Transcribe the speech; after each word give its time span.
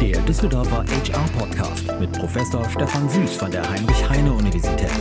der 0.00 0.20
Düsseldorfer 0.20 0.84
HR-Podcast 0.84 1.98
mit 1.98 2.12
Professor 2.12 2.64
Stefan 2.70 3.08
Süß 3.08 3.34
von 3.34 3.50
der 3.50 3.68
Heinrich-Heine-Universität. 3.68 4.92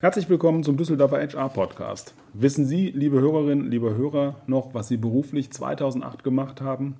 Herzlich 0.00 0.30
willkommen 0.30 0.62
zum 0.62 0.78
Düsseldorfer 0.78 1.18
HR-Podcast. 1.18 2.14
Wissen 2.32 2.64
Sie, 2.64 2.90
liebe 2.92 3.20
Hörerinnen, 3.20 3.70
liebe 3.70 3.94
Hörer, 3.94 4.36
noch, 4.46 4.72
was 4.72 4.88
Sie 4.88 4.96
beruflich 4.96 5.50
2008 5.50 6.24
gemacht 6.24 6.62
haben? 6.62 6.96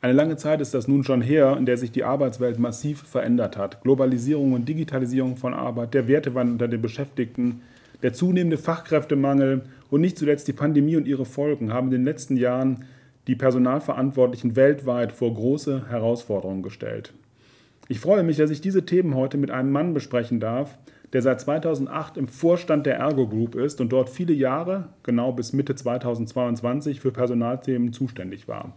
Eine 0.00 0.14
lange 0.14 0.36
Zeit 0.36 0.60
ist 0.60 0.74
das 0.74 0.88
nun 0.88 1.04
schon 1.04 1.22
her, 1.22 1.56
in 1.56 1.64
der 1.64 1.76
sich 1.76 1.92
die 1.92 2.02
Arbeitswelt 2.02 2.58
massiv 2.58 3.02
verändert 3.02 3.56
hat. 3.56 3.80
Globalisierung 3.82 4.54
und 4.54 4.68
Digitalisierung 4.68 5.36
von 5.36 5.54
Arbeit, 5.54 5.94
der 5.94 6.08
Wertewandel 6.08 6.54
unter 6.54 6.66
den 6.66 6.82
Beschäftigten, 6.82 7.60
der 8.02 8.12
zunehmende 8.12 8.58
Fachkräftemangel 8.58 9.62
und 9.88 10.00
nicht 10.00 10.18
zuletzt 10.18 10.48
die 10.48 10.52
Pandemie 10.52 10.96
und 10.96 11.06
ihre 11.06 11.26
Folgen 11.26 11.72
haben 11.72 11.86
in 11.86 11.92
den 11.92 12.04
letzten 12.04 12.36
Jahren 12.36 12.84
die 13.26 13.36
Personalverantwortlichen 13.36 14.56
weltweit 14.56 15.12
vor 15.12 15.32
große 15.32 15.88
Herausforderungen 15.88 16.62
gestellt. 16.62 17.12
Ich 17.88 18.00
freue 18.00 18.22
mich, 18.22 18.36
dass 18.36 18.50
ich 18.50 18.60
diese 18.60 18.86
Themen 18.86 19.14
heute 19.14 19.36
mit 19.36 19.50
einem 19.50 19.70
Mann 19.70 19.94
besprechen 19.94 20.40
darf, 20.40 20.78
der 21.12 21.22
seit 21.22 21.40
2008 21.40 22.16
im 22.16 22.26
Vorstand 22.26 22.86
der 22.86 22.96
Ergo 22.96 23.28
Group 23.28 23.54
ist 23.54 23.80
und 23.80 23.90
dort 23.90 24.08
viele 24.08 24.32
Jahre, 24.32 24.88
genau 25.02 25.32
bis 25.32 25.52
Mitte 25.52 25.74
2022, 25.74 27.00
für 27.00 27.12
Personalthemen 27.12 27.92
zuständig 27.92 28.48
war. 28.48 28.72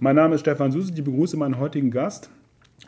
Mein 0.00 0.16
Name 0.16 0.34
ist 0.34 0.40
Stefan 0.40 0.72
Süß 0.72 0.90
ich 0.90 1.04
begrüße 1.04 1.36
meinen 1.36 1.58
heutigen 1.58 1.90
Gast, 1.90 2.28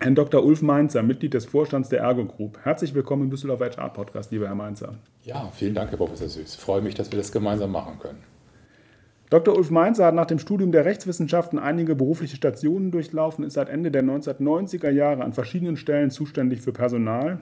Herrn 0.00 0.16
Dr. 0.16 0.44
Ulf 0.44 0.62
Mainzer, 0.62 1.02
Mitglied 1.02 1.34
des 1.34 1.46
Vorstands 1.46 1.88
der 1.88 2.00
Ergo 2.00 2.24
Group. 2.24 2.58
Herzlich 2.64 2.92
willkommen 2.92 3.22
im 3.22 3.30
Düsseldorf 3.30 3.60
HR 3.60 3.90
Podcast, 3.90 4.32
lieber 4.32 4.48
Herr 4.48 4.56
Mainzer. 4.56 4.94
Ja, 5.22 5.50
vielen 5.54 5.74
Dank, 5.74 5.90
Herr 5.90 5.96
Professor 5.96 6.28
Süß. 6.28 6.56
Ich 6.56 6.60
freue 6.60 6.82
mich, 6.82 6.94
dass 6.94 7.10
wir 7.12 7.18
das 7.18 7.30
gemeinsam 7.30 7.70
machen 7.70 7.98
können. 8.00 8.35
Dr. 9.28 9.56
Ulf 9.56 9.72
Mainzer 9.72 10.06
hat 10.06 10.14
nach 10.14 10.26
dem 10.26 10.38
Studium 10.38 10.70
der 10.70 10.84
Rechtswissenschaften 10.84 11.58
einige 11.58 11.96
berufliche 11.96 12.36
Stationen 12.36 12.92
durchlaufen, 12.92 13.44
ist 13.44 13.54
seit 13.54 13.68
Ende 13.68 13.90
der 13.90 14.04
1990er 14.04 14.90
Jahre 14.90 15.24
an 15.24 15.32
verschiedenen 15.32 15.76
Stellen 15.76 16.10
zuständig 16.10 16.60
für 16.60 16.72
Personal. 16.72 17.40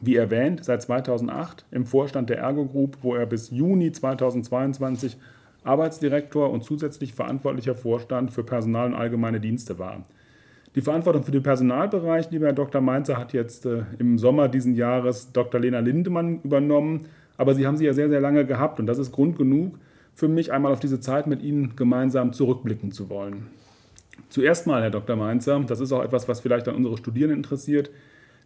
Wie 0.00 0.16
erwähnt, 0.16 0.64
seit 0.64 0.82
2008 0.82 1.64
im 1.70 1.86
Vorstand 1.86 2.28
der 2.28 2.38
Ergo 2.38 2.66
Group, 2.66 2.96
wo 3.02 3.14
er 3.14 3.26
bis 3.26 3.50
Juni 3.50 3.92
2022 3.92 5.16
Arbeitsdirektor 5.62 6.50
und 6.50 6.64
zusätzlich 6.64 7.14
verantwortlicher 7.14 7.76
Vorstand 7.76 8.32
für 8.32 8.42
Personal 8.42 8.88
und 8.88 8.94
allgemeine 8.94 9.38
Dienste 9.38 9.78
war. 9.78 10.02
Die 10.74 10.80
Verantwortung 10.80 11.22
für 11.22 11.30
den 11.30 11.44
Personalbereich, 11.44 12.32
lieber 12.32 12.46
Herr 12.46 12.52
Dr. 12.52 12.80
Mainzer, 12.80 13.16
hat 13.16 13.32
jetzt 13.32 13.64
äh, 13.64 13.82
im 14.00 14.18
Sommer 14.18 14.48
diesen 14.48 14.74
Jahres 14.74 15.30
Dr. 15.30 15.60
Lena 15.60 15.78
Lindemann 15.78 16.40
übernommen. 16.42 17.06
Aber 17.36 17.54
Sie 17.54 17.64
haben 17.64 17.76
sie 17.76 17.84
ja 17.84 17.92
sehr, 17.92 18.08
sehr 18.08 18.20
lange 18.20 18.44
gehabt 18.44 18.80
und 18.80 18.86
das 18.86 18.98
ist 18.98 19.12
Grund 19.12 19.36
genug 19.36 19.78
für 20.14 20.28
mich, 20.28 20.52
einmal 20.52 20.72
auf 20.72 20.80
diese 20.80 21.00
Zeit 21.00 21.26
mit 21.26 21.42
Ihnen 21.42 21.76
gemeinsam 21.76 22.32
zurückblicken 22.32 22.92
zu 22.92 23.08
wollen. 23.08 23.48
Zuerst 24.28 24.66
mal, 24.66 24.82
Herr 24.82 24.90
Dr. 24.90 25.16
Mainzer, 25.16 25.60
das 25.60 25.80
ist 25.80 25.92
auch 25.92 26.02
etwas, 26.02 26.28
was 26.28 26.40
vielleicht 26.40 26.68
an 26.68 26.74
unsere 26.74 26.96
Studierenden 26.96 27.38
interessiert. 27.38 27.90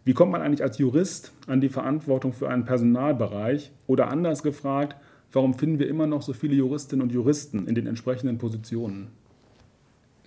Wie 0.05 0.13
kommt 0.13 0.31
man 0.31 0.41
eigentlich 0.41 0.63
als 0.63 0.77
Jurist 0.77 1.33
an 1.47 1.59
die 1.59 1.69
Verantwortung 1.69 2.33
für 2.33 2.49
einen 2.49 2.65
Personalbereich? 2.65 3.71
Oder 3.87 4.09
anders 4.09 4.43
gefragt, 4.43 4.95
warum 5.31 5.53
finden 5.53 5.79
wir 5.79 5.89
immer 5.89 6.07
noch 6.07 6.21
so 6.21 6.33
viele 6.33 6.55
Juristinnen 6.55 7.03
und 7.03 7.11
Juristen 7.11 7.67
in 7.67 7.75
den 7.75 7.87
entsprechenden 7.87 8.37
Positionen? 8.37 9.09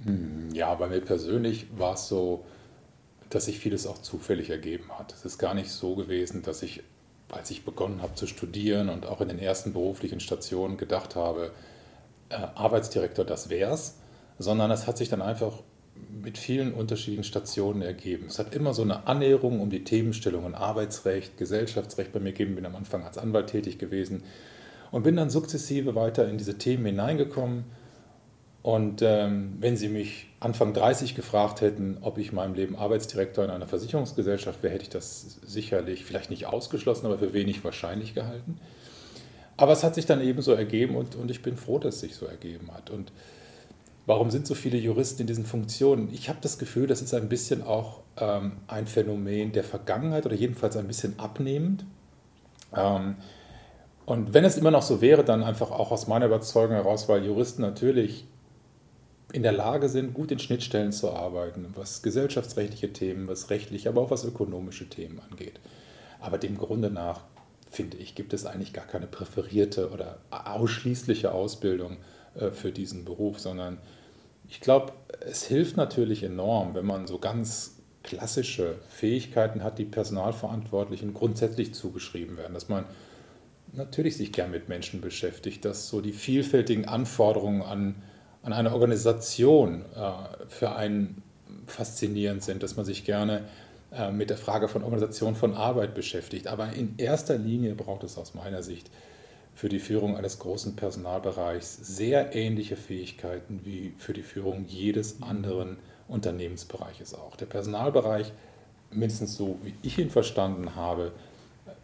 Hm, 0.05 0.49
ja, 0.53 0.75
bei 0.75 0.89
mir 0.89 1.01
persönlich 1.01 1.67
war 1.77 1.95
es 1.95 2.09
so, 2.09 2.45
dass 3.31 3.47
sich 3.47 3.59
vieles 3.59 3.87
auch 3.87 3.99
zufällig 3.99 4.51
ergeben 4.51 4.91
hat. 4.99 5.15
Es 5.15 5.25
ist 5.25 5.39
gar 5.39 5.55
nicht 5.55 5.71
so 5.71 5.95
gewesen, 5.95 6.43
dass 6.43 6.63
ich, 6.63 6.83
als 7.33 7.51
ich 7.51 7.65
begonnen 7.65 8.03
habe 8.03 8.15
zu 8.15 8.27
studieren 8.27 8.89
und 8.89 9.07
auch 9.07 9.21
in 9.21 9.29
den 9.29 9.39
ersten 9.39 9.73
beruflichen 9.73 10.21
Stationen 10.21 10.77
gedacht 10.77 11.17
habe, 11.17 11.53
äh, 12.29 12.37
Arbeitsdirektor, 12.55 13.25
das 13.25 13.51
wär's, 13.51 13.99
sondern 14.39 14.71
es 14.71 14.87
hat 14.87 14.99
sich 14.99 15.09
dann 15.09 15.23
einfach 15.23 15.53
mit 16.23 16.39
vielen 16.39 16.73
unterschiedlichen 16.73 17.25
Stationen 17.25 17.83
ergeben. 17.83 18.27
Es 18.27 18.39
hat 18.39 18.55
immer 18.55 18.75
so 18.75 18.83
eine 18.83 19.07
Annäherung 19.07 19.61
um 19.61 19.71
die 19.71 19.85
Themenstellungen 19.85 20.55
Arbeitsrecht, 20.55 21.37
Gesellschaftsrecht 21.37 22.13
bei 22.13 22.21
mir 22.21 22.33
gegeben. 22.33 22.55
Bin 22.55 22.67
am 22.67 22.77
Anfang 22.77 23.05
als 23.05 23.19
Anwalt 23.19 23.49
tätig 23.49 23.79
gewesen 23.79 24.23
und 24.91 25.03
bin 25.03 25.17
dann 25.17 25.31
sukzessive 25.31 25.95
weiter 25.95 26.29
in 26.29 26.39
diese 26.39 26.59
Themen 26.59 26.87
hineingekommen. 26.87 27.65
Und 28.63 29.01
ähm, 29.01 29.57
wenn 29.61 29.77
Sie 29.77 29.89
mich 29.89 30.27
Anfang 30.39 30.75
30 30.75 31.15
gefragt 31.15 31.63
hätten, 31.63 31.99
ob 32.03 32.19
ich 32.19 32.29
in 32.29 32.35
meinem 32.35 32.55
Leben 32.55 32.77
Arbeitsdirektor 32.77 33.45
in 33.45 33.51
einer 33.51 33.67
Versicherungsgesellschaft 33.67 34.63
wäre, 34.63 34.75
hätte 34.75 34.85
ich 34.85 34.91
das 34.91 35.39
sicherlich 35.47 36.05
vielleicht 36.05 36.31
nicht 36.31 36.47
ausgeschlossen, 36.47 37.07
aber 37.07 37.19
für 37.19 37.33
wenig 37.33 37.65
wahrscheinlich 37.65 38.15
gehalten. 38.15 38.59
Aber 39.57 39.73
es 39.73 39.83
hat 39.83 39.95
sich 39.95 40.07
dann 40.07 40.21
eben 40.21 40.43
so 40.43 40.53
ergeben 40.53 40.97
und, 40.97 41.17
und 41.17 41.31
ich 41.31 41.43
bin 41.43 41.57
froh, 41.57 41.79
dass 41.79 41.97
es 41.97 42.01
sich 42.01 42.17
so 42.17 42.27
ergeben 42.27 42.71
hat. 42.73 42.91
Und 42.91 43.13
warum 44.07 44.31
sind 44.31 44.47
so 44.47 44.55
viele 44.55 44.79
Juristen 44.79 45.23
in 45.23 45.27
diesen 45.27 45.45
Funktionen? 45.47 46.11
Ich 46.13 46.29
habe 46.29 46.39
das 46.43 46.59
Gefühl, 46.59 46.87
das 46.87 47.03
ist 47.03 47.15
ein 47.15 47.29
bisschen 47.29 47.63
auch 47.63 48.01
ähm, 48.19 48.53
ein 48.69 48.87
Phänomen 48.87 49.53
der 49.53 49.65
Vergangenheit 49.65 50.27
oder 50.27 50.35
jedenfalls 50.35 50.77
ein 50.77 50.87
bisschen 50.87 51.19
abnehmend. 51.19 51.85
Ähm, 52.75 53.17
und 54.05 54.35
wenn 54.35 54.45
es 54.45 54.57
immer 54.57 54.71
noch 54.71 54.83
so 54.83 55.01
wäre, 55.01 55.25
dann 55.25 55.43
einfach 55.43 55.71
auch 55.71 55.93
aus 55.93 56.09
meiner 56.09 56.27
Überzeugung 56.27 56.75
heraus, 56.75 57.09
weil 57.09 57.25
Juristen 57.25 57.63
natürlich 57.63 58.27
in 59.33 59.43
der 59.43 59.53
Lage 59.53 59.89
sind, 59.89 60.15
gut 60.15 60.33
in 60.33 60.39
Schnittstellen 60.39 60.93
zu 60.93 61.11
arbeiten, 61.11 61.73
was 61.75 62.03
gesellschaftsrechtliche 62.03 62.93
Themen, 62.93 63.29
was 63.29 63.51
rechtliche, 63.51 63.89
aber 63.89 64.03
auch 64.03 64.11
was 64.11 64.25
ökonomische 64.25 64.89
Themen 64.89 65.21
angeht. 65.31 65.61
Aber 66.21 66.39
dem 66.39 66.59
Grunde 66.59 66.91
nach, 66.91 67.23
finde 67.71 67.97
ich, 67.97 68.15
gibt 68.15 68.33
es 68.33 68.47
eigentlich 68.47 68.73
gar 68.73 68.87
keine 68.87 69.07
präferierte 69.07 69.91
oder 69.91 70.19
ausschließliche 70.31 71.33
Ausbildung 71.33 71.99
äh, 72.35 72.51
für 72.51 72.73
diesen 72.73 73.05
Beruf, 73.05 73.39
sondern 73.39 73.79
ich 74.49 74.61
glaube, 74.61 74.93
es 75.21 75.45
hilft 75.45 75.77
natürlich 75.77 76.23
enorm, 76.23 76.75
wenn 76.75 76.87
man 76.87 77.07
so 77.07 77.19
ganz 77.19 77.77
klassische 78.03 78.77
Fähigkeiten 78.89 79.63
hat, 79.63 79.79
die 79.79 79.85
Personalverantwortlichen 79.85 81.15
grundsätzlich 81.15 81.75
zugeschrieben 81.75 82.37
werden, 82.37 82.55
dass 82.55 82.69
man 82.69 82.85
natürlich 83.73 84.17
sich 84.17 84.33
gern 84.33 84.51
mit 84.51 84.69
Menschen 84.69 85.01
beschäftigt, 85.01 85.65
dass 85.65 85.89
so 85.89 86.01
die 86.01 86.13
vielfältigen 86.13 86.87
Anforderungen 86.87 87.63
an, 87.63 88.03
an 88.43 88.53
eine 88.53 88.73
Organisation 88.73 89.85
äh, 89.95 90.13
für 90.49 90.73
einen 90.75 91.23
faszinierend 91.67 92.43
sind, 92.43 92.63
dass 92.63 92.77
man 92.77 92.85
sich 92.85 93.05
gerne 93.05 93.45
äh, 93.93 94.11
mit 94.11 94.31
der 94.31 94.37
Frage 94.37 94.69
von 94.69 94.83
Organisation 94.83 95.35
von 95.35 95.55
Arbeit 95.55 95.95
beschäftigt. 95.95 96.47
Aber 96.47 96.73
in 96.73 96.95
erster 96.97 97.37
Linie 97.37 97.75
braucht 97.75 98.05
es 98.05 98.17
aus 98.17 98.35
meiner 98.35 98.63
Sicht 98.63 98.91
für 99.55 99.69
die 99.69 99.79
Führung 99.79 100.17
eines 100.17 100.39
großen 100.39 100.77
Personalbereichs 100.77 101.77
sehr 101.83 102.35
ähnliche 102.35 102.77
Fähigkeiten 102.77 103.61
wie 103.65 103.93
für 103.99 104.13
die 104.13 104.23
Führung 104.23 104.65
jedes 104.67 105.23
anderen 105.23 105.77
Unternehmensbereiches 106.09 107.15
auch. 107.15 107.37
Der 107.37 107.47
Personalbereich, 107.47 108.33
mindestens 108.91 109.37
so 109.37 109.59
wie 109.63 109.75
ich 109.83 109.99
ihn 109.99 110.11
verstanden 110.11 110.77
habe, 110.77 111.13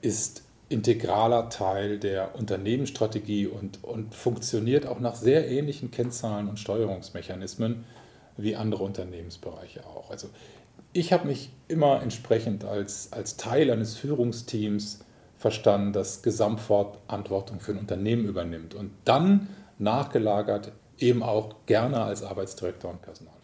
ist 0.00 0.42
integraler 0.68 1.48
Teil 1.48 1.98
der 1.98 2.34
Unternehmensstrategie 2.34 3.46
und, 3.46 3.84
und 3.84 4.14
funktioniert 4.14 4.86
auch 4.86 4.98
nach 4.98 5.14
sehr 5.14 5.48
ähnlichen 5.48 5.90
Kennzahlen 5.90 6.48
und 6.48 6.58
Steuerungsmechanismen 6.58 7.84
wie 8.36 8.56
andere 8.56 8.82
Unternehmensbereiche 8.82 9.86
auch. 9.86 10.10
Also 10.10 10.28
ich 10.92 11.12
habe 11.12 11.28
mich 11.28 11.50
immer 11.68 12.02
entsprechend 12.02 12.64
als, 12.64 13.12
als 13.12 13.36
Teil 13.36 13.70
eines 13.70 13.96
Führungsteams 13.96 15.00
verstanden, 15.36 15.92
das 15.92 16.22
Gesamtverantwortung 16.22 17.60
für 17.60 17.72
ein 17.72 17.78
Unternehmen 17.78 18.26
übernimmt 18.26 18.74
und 18.74 18.90
dann 19.04 19.48
nachgelagert 19.78 20.72
eben 20.98 21.22
auch 21.22 21.54
gerne 21.66 22.02
als 22.02 22.22
Arbeitsdirektor 22.22 22.90
und 22.90 23.02
Personal. 23.02 23.36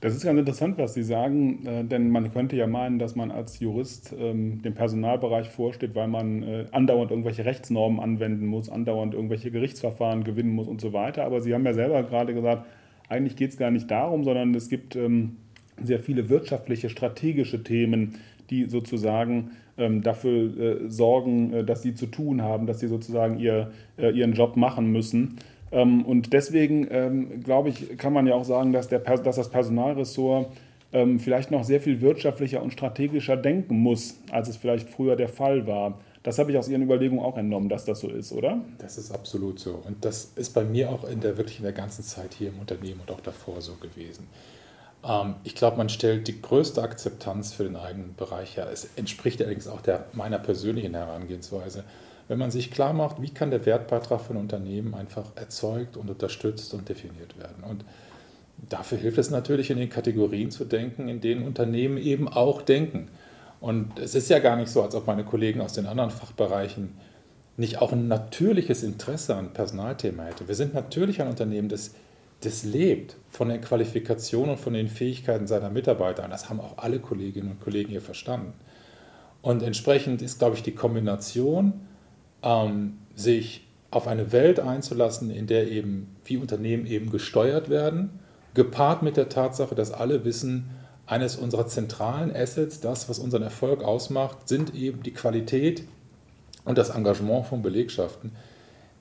Das 0.00 0.14
ist 0.14 0.24
ganz 0.24 0.38
interessant, 0.38 0.78
was 0.78 0.94
Sie 0.94 1.02
sagen, 1.02 1.66
äh, 1.66 1.84
denn 1.84 2.10
man 2.10 2.32
könnte 2.32 2.54
ja 2.54 2.68
meinen, 2.68 3.00
dass 3.00 3.16
man 3.16 3.32
als 3.32 3.58
Jurist 3.58 4.14
ähm, 4.16 4.62
dem 4.62 4.74
Personalbereich 4.74 5.48
vorsteht, 5.48 5.96
weil 5.96 6.06
man 6.06 6.42
äh, 6.44 6.66
andauernd 6.70 7.10
irgendwelche 7.10 7.44
Rechtsnormen 7.44 7.98
anwenden 7.98 8.46
muss, 8.46 8.68
andauernd 8.68 9.14
irgendwelche 9.14 9.50
Gerichtsverfahren 9.50 10.22
gewinnen 10.22 10.50
muss 10.50 10.68
und 10.68 10.80
so 10.80 10.92
weiter. 10.92 11.24
Aber 11.24 11.40
Sie 11.40 11.52
haben 11.52 11.66
ja 11.66 11.74
selber 11.74 12.04
gerade 12.04 12.32
gesagt, 12.32 12.66
eigentlich 13.08 13.34
geht 13.34 13.50
es 13.50 13.56
gar 13.56 13.72
nicht 13.72 13.90
darum, 13.90 14.22
sondern 14.22 14.54
es 14.54 14.68
gibt 14.68 14.94
ähm, 14.94 15.36
sehr 15.82 15.98
viele 15.98 16.28
wirtschaftliche, 16.28 16.90
strategische 16.90 17.64
Themen, 17.64 18.18
die 18.50 18.66
sozusagen 18.66 19.50
ähm, 19.78 20.02
dafür 20.02 20.58
äh, 20.58 20.90
sorgen, 20.90 21.52
äh, 21.52 21.64
dass 21.64 21.82
Sie 21.82 21.94
zu 21.94 22.06
tun 22.06 22.42
haben, 22.42 22.66
dass 22.66 22.80
Sie 22.80 22.88
sozusagen 22.88 23.38
ihr, 23.38 23.72
äh, 23.96 24.10
Ihren 24.10 24.32
Job 24.32 24.56
machen 24.56 24.92
müssen. 24.92 25.38
Ähm, 25.72 26.04
und 26.04 26.32
deswegen, 26.32 26.86
ähm, 26.90 27.42
glaube 27.42 27.68
ich, 27.68 27.96
kann 27.98 28.12
man 28.12 28.26
ja 28.26 28.34
auch 28.34 28.44
sagen, 28.44 28.72
dass, 28.72 28.88
der, 28.88 29.00
dass 29.00 29.36
das 29.36 29.50
Personalressort 29.50 30.48
ähm, 30.92 31.20
vielleicht 31.20 31.50
noch 31.50 31.64
sehr 31.64 31.80
viel 31.80 32.00
wirtschaftlicher 32.00 32.62
und 32.62 32.72
strategischer 32.72 33.36
denken 33.36 33.78
muss, 33.78 34.16
als 34.30 34.48
es 34.48 34.56
vielleicht 34.56 34.88
früher 34.88 35.16
der 35.16 35.28
Fall 35.28 35.66
war. 35.66 35.98
Das 36.22 36.38
habe 36.38 36.50
ich 36.50 36.58
aus 36.58 36.68
Ihren 36.68 36.82
Überlegungen 36.82 37.24
auch 37.24 37.36
entnommen, 37.36 37.68
dass 37.68 37.84
das 37.84 38.00
so 38.00 38.08
ist, 38.08 38.32
oder? 38.32 38.60
Das 38.78 38.98
ist 38.98 39.12
absolut 39.12 39.60
so. 39.60 39.82
Und 39.86 40.04
das 40.04 40.32
ist 40.36 40.50
bei 40.50 40.64
mir 40.64 40.90
auch 40.90 41.04
in 41.04 41.20
der, 41.20 41.36
wirklich 41.36 41.58
in 41.58 41.64
der 41.64 41.72
ganzen 41.72 42.02
Zeit 42.02 42.34
hier 42.34 42.48
im 42.48 42.58
Unternehmen 42.58 43.00
und 43.00 43.10
auch 43.10 43.20
davor 43.20 43.60
so 43.60 43.74
gewesen. 43.74 44.26
ich 45.44 45.54
glaube, 45.54 45.76
man 45.76 45.88
stellt 45.88 46.26
die 46.26 46.42
größte 46.42 46.82
Akzeptanz 46.82 47.52
für 47.52 47.62
den 47.62 47.76
eigenen 47.76 48.16
Bereich 48.16 48.56
her. 48.56 48.68
Es 48.70 48.88
entspricht 48.96 49.40
allerdings 49.40 49.68
auch 49.68 49.80
der, 49.80 50.06
meiner 50.12 50.40
persönlichen 50.40 50.94
Herangehensweise 50.94 51.84
wenn 52.28 52.38
man 52.38 52.50
sich 52.50 52.70
klar 52.70 52.92
macht, 52.92 53.20
wie 53.20 53.30
kann 53.30 53.50
der 53.50 53.64
Wertbeitrag 53.66 54.20
von 54.20 54.36
Unternehmen 54.36 54.94
einfach 54.94 55.24
erzeugt 55.34 55.96
und 55.96 56.10
unterstützt 56.10 56.74
und 56.74 56.88
definiert 56.88 57.38
werden. 57.38 57.64
Und 57.64 57.84
dafür 58.68 58.98
hilft 58.98 59.18
es 59.18 59.30
natürlich, 59.30 59.70
in 59.70 59.78
den 59.78 59.88
Kategorien 59.88 60.50
zu 60.50 60.64
denken, 60.66 61.08
in 61.08 61.20
denen 61.20 61.46
Unternehmen 61.46 61.96
eben 61.96 62.28
auch 62.28 62.62
denken. 62.62 63.08
Und 63.60 63.98
es 63.98 64.14
ist 64.14 64.28
ja 64.28 64.38
gar 64.38 64.56
nicht 64.56 64.70
so, 64.70 64.82
als 64.82 64.94
ob 64.94 65.06
meine 65.06 65.24
Kollegen 65.24 65.60
aus 65.62 65.72
den 65.72 65.86
anderen 65.86 66.10
Fachbereichen 66.10 66.92
nicht 67.56 67.80
auch 67.80 67.92
ein 67.92 68.06
natürliches 68.06 68.84
Interesse 68.84 69.34
an 69.34 69.52
Personalthema 69.52 70.24
hätten. 70.24 70.46
Wir 70.46 70.54
sind 70.54 70.74
natürlich 70.74 71.20
ein 71.20 71.28
Unternehmen, 71.28 71.68
das, 71.68 71.94
das 72.42 72.62
lebt 72.62 73.16
von 73.30 73.48
den 73.48 73.60
Qualifikationen 73.60 74.50
und 74.50 74.60
von 74.60 74.74
den 74.74 74.88
Fähigkeiten 74.88 75.48
seiner 75.48 75.70
Mitarbeiter. 75.70 76.24
Und 76.24 76.30
das 76.30 76.50
haben 76.50 76.60
auch 76.60 76.78
alle 76.78 77.00
Kolleginnen 77.00 77.50
und 77.50 77.60
Kollegen 77.60 77.90
hier 77.90 78.02
verstanden. 78.02 78.52
Und 79.42 79.62
entsprechend 79.62 80.22
ist, 80.22 80.38
glaube 80.38 80.56
ich, 80.56 80.62
die 80.62 80.74
Kombination, 80.74 81.87
ähm, 82.42 82.98
sich 83.14 83.66
auf 83.90 84.06
eine 84.06 84.32
Welt 84.32 84.60
einzulassen, 84.60 85.30
in 85.30 85.46
der 85.46 85.70
eben 85.70 86.16
wie 86.24 86.36
Unternehmen 86.36 86.86
eben 86.86 87.10
gesteuert 87.10 87.68
werden, 87.68 88.20
gepaart 88.54 89.02
mit 89.02 89.16
der 89.16 89.28
Tatsache, 89.28 89.74
dass 89.74 89.92
alle 89.92 90.24
wissen, 90.24 90.70
eines 91.06 91.36
unserer 91.36 91.66
zentralen 91.66 92.34
Assets, 92.34 92.80
das, 92.80 93.08
was 93.08 93.18
unseren 93.18 93.42
Erfolg 93.42 93.82
ausmacht, 93.82 94.46
sind 94.46 94.74
eben 94.74 95.02
die 95.02 95.14
Qualität 95.14 95.84
und 96.66 96.76
das 96.76 96.90
Engagement 96.90 97.46
von 97.46 97.62
Belegschaften. 97.62 98.32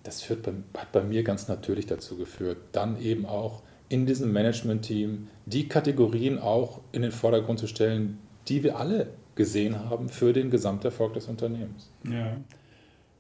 Das 0.04 0.22
führt 0.22 0.44
bei, 0.44 0.54
hat 0.78 0.94
bei 0.94 1.04
mir 1.04 1.24
ganz 1.24 1.50
natürlich 1.50 1.86
dazu 1.86 2.16
geführt, 2.16 2.58
dann 2.72 3.02
eben 3.02 3.26
auch 3.26 3.62
in 3.90 4.06
diesem 4.06 4.32
Management-Team 4.32 5.28
die 5.46 5.68
Kategorien 5.68 6.40
auch 6.40 6.80
in 6.94 7.02
den 7.02 7.12
Vordergrund 7.12 7.60
zu 7.60 7.68
stellen, 7.68 8.20
die 8.48 8.64
wir 8.64 8.78
alle 8.78 9.08
gesehen 9.36 9.90
haben 9.90 10.08
für 10.08 10.32
den 10.32 10.50
Gesamterfolg 10.50 11.14
des 11.14 11.28
Unternehmens. 11.28 11.90
Ja. 12.10 12.38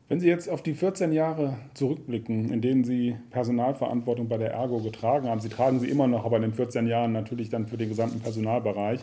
Wenn 0.09 0.21
Sie 0.21 0.27
jetzt 0.27 0.49
auf 0.49 0.63
die 0.63 0.73
14 0.73 1.11
Jahre 1.11 1.57
zurückblicken, 1.73 2.51
in 2.51 2.61
denen 2.61 2.85
Sie 2.85 3.17
Personalverantwortung 3.29 4.29
bei 4.29 4.37
der 4.37 4.51
Ergo 4.51 4.79
getragen 4.79 5.27
haben, 5.27 5.41
Sie 5.41 5.49
tragen 5.49 5.79
sie 5.81 5.89
immer 5.89 6.07
noch, 6.07 6.23
aber 6.23 6.37
in 6.37 6.43
den 6.43 6.53
14 6.53 6.87
Jahren 6.87 7.11
natürlich 7.11 7.49
dann 7.49 7.67
für 7.67 7.75
den 7.75 7.89
gesamten 7.89 8.21
Personalbereich. 8.21 9.01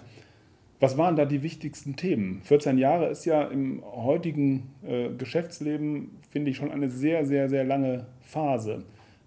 Was 0.81 0.97
waren 0.97 1.17
da 1.17 1.27
die 1.27 1.43
wichtigsten 1.43 1.97
Themen? 1.97 2.41
14 2.45 2.79
Jahre 2.79 3.09
ist 3.09 3.27
ja 3.27 3.43
im 3.45 3.83
heutigen 3.85 4.71
äh, 4.87 5.11
Geschäftsleben, 5.11 6.11
finde 6.31 6.51
ich, 6.51 6.57
schon 6.57 6.71
eine 6.71 6.89
sehr, 6.89 7.27
sehr, 7.27 7.49
sehr 7.51 7.65
lange 7.65 8.07
Phase. 8.23 8.85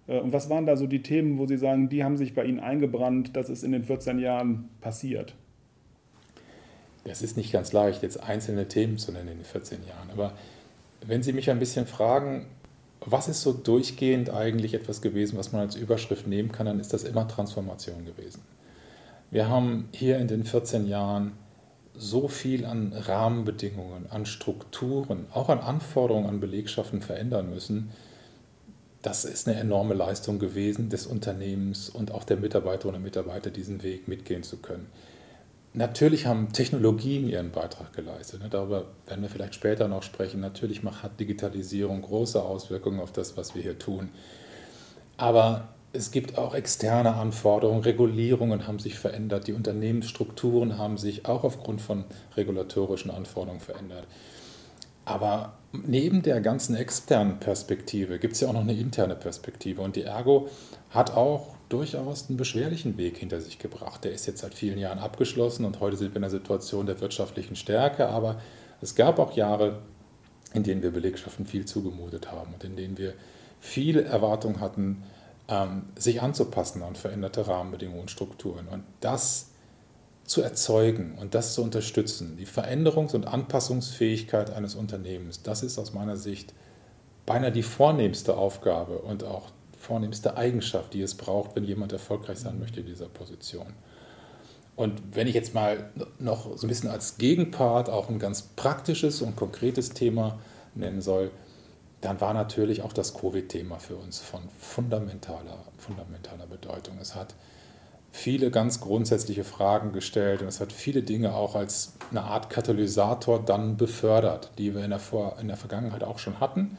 Äh, 0.08 0.18
und 0.18 0.32
was 0.32 0.50
waren 0.50 0.66
da 0.66 0.76
so 0.76 0.88
die 0.88 1.02
Themen, 1.02 1.38
wo 1.38 1.46
Sie 1.46 1.56
sagen, 1.56 1.88
die 1.88 2.02
haben 2.02 2.16
sich 2.16 2.34
bei 2.34 2.44
Ihnen 2.44 2.60
eingebrannt, 2.60 3.36
dass 3.36 3.48
es 3.48 3.62
in 3.62 3.70
den 3.70 3.84
14 3.84 4.18
Jahren 4.18 4.68
passiert? 4.80 5.36
Es 7.04 7.22
ist 7.22 7.36
nicht 7.36 7.52
ganz 7.52 7.72
leicht, 7.72 8.02
jetzt 8.02 8.22
einzelne 8.22 8.68
Themen 8.68 8.98
zu 8.98 9.12
nennen 9.12 9.28
in 9.28 9.38
den 9.38 9.44
14 9.44 9.78
Jahren, 9.86 10.10
aber 10.12 10.34
wenn 11.06 11.22
Sie 11.22 11.32
mich 11.32 11.50
ein 11.50 11.58
bisschen 11.58 11.86
fragen, 11.86 12.46
was 13.00 13.28
ist 13.28 13.42
so 13.42 13.52
durchgehend 13.52 14.30
eigentlich 14.30 14.74
etwas 14.74 15.00
gewesen, 15.00 15.38
was 15.38 15.52
man 15.52 15.62
als 15.62 15.76
Überschrift 15.76 16.26
nehmen 16.26 16.52
kann, 16.52 16.66
dann 16.66 16.80
ist 16.80 16.92
das 16.92 17.04
immer 17.04 17.28
Transformation 17.28 18.04
gewesen. 18.04 18.42
Wir 19.30 19.48
haben 19.48 19.88
hier 19.92 20.18
in 20.18 20.28
den 20.28 20.44
14 20.44 20.86
Jahren 20.86 21.32
so 21.94 22.28
viel 22.28 22.64
an 22.64 22.92
Rahmenbedingungen, 22.92 24.10
an 24.10 24.24
Strukturen, 24.24 25.26
auch 25.32 25.48
an 25.48 25.58
Anforderungen 25.58 26.28
an 26.28 26.40
Belegschaften 26.40 27.02
verändern 27.02 27.50
müssen. 27.50 27.90
Das 29.02 29.24
ist 29.24 29.48
eine 29.48 29.58
enorme 29.58 29.94
Leistung 29.94 30.38
gewesen 30.38 30.90
des 30.90 31.06
Unternehmens 31.06 31.88
und 31.88 32.12
auch 32.12 32.24
der 32.24 32.36
Mitarbeiterinnen 32.36 32.96
und 32.96 33.04
Mitarbeiter, 33.04 33.50
diesen 33.50 33.82
Weg 33.82 34.08
mitgehen 34.08 34.42
zu 34.42 34.58
können. 34.58 34.86
Natürlich 35.74 36.26
haben 36.26 36.52
Technologien 36.52 37.28
ihren 37.28 37.52
Beitrag 37.52 37.92
geleistet. 37.92 38.42
Ne? 38.42 38.48
Darüber 38.48 38.86
werden 39.06 39.22
wir 39.22 39.28
vielleicht 39.28 39.54
später 39.54 39.86
noch 39.86 40.02
sprechen. 40.02 40.40
Natürlich 40.40 40.82
hat 40.82 41.20
Digitalisierung 41.20 42.02
große 42.02 42.42
Auswirkungen 42.42 43.00
auf 43.00 43.12
das, 43.12 43.36
was 43.36 43.54
wir 43.54 43.62
hier 43.62 43.78
tun. 43.78 44.08
Aber 45.16 45.68
es 45.92 46.10
gibt 46.10 46.38
auch 46.38 46.54
externe 46.54 47.14
Anforderungen, 47.14 47.82
Regulierungen 47.82 48.66
haben 48.66 48.78
sich 48.78 48.98
verändert, 48.98 49.46
die 49.46 49.52
Unternehmensstrukturen 49.52 50.78
haben 50.78 50.98
sich 50.98 51.26
auch 51.26 51.44
aufgrund 51.44 51.80
von 51.80 52.04
regulatorischen 52.36 53.10
Anforderungen 53.10 53.60
verändert. 53.60 54.06
Aber 55.04 55.54
neben 55.72 56.22
der 56.22 56.42
ganzen 56.42 56.76
externen 56.76 57.40
Perspektive 57.40 58.18
gibt 58.18 58.34
es 58.34 58.40
ja 58.40 58.48
auch 58.48 58.52
noch 58.52 58.60
eine 58.60 58.74
interne 58.74 59.16
Perspektive. 59.16 59.80
Und 59.80 59.96
die 59.96 60.02
Ergo 60.02 60.50
hat 60.90 61.12
auch 61.12 61.54
durchaus 61.68 62.28
einen 62.28 62.38
beschwerlichen 62.38 62.96
Weg 62.96 63.18
hinter 63.18 63.40
sich 63.40 63.58
gebracht. 63.58 64.04
Der 64.04 64.12
ist 64.12 64.26
jetzt 64.26 64.40
seit 64.40 64.54
vielen 64.54 64.78
Jahren 64.78 64.98
abgeschlossen 64.98 65.64
und 65.64 65.80
heute 65.80 65.96
sind 65.96 66.12
wir 66.12 66.16
in 66.16 66.24
einer 66.24 66.30
Situation 66.30 66.86
der 66.86 67.00
wirtschaftlichen 67.00 67.56
Stärke, 67.56 68.08
aber 68.08 68.40
es 68.80 68.94
gab 68.94 69.18
auch 69.18 69.32
Jahre, 69.32 69.80
in 70.54 70.62
denen 70.62 70.82
wir 70.82 70.90
Belegschaften 70.90 71.46
viel 71.46 71.66
zugemutet 71.66 72.32
haben 72.32 72.54
und 72.54 72.64
in 72.64 72.76
denen 72.76 72.96
wir 72.96 73.14
viel 73.60 73.98
Erwartung 73.98 74.60
hatten, 74.60 75.02
ähm, 75.48 75.84
sich 75.96 76.22
anzupassen 76.22 76.82
an 76.82 76.94
veränderte 76.94 77.46
Rahmenbedingungen 77.46 78.02
und 78.02 78.10
Strukturen. 78.10 78.68
Und 78.68 78.84
das 79.00 79.50
zu 80.24 80.42
erzeugen 80.42 81.16
und 81.18 81.34
das 81.34 81.54
zu 81.54 81.62
unterstützen, 81.62 82.36
die 82.36 82.46
Veränderungs- 82.46 83.14
und 83.14 83.26
Anpassungsfähigkeit 83.26 84.50
eines 84.50 84.74
Unternehmens, 84.74 85.42
das 85.42 85.62
ist 85.62 85.78
aus 85.78 85.92
meiner 85.92 86.16
Sicht 86.16 86.54
beinahe 87.26 87.52
die 87.52 87.62
vornehmste 87.62 88.36
Aufgabe 88.36 88.98
und 88.98 89.24
auch 89.24 89.50
vornehmste 89.88 90.36
Eigenschaft, 90.36 90.92
die 90.92 91.00
es 91.00 91.14
braucht, 91.14 91.56
wenn 91.56 91.64
jemand 91.64 91.92
erfolgreich 91.94 92.38
sein 92.38 92.58
möchte 92.60 92.80
in 92.80 92.86
dieser 92.86 93.08
Position. 93.08 93.68
Und 94.76 95.00
wenn 95.12 95.26
ich 95.26 95.34
jetzt 95.34 95.54
mal 95.54 95.90
noch 96.18 96.58
so 96.58 96.66
ein 96.66 96.68
bisschen 96.68 96.90
als 96.90 97.16
Gegenpart 97.16 97.88
auch 97.88 98.10
ein 98.10 98.18
ganz 98.18 98.42
praktisches 98.42 99.22
und 99.22 99.34
konkretes 99.34 99.90
Thema 99.90 100.38
nennen 100.74 101.00
soll, 101.00 101.30
dann 102.02 102.20
war 102.20 102.34
natürlich 102.34 102.82
auch 102.82 102.92
das 102.92 103.14
Covid-Thema 103.14 103.78
für 103.78 103.96
uns 103.96 104.20
von 104.20 104.42
fundamentaler, 104.58 105.64
fundamentaler 105.78 106.46
Bedeutung. 106.46 106.98
Es 107.00 107.14
hat 107.14 107.34
viele 108.12 108.50
ganz 108.50 108.80
grundsätzliche 108.80 109.42
Fragen 109.42 109.92
gestellt 109.92 110.42
und 110.42 110.48
es 110.48 110.60
hat 110.60 110.72
viele 110.72 111.02
Dinge 111.02 111.34
auch 111.34 111.54
als 111.54 111.94
eine 112.10 112.24
Art 112.24 112.50
Katalysator 112.50 113.42
dann 113.42 113.78
befördert, 113.78 114.50
die 114.58 114.74
wir 114.74 114.84
in 114.84 114.90
der, 114.90 114.98
Vor 115.00 115.38
in 115.40 115.48
der 115.48 115.56
Vergangenheit 115.56 116.04
auch 116.04 116.18
schon 116.18 116.40
hatten 116.40 116.76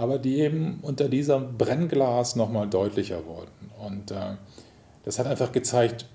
aber 0.00 0.18
die 0.18 0.40
eben 0.40 0.78
unter 0.80 1.10
diesem 1.10 1.58
Brennglas 1.58 2.34
nochmal 2.34 2.66
deutlicher 2.70 3.26
wurden. 3.26 3.70
Und 3.86 4.10
äh, 4.10 4.36
das 5.04 5.18
hat 5.18 5.26
einfach 5.26 5.52
gezeigt, 5.52 6.06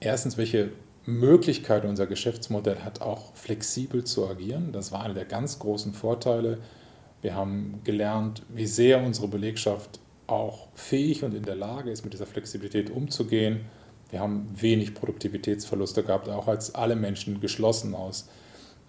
erstens, 0.00 0.36
welche 0.36 0.72
Möglichkeit 1.06 1.84
unser 1.84 2.08
Geschäftsmodell 2.08 2.80
hat, 2.80 3.02
auch 3.02 3.32
flexibel 3.34 4.02
zu 4.02 4.26
agieren. 4.26 4.72
Das 4.72 4.90
war 4.90 5.04
einer 5.04 5.14
der 5.14 5.26
ganz 5.26 5.60
großen 5.60 5.94
Vorteile. 5.94 6.58
Wir 7.22 7.36
haben 7.36 7.80
gelernt, 7.84 8.42
wie 8.48 8.66
sehr 8.66 9.00
unsere 9.00 9.28
Belegschaft 9.28 10.00
auch 10.26 10.66
fähig 10.74 11.22
und 11.22 11.32
in 11.32 11.44
der 11.44 11.54
Lage 11.54 11.92
ist, 11.92 12.02
mit 12.02 12.12
dieser 12.12 12.26
Flexibilität 12.26 12.90
umzugehen. 12.90 13.60
Wir 14.10 14.18
haben 14.18 14.48
wenig 14.56 14.92
Produktivitätsverluste 14.92 16.02
gehabt, 16.02 16.28
auch 16.28 16.48
als 16.48 16.74
alle 16.74 16.96
Menschen 16.96 17.40
geschlossen 17.40 17.94
aus 17.94 18.28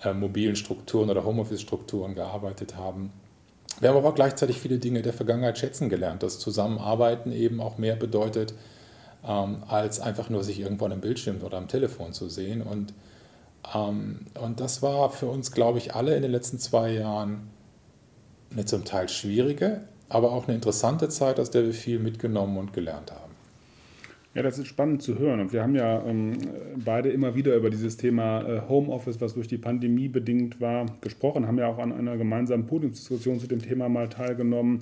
äh, 0.03 0.15
mobilen 0.15 0.55
Strukturen 0.55 1.12
oder 1.12 1.24
Homeoffice-Strukturen 1.24 2.15
gearbeitet 2.15 2.75
haben. 2.75 3.13
Wir 3.81 3.89
haben 3.89 3.97
aber 3.97 4.13
gleichzeitig 4.13 4.59
viele 4.59 4.77
Dinge 4.77 5.01
der 5.01 5.11
Vergangenheit 5.11 5.57
schätzen 5.57 5.89
gelernt, 5.89 6.21
dass 6.21 6.38
Zusammenarbeiten 6.38 7.31
eben 7.31 7.59
auch 7.59 7.79
mehr 7.79 7.95
bedeutet, 7.95 8.53
ähm, 9.27 9.63
als 9.67 10.00
einfach 10.00 10.29
nur 10.29 10.43
sich 10.43 10.59
irgendwo 10.59 10.85
an 10.85 10.91
einem 10.91 11.01
Bildschirm 11.01 11.41
oder 11.43 11.57
am 11.57 11.67
Telefon 11.67 12.13
zu 12.13 12.29
sehen. 12.29 12.61
Und, 12.61 12.93
ähm, 13.75 14.27
und 14.39 14.59
das 14.59 14.83
war 14.83 15.09
für 15.09 15.25
uns, 15.25 15.51
glaube 15.51 15.79
ich, 15.79 15.95
alle 15.95 16.15
in 16.15 16.21
den 16.21 16.31
letzten 16.31 16.59
zwei 16.59 16.93
Jahren 16.93 17.50
eine 18.51 18.65
zum 18.65 18.85
Teil 18.85 19.09
schwierige, 19.09 19.81
aber 20.09 20.31
auch 20.31 20.45
eine 20.45 20.55
interessante 20.55 21.09
Zeit, 21.09 21.39
aus 21.39 21.50
der 21.50 21.63
wir 21.63 21.73
viel 21.73 21.97
mitgenommen 21.97 22.57
und 22.57 22.73
gelernt 22.73 23.11
haben. 23.11 23.30
Ja, 24.33 24.43
das 24.43 24.57
ist 24.57 24.67
spannend 24.67 25.01
zu 25.01 25.19
hören. 25.19 25.41
Und 25.41 25.51
wir 25.51 25.61
haben 25.61 25.75
ja 25.75 26.05
ähm, 26.05 26.38
beide 26.85 27.09
immer 27.09 27.35
wieder 27.35 27.53
über 27.55 27.69
dieses 27.69 27.97
Thema 27.97 28.41
äh, 28.41 28.61
Homeoffice, 28.69 29.19
was 29.19 29.33
durch 29.33 29.50
die 29.50 29.57
Pandemie 29.57 30.07
bedingt 30.07 30.61
war, 30.61 30.85
gesprochen, 31.01 31.47
haben 31.47 31.57
ja 31.57 31.67
auch 31.67 31.79
an 31.79 31.91
einer 31.91 32.15
gemeinsamen 32.15 32.65
Podiumsdiskussion 32.65 33.39
zu 33.39 33.47
dem 33.47 33.61
Thema 33.61 33.89
mal 33.89 34.07
teilgenommen. 34.07 34.79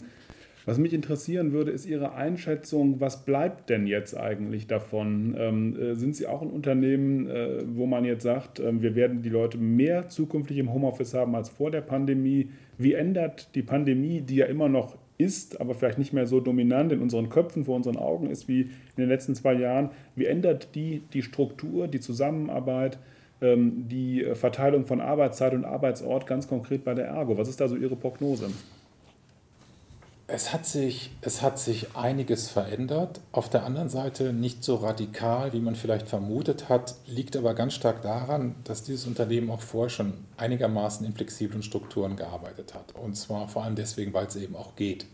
Was 0.66 0.78
mich 0.78 0.94
interessieren 0.94 1.52
würde, 1.52 1.72
ist 1.72 1.88
Ihre 1.88 2.14
Einschätzung, 2.14 3.00
was 3.00 3.26
bleibt 3.26 3.72
denn 3.72 3.88
jetzt 3.88 4.16
eigentlich 4.16 4.68
davon? 4.68 5.36
Ähm, 5.36 5.76
äh, 5.76 5.96
sind 5.96 6.16
Sie 6.16 6.28
auch 6.28 6.44
ein 6.44 6.52
Unternehmen, 6.52 7.28
äh, 7.28 7.64
wo 7.74 7.88
man 7.88 8.06
jetzt 8.06 8.22
sagt, 8.22 8.60
äh, 8.60 8.80
wir 8.80 8.94
werden 8.94 9.24
die 9.24 9.30
Leute 9.30 9.58
mehr 9.58 10.10
zukünftig 10.10 10.60
im 10.60 10.72
Homeoffice 10.72 11.16
haben 11.16 11.34
als 11.34 11.50
vor 11.50 11.72
der 11.72 11.82
Pandemie? 11.82 12.52
Wie 12.78 12.94
ändert 12.94 13.56
die 13.56 13.64
Pandemie, 13.64 14.22
die 14.22 14.36
ja 14.36 14.46
immer 14.46 14.70
noch 14.70 14.96
ist, 15.20 15.60
aber 15.60 15.76
vielleicht 15.76 16.00
nicht 16.00 16.14
mehr 16.14 16.26
so 16.26 16.40
dominant 16.40 16.92
in 16.92 17.02
unseren 17.02 17.30
Köpfen, 17.30 17.66
vor 17.66 17.76
unseren 17.76 17.98
Augen 17.98 18.30
ist 18.30 18.48
wie 18.48 18.62
in 18.62 18.70
den 18.98 19.10
letzten 19.10 19.36
zwei 19.36 19.54
Jahren. 19.54 19.92
Wie 20.16 20.26
ändert 20.26 20.74
die 20.76 21.04
die 21.14 21.22
Struktur, 21.22 21.88
die 21.88 22.00
Zusammenarbeit, 22.00 22.98
ähm, 23.42 23.88
die 23.90 24.26
Verteilung 24.34 24.86
von 24.86 25.02
Arbeitszeit 25.02 25.54
und 25.54 25.66
Arbeitsort 25.66 26.26
ganz 26.26 26.48
konkret 26.48 26.86
bei 26.86 26.94
der 26.94 27.08
Ergo? 27.08 27.38
Was 27.38 27.50
ist 27.50 27.60
da 27.60 27.68
so 27.68 27.76
Ihre 27.76 27.98
Prognose? 27.98 28.50
Es 30.32 30.54
hat, 30.54 30.68
sich, 30.68 31.10
es 31.22 31.42
hat 31.42 31.58
sich 31.58 31.96
einiges 31.96 32.50
verändert. 32.50 33.20
Auf 33.32 33.50
der 33.50 33.64
anderen 33.66 33.90
Seite 33.90 34.32
nicht 34.32 34.64
so 34.64 34.76
radikal, 34.76 35.54
wie 35.54 35.60
man 35.60 35.74
vielleicht 35.74 36.08
vermutet 36.08 36.70
hat, 36.70 36.94
liegt 37.08 37.36
aber 37.36 37.56
ganz 37.56 37.74
stark 37.74 38.04
daran, 38.04 38.56
dass 38.64 38.84
dieses 38.84 39.08
Unternehmen 39.08 39.50
auch 39.50 39.62
vorher 39.62 39.90
schon 39.90 40.14
einigermaßen 40.38 41.04
in 41.04 41.14
flexiblen 41.14 41.64
Strukturen 41.64 42.16
gearbeitet 42.16 42.76
hat. 42.76 42.94
Und 42.96 43.16
zwar 43.16 43.48
vor 43.48 43.64
allem 43.64 43.76
deswegen, 43.76 44.14
weil 44.14 44.28
es 44.28 44.36
eben 44.36 44.56
auch 44.56 44.76
geht. 44.76 45.08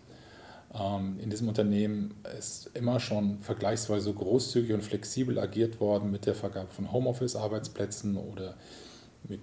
Ähm, 0.74 1.18
in 1.22 1.30
diesem 1.30 1.48
Unternehmen 1.48 2.16
ist 2.38 2.72
immer 2.74 3.00
schon 3.00 3.40
vergleichsweise 3.40 4.14
großzügig 4.14 4.74
und 4.74 4.84
flexibel 4.84 5.40
agiert 5.40 5.80
worden 5.80 6.12
mit 6.12 6.26
der 6.26 6.36
Vergabe 6.36 6.68
von 6.68 6.92
Homeoffice-Arbeitsplätzen 6.92 8.18
oder 8.18 8.56
mit, 9.24 9.40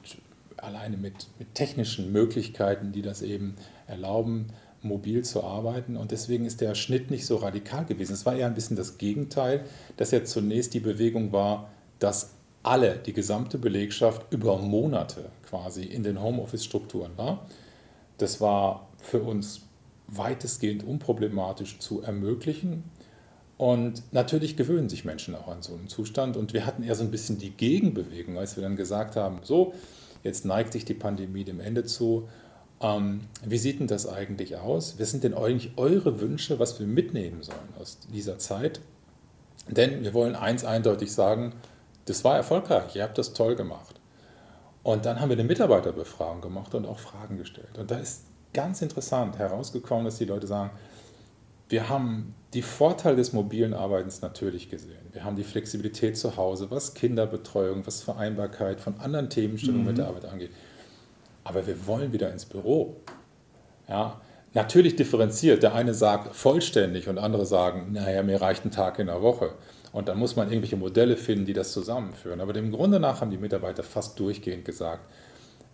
alleine 0.58 0.98
mit, 0.98 1.28
mit 1.38 1.54
technischen 1.54 2.12
Möglichkeiten, 2.12 2.92
die 2.92 3.00
das 3.00 3.22
eben 3.22 3.56
erlauben, 3.86 4.52
mobil 4.84 5.24
zu 5.24 5.42
arbeiten. 5.42 5.96
Und 5.96 6.10
deswegen 6.10 6.44
ist 6.44 6.60
der 6.60 6.74
Schnitt 6.74 7.10
nicht 7.10 7.26
so 7.26 7.36
radikal 7.36 7.84
gewesen. 7.84 8.12
Es 8.12 8.26
war 8.26 8.34
eher 8.34 8.46
ein 8.46 8.54
bisschen 8.54 8.76
das 8.76 8.98
Gegenteil, 8.98 9.64
dass 9.96 10.10
ja 10.10 10.24
zunächst 10.24 10.74
die 10.74 10.80
Bewegung 10.80 11.32
war, 11.32 11.70
dass 11.98 12.30
alle, 12.62 12.96
die 12.96 13.12
gesamte 13.12 13.58
Belegschaft 13.58 14.32
über 14.32 14.58
Monate 14.58 15.30
quasi 15.48 15.84
in 15.84 16.02
den 16.02 16.22
Homeoffice-Strukturen 16.22 17.12
war. 17.16 17.46
Das 18.18 18.40
war 18.40 18.88
für 18.98 19.22
uns 19.22 19.62
weitestgehend 20.06 20.84
unproblematisch 20.84 21.78
zu 21.78 22.02
ermöglichen. 22.02 22.84
Und 23.56 24.02
natürlich 24.12 24.56
gewöhnen 24.56 24.88
sich 24.88 25.04
Menschen 25.04 25.34
auch 25.34 25.48
an 25.48 25.62
so 25.62 25.74
einen 25.74 25.88
Zustand. 25.88 26.36
Und 26.36 26.52
wir 26.52 26.66
hatten 26.66 26.82
eher 26.82 26.94
so 26.94 27.04
ein 27.04 27.10
bisschen 27.10 27.38
die 27.38 27.50
Gegenbewegung, 27.50 28.38
als 28.38 28.56
wir 28.56 28.62
dann 28.62 28.76
gesagt 28.76 29.16
haben, 29.16 29.38
so, 29.42 29.74
jetzt 30.22 30.44
neigt 30.44 30.72
sich 30.72 30.84
die 30.84 30.94
Pandemie 30.94 31.44
dem 31.44 31.60
Ende 31.60 31.84
zu. 31.84 32.28
Ähm, 32.82 33.20
wie 33.44 33.58
sieht 33.58 33.80
denn 33.80 33.86
das 33.86 34.06
eigentlich 34.06 34.56
aus? 34.56 34.96
Was 34.98 35.10
sind 35.10 35.24
denn 35.24 35.34
eigentlich 35.34 35.72
eure 35.76 36.20
Wünsche, 36.20 36.58
was 36.58 36.78
wir 36.80 36.86
mitnehmen 36.86 37.42
sollen 37.42 37.58
aus 37.80 37.98
dieser 38.12 38.38
Zeit? 38.38 38.80
Denn 39.68 40.02
wir 40.02 40.12
wollen 40.12 40.34
eins 40.34 40.64
eindeutig 40.64 41.12
sagen, 41.12 41.54
das 42.06 42.24
war 42.24 42.36
erfolgreich, 42.36 42.96
ihr 42.96 43.04
habt 43.04 43.16
das 43.16 43.32
toll 43.32 43.54
gemacht. 43.54 44.00
Und 44.82 45.06
dann 45.06 45.20
haben 45.20 45.28
wir 45.28 45.36
eine 45.36 45.44
Mitarbeiterbefragung 45.44 46.40
gemacht 46.40 46.74
und 46.74 46.86
auch 46.86 46.98
Fragen 46.98 47.38
gestellt. 47.38 47.78
Und 47.78 47.92
da 47.92 47.98
ist 47.98 48.24
ganz 48.52 48.82
interessant 48.82 49.38
herausgekommen, 49.38 50.04
dass 50.04 50.18
die 50.18 50.24
Leute 50.24 50.48
sagen, 50.48 50.70
wir 51.68 51.88
haben 51.88 52.34
die 52.52 52.62
Vorteile 52.62 53.16
des 53.16 53.32
mobilen 53.32 53.72
Arbeitens 53.72 54.20
natürlich 54.20 54.68
gesehen. 54.68 55.06
Wir 55.12 55.24
haben 55.24 55.36
die 55.36 55.44
Flexibilität 55.44 56.18
zu 56.18 56.36
Hause, 56.36 56.70
was 56.70 56.94
Kinderbetreuung, 56.94 57.86
was 57.86 58.02
Vereinbarkeit 58.02 58.80
von 58.80 58.98
anderen 59.00 59.30
Themenstellungen 59.30 59.82
mhm. 59.82 59.88
mit 59.88 59.98
der 59.98 60.08
Arbeit 60.08 60.24
angeht. 60.26 60.50
Aber 61.44 61.66
wir 61.66 61.86
wollen 61.86 62.12
wieder 62.12 62.30
ins 62.30 62.44
Büro. 62.44 62.96
Ja, 63.88 64.20
natürlich 64.54 64.96
differenziert. 64.96 65.62
Der 65.62 65.74
eine 65.74 65.94
sagt 65.94 66.34
vollständig 66.34 67.08
und 67.08 67.18
andere 67.18 67.46
sagen, 67.46 67.92
naja, 67.92 68.22
mir 68.22 68.40
reicht 68.40 68.64
ein 68.64 68.70
Tag 68.70 68.98
in 68.98 69.06
der 69.08 69.22
Woche. 69.22 69.54
Und 69.92 70.08
dann 70.08 70.18
muss 70.18 70.36
man 70.36 70.48
irgendwelche 70.48 70.76
Modelle 70.76 71.16
finden, 71.16 71.44
die 71.44 71.52
das 71.52 71.72
zusammenführen. 71.72 72.40
Aber 72.40 72.52
dem 72.52 72.72
Grunde 72.72 72.98
nach 72.98 73.20
haben 73.20 73.30
die 73.30 73.36
Mitarbeiter 73.36 73.82
fast 73.82 74.18
durchgehend 74.18 74.64
gesagt, 74.64 75.06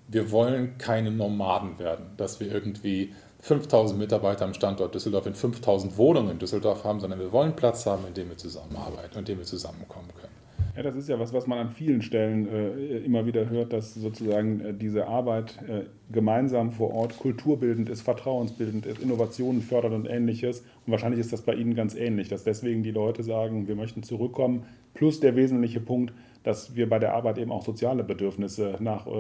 wir 0.09 0.31
wollen 0.31 0.79
keine 0.79 1.11
Nomaden 1.11 1.79
werden, 1.79 2.07
dass 2.17 2.41
wir 2.41 2.51
irgendwie 2.51 3.15
5000 3.41 3.99
Mitarbeiter 3.99 4.45
am 4.45 4.55
Standort 4.55 4.95
Düsseldorf 4.95 5.27
in 5.27 5.35
5000 5.35 5.97
Wohnungen 5.97 6.33
in 6.33 6.39
Düsseldorf 6.39 6.83
haben, 6.85 6.99
sondern 6.99 7.21
wir 7.21 7.31
wollen 7.31 7.55
Platz 7.55 7.87
haben, 7.87 8.07
in 8.07 8.15
dem 8.15 8.31
wir 8.31 8.37
zusammenarbeiten 8.37 9.13
und 9.13 9.21
in 9.21 9.25
dem 9.27 9.39
wir 9.39 9.45
zusammenkommen 9.45 10.09
können. 10.21 10.38
Ja, 10.79 10.85
das 10.85 10.95
ist 10.95 11.09
ja 11.09 11.19
was, 11.19 11.33
was 11.33 11.49
man 11.49 11.59
an 11.59 11.71
vielen 11.71 12.03
Stellen 12.03 12.47
äh, 12.49 12.99
immer 12.99 13.27
wieder 13.27 13.51
hört, 13.51 13.73
dass 13.73 13.95
sozusagen 13.95 14.61
äh, 14.61 14.73
diese 14.73 15.09
Arbeit 15.09 15.59
äh, 15.67 15.87
gemeinsam 16.13 16.71
vor 16.71 16.95
Ort 16.95 17.19
kulturbildend 17.19 17.89
ist, 17.89 18.03
vertrauensbildend 18.03 18.87
ist, 18.87 19.03
Innovationen 19.03 19.61
fördert 19.61 19.93
und 19.93 20.07
ähnliches. 20.07 20.61
Und 20.87 20.93
wahrscheinlich 20.93 21.19
ist 21.19 21.33
das 21.33 21.43
bei 21.43 21.55
Ihnen 21.55 21.75
ganz 21.75 21.97
ähnlich, 21.97 22.29
dass 22.29 22.45
deswegen 22.45 22.85
die 22.85 22.93
Leute 22.93 23.25
sagen, 23.25 23.67
wir 23.67 23.75
möchten 23.75 24.05
zurückkommen. 24.05 24.67
Plus 24.95 25.19
der 25.19 25.35
wesentliche 25.35 25.81
Punkt, 25.81 26.15
dass 26.45 26.77
wir 26.77 26.89
bei 26.89 27.01
der 27.01 27.13
Arbeit 27.13 27.39
eben 27.39 27.51
auch 27.51 27.65
soziale 27.65 28.05
Bedürfnisse 28.05 28.77
nach, 28.79 29.09
äh, 29.09 29.11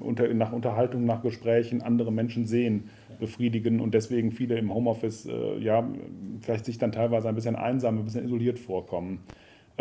unter, 0.00 0.28
nach 0.34 0.52
Unterhaltung, 0.52 1.06
nach 1.06 1.22
Gesprächen, 1.22 1.80
andere 1.80 2.12
Menschen 2.12 2.44
sehen, 2.44 2.90
befriedigen 3.18 3.80
und 3.80 3.94
deswegen 3.94 4.30
viele 4.30 4.58
im 4.58 4.74
Homeoffice 4.74 5.24
äh, 5.24 5.58
ja 5.58 5.88
vielleicht 6.42 6.66
sich 6.66 6.76
dann 6.76 6.92
teilweise 6.92 7.30
ein 7.30 7.34
bisschen 7.34 7.56
einsam, 7.56 7.96
ein 7.96 8.04
bisschen 8.04 8.26
isoliert 8.26 8.58
vorkommen. 8.58 9.20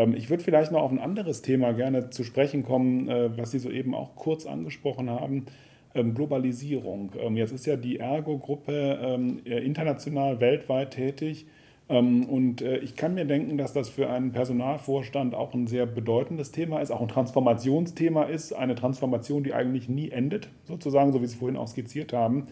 Ähm, 0.01 0.13
ich 0.15 0.29
würde 0.29 0.43
vielleicht 0.43 0.72
noch 0.72 0.81
auf 0.81 0.91
ein 0.91 1.00
anderes 1.00 1.41
Thema 1.41 1.74
gerne 1.74 2.10
zu 2.10 2.24
sprechen 2.24 2.63
kommen, 2.63 3.08
äh, 3.10 3.38
was 3.38 3.51
Sie 3.51 3.60
soeben 3.60 3.93
auch 3.93 4.15
kurz 4.15 4.46
angesprochen 4.46 5.10
haben. 5.10 5.46
Ähm, 5.93 6.13
Globalisierung. 6.13 7.12
Ähm, 7.20 7.36
jetzt 7.38 7.51
ist 7.51 7.65
ja 7.65 7.75
die 7.75 8.00
Ergo-Gruppe 8.00 9.00
ähm, 9.01 9.41
international, 9.46 10.39
weltweit 10.39 10.91
tätig. 10.91 11.46
Und 11.88 12.62
äh, 12.62 12.77
ich 12.77 12.96
kann 12.96 13.15
mir 13.15 13.25
denken, 13.25 13.58
dass 13.58 13.74
das 13.74 13.89
für 13.89 14.10
einen 14.10 14.31
Personalvorstand 14.31 15.36
auch 15.36 15.53
ein 15.53 15.67
sehr 15.67 15.86
bedeutendes 15.86 16.53
Thema 16.53 16.79
ist, 16.79 16.89
auch 16.89 17.01
ein 17.01 17.10
Transformationsthema 17.10 18.24
ist, 18.24 18.53
eine 18.53 18.75
Transformation, 18.75 19.43
die 19.43 19.53
eigentlich 19.53 19.89
nie 19.89 20.10
endet, 20.10 20.48
sozusagen, 20.63 21.12
so 21.12 21.22
wie 21.22 21.25
Sie 21.25 21.34
es 21.34 21.39
vorhin 21.39 21.58
auch 21.58 21.67
skizziert 21.67 22.13
haben. 22.13 22.46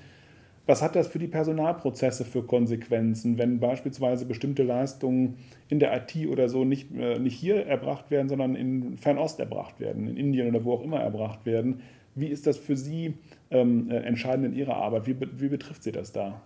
Was 0.69 0.83
hat 0.83 0.95
das 0.95 1.07
für 1.07 1.17
die 1.17 1.25
Personalprozesse 1.27 2.23
für 2.25 2.43
Konsequenzen, 2.43 3.39
wenn 3.39 3.59
beispielsweise 3.59 4.27
bestimmte 4.27 4.61
Leistungen 4.61 5.39
in 5.67 5.79
der 5.79 5.97
IT 5.97 6.27
oder 6.27 6.47
so 6.47 6.63
nicht, 6.63 6.95
äh, 6.95 7.17
nicht 7.17 7.33
hier 7.33 7.65
erbracht 7.65 8.11
werden, 8.11 8.29
sondern 8.29 8.55
in 8.55 8.95
Fernost 8.95 9.39
erbracht 9.39 9.79
werden, 9.79 10.07
in 10.07 10.15
Indien 10.15 10.47
oder 10.47 10.63
wo 10.63 10.73
auch 10.73 10.83
immer 10.83 10.99
erbracht 10.99 11.47
werden? 11.47 11.81
Wie 12.13 12.27
ist 12.27 12.45
das 12.45 12.57
für 12.57 12.77
Sie 12.77 13.15
ähm, 13.49 13.89
äh, 13.89 13.95
entscheidend 13.95 14.45
in 14.45 14.53
Ihrer 14.53 14.75
Arbeit? 14.75 15.07
Wie, 15.07 15.15
wie 15.19 15.47
betrifft 15.47 15.81
Sie 15.81 15.91
das 15.91 16.11
da? 16.11 16.39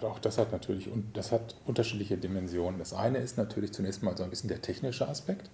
auch 0.00 0.18
das 0.18 0.38
hat 0.38 0.50
natürlich 0.50 0.88
das 1.12 1.32
hat 1.32 1.56
unterschiedliche 1.66 2.16
Dimensionen. 2.16 2.78
Das 2.78 2.94
eine 2.94 3.18
ist 3.18 3.36
natürlich 3.36 3.72
zunächst 3.72 4.02
mal 4.02 4.16
so 4.16 4.24
ein 4.24 4.30
bisschen 4.30 4.48
der 4.48 4.62
technische 4.62 5.06
Aspekt. 5.06 5.50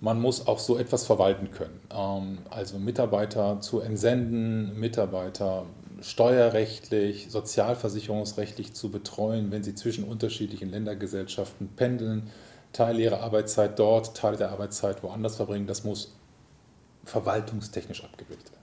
Man 0.00 0.20
muss 0.20 0.46
auch 0.46 0.60
so 0.60 0.78
etwas 0.78 1.04
verwalten 1.04 1.50
können. 1.50 1.80
Ähm, 1.92 2.38
also 2.48 2.78
Mitarbeiter 2.78 3.60
zu 3.60 3.80
entsenden, 3.80 4.78
Mitarbeiter 4.78 5.66
steuerrechtlich, 6.02 7.28
sozialversicherungsrechtlich 7.30 8.74
zu 8.74 8.90
betreuen, 8.90 9.50
wenn 9.50 9.62
sie 9.62 9.74
zwischen 9.74 10.04
unterschiedlichen 10.04 10.70
Ländergesellschaften 10.70 11.68
pendeln, 11.76 12.30
Teile 12.72 13.00
ihrer 13.02 13.20
Arbeitszeit 13.20 13.78
dort, 13.78 14.16
Teile 14.16 14.36
der 14.36 14.50
Arbeitszeit 14.50 15.02
woanders 15.02 15.36
verbringen. 15.36 15.66
Das 15.66 15.84
muss 15.84 16.14
verwaltungstechnisch 17.04 18.04
abgebildet 18.04 18.52
werden. 18.52 18.58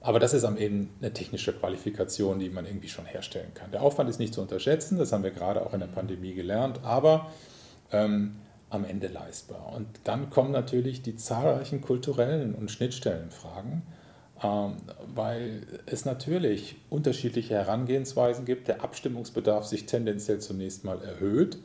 Aber 0.00 0.18
das 0.18 0.32
ist 0.32 0.44
am 0.44 0.56
Ende 0.56 0.88
eine 1.00 1.12
technische 1.12 1.52
Qualifikation, 1.52 2.38
die 2.38 2.48
man 2.48 2.64
irgendwie 2.64 2.88
schon 2.88 3.04
herstellen 3.04 3.52
kann. 3.52 3.70
Der 3.70 3.82
Aufwand 3.82 4.08
ist 4.08 4.18
nicht 4.18 4.32
zu 4.32 4.40
unterschätzen, 4.40 4.98
das 4.98 5.12
haben 5.12 5.22
wir 5.24 5.30
gerade 5.30 5.64
auch 5.64 5.74
in 5.74 5.80
der 5.80 5.88
Pandemie 5.88 6.32
gelernt, 6.32 6.80
aber 6.82 7.30
ähm, 7.92 8.36
am 8.70 8.84
Ende 8.84 9.08
leistbar. 9.08 9.72
Und 9.74 9.86
dann 10.04 10.30
kommen 10.30 10.52
natürlich 10.52 11.02
die 11.02 11.16
zahlreichen 11.16 11.82
kulturellen 11.82 12.54
und 12.54 12.70
Schnittstellenfragen, 12.70 13.82
weil 14.42 15.62
es 15.86 16.04
natürlich 16.04 16.76
unterschiedliche 16.88 17.54
Herangehensweisen 17.54 18.44
gibt, 18.44 18.68
der 18.68 18.82
Abstimmungsbedarf 18.82 19.66
sich 19.66 19.86
tendenziell 19.86 20.38
zunächst 20.38 20.84
mal 20.84 21.02
erhöht 21.02 21.58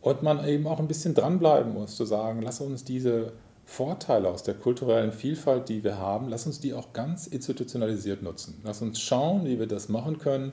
und 0.00 0.22
man 0.22 0.46
eben 0.46 0.66
auch 0.66 0.80
ein 0.80 0.88
bisschen 0.88 1.14
dranbleiben 1.14 1.72
muss, 1.72 1.96
zu 1.96 2.04
sagen, 2.04 2.42
lass 2.42 2.60
uns 2.60 2.84
diese 2.84 3.32
Vorteile 3.64 4.28
aus 4.28 4.42
der 4.44 4.54
kulturellen 4.54 5.12
Vielfalt, 5.12 5.68
die 5.68 5.82
wir 5.82 5.98
haben, 5.98 6.28
lass 6.28 6.46
uns 6.46 6.60
die 6.60 6.74
auch 6.74 6.92
ganz 6.92 7.26
institutionalisiert 7.26 8.22
nutzen. 8.22 8.60
Lass 8.64 8.82
uns 8.82 9.00
schauen, 9.00 9.44
wie 9.44 9.58
wir 9.58 9.66
das 9.66 9.88
machen 9.88 10.18
können, 10.18 10.52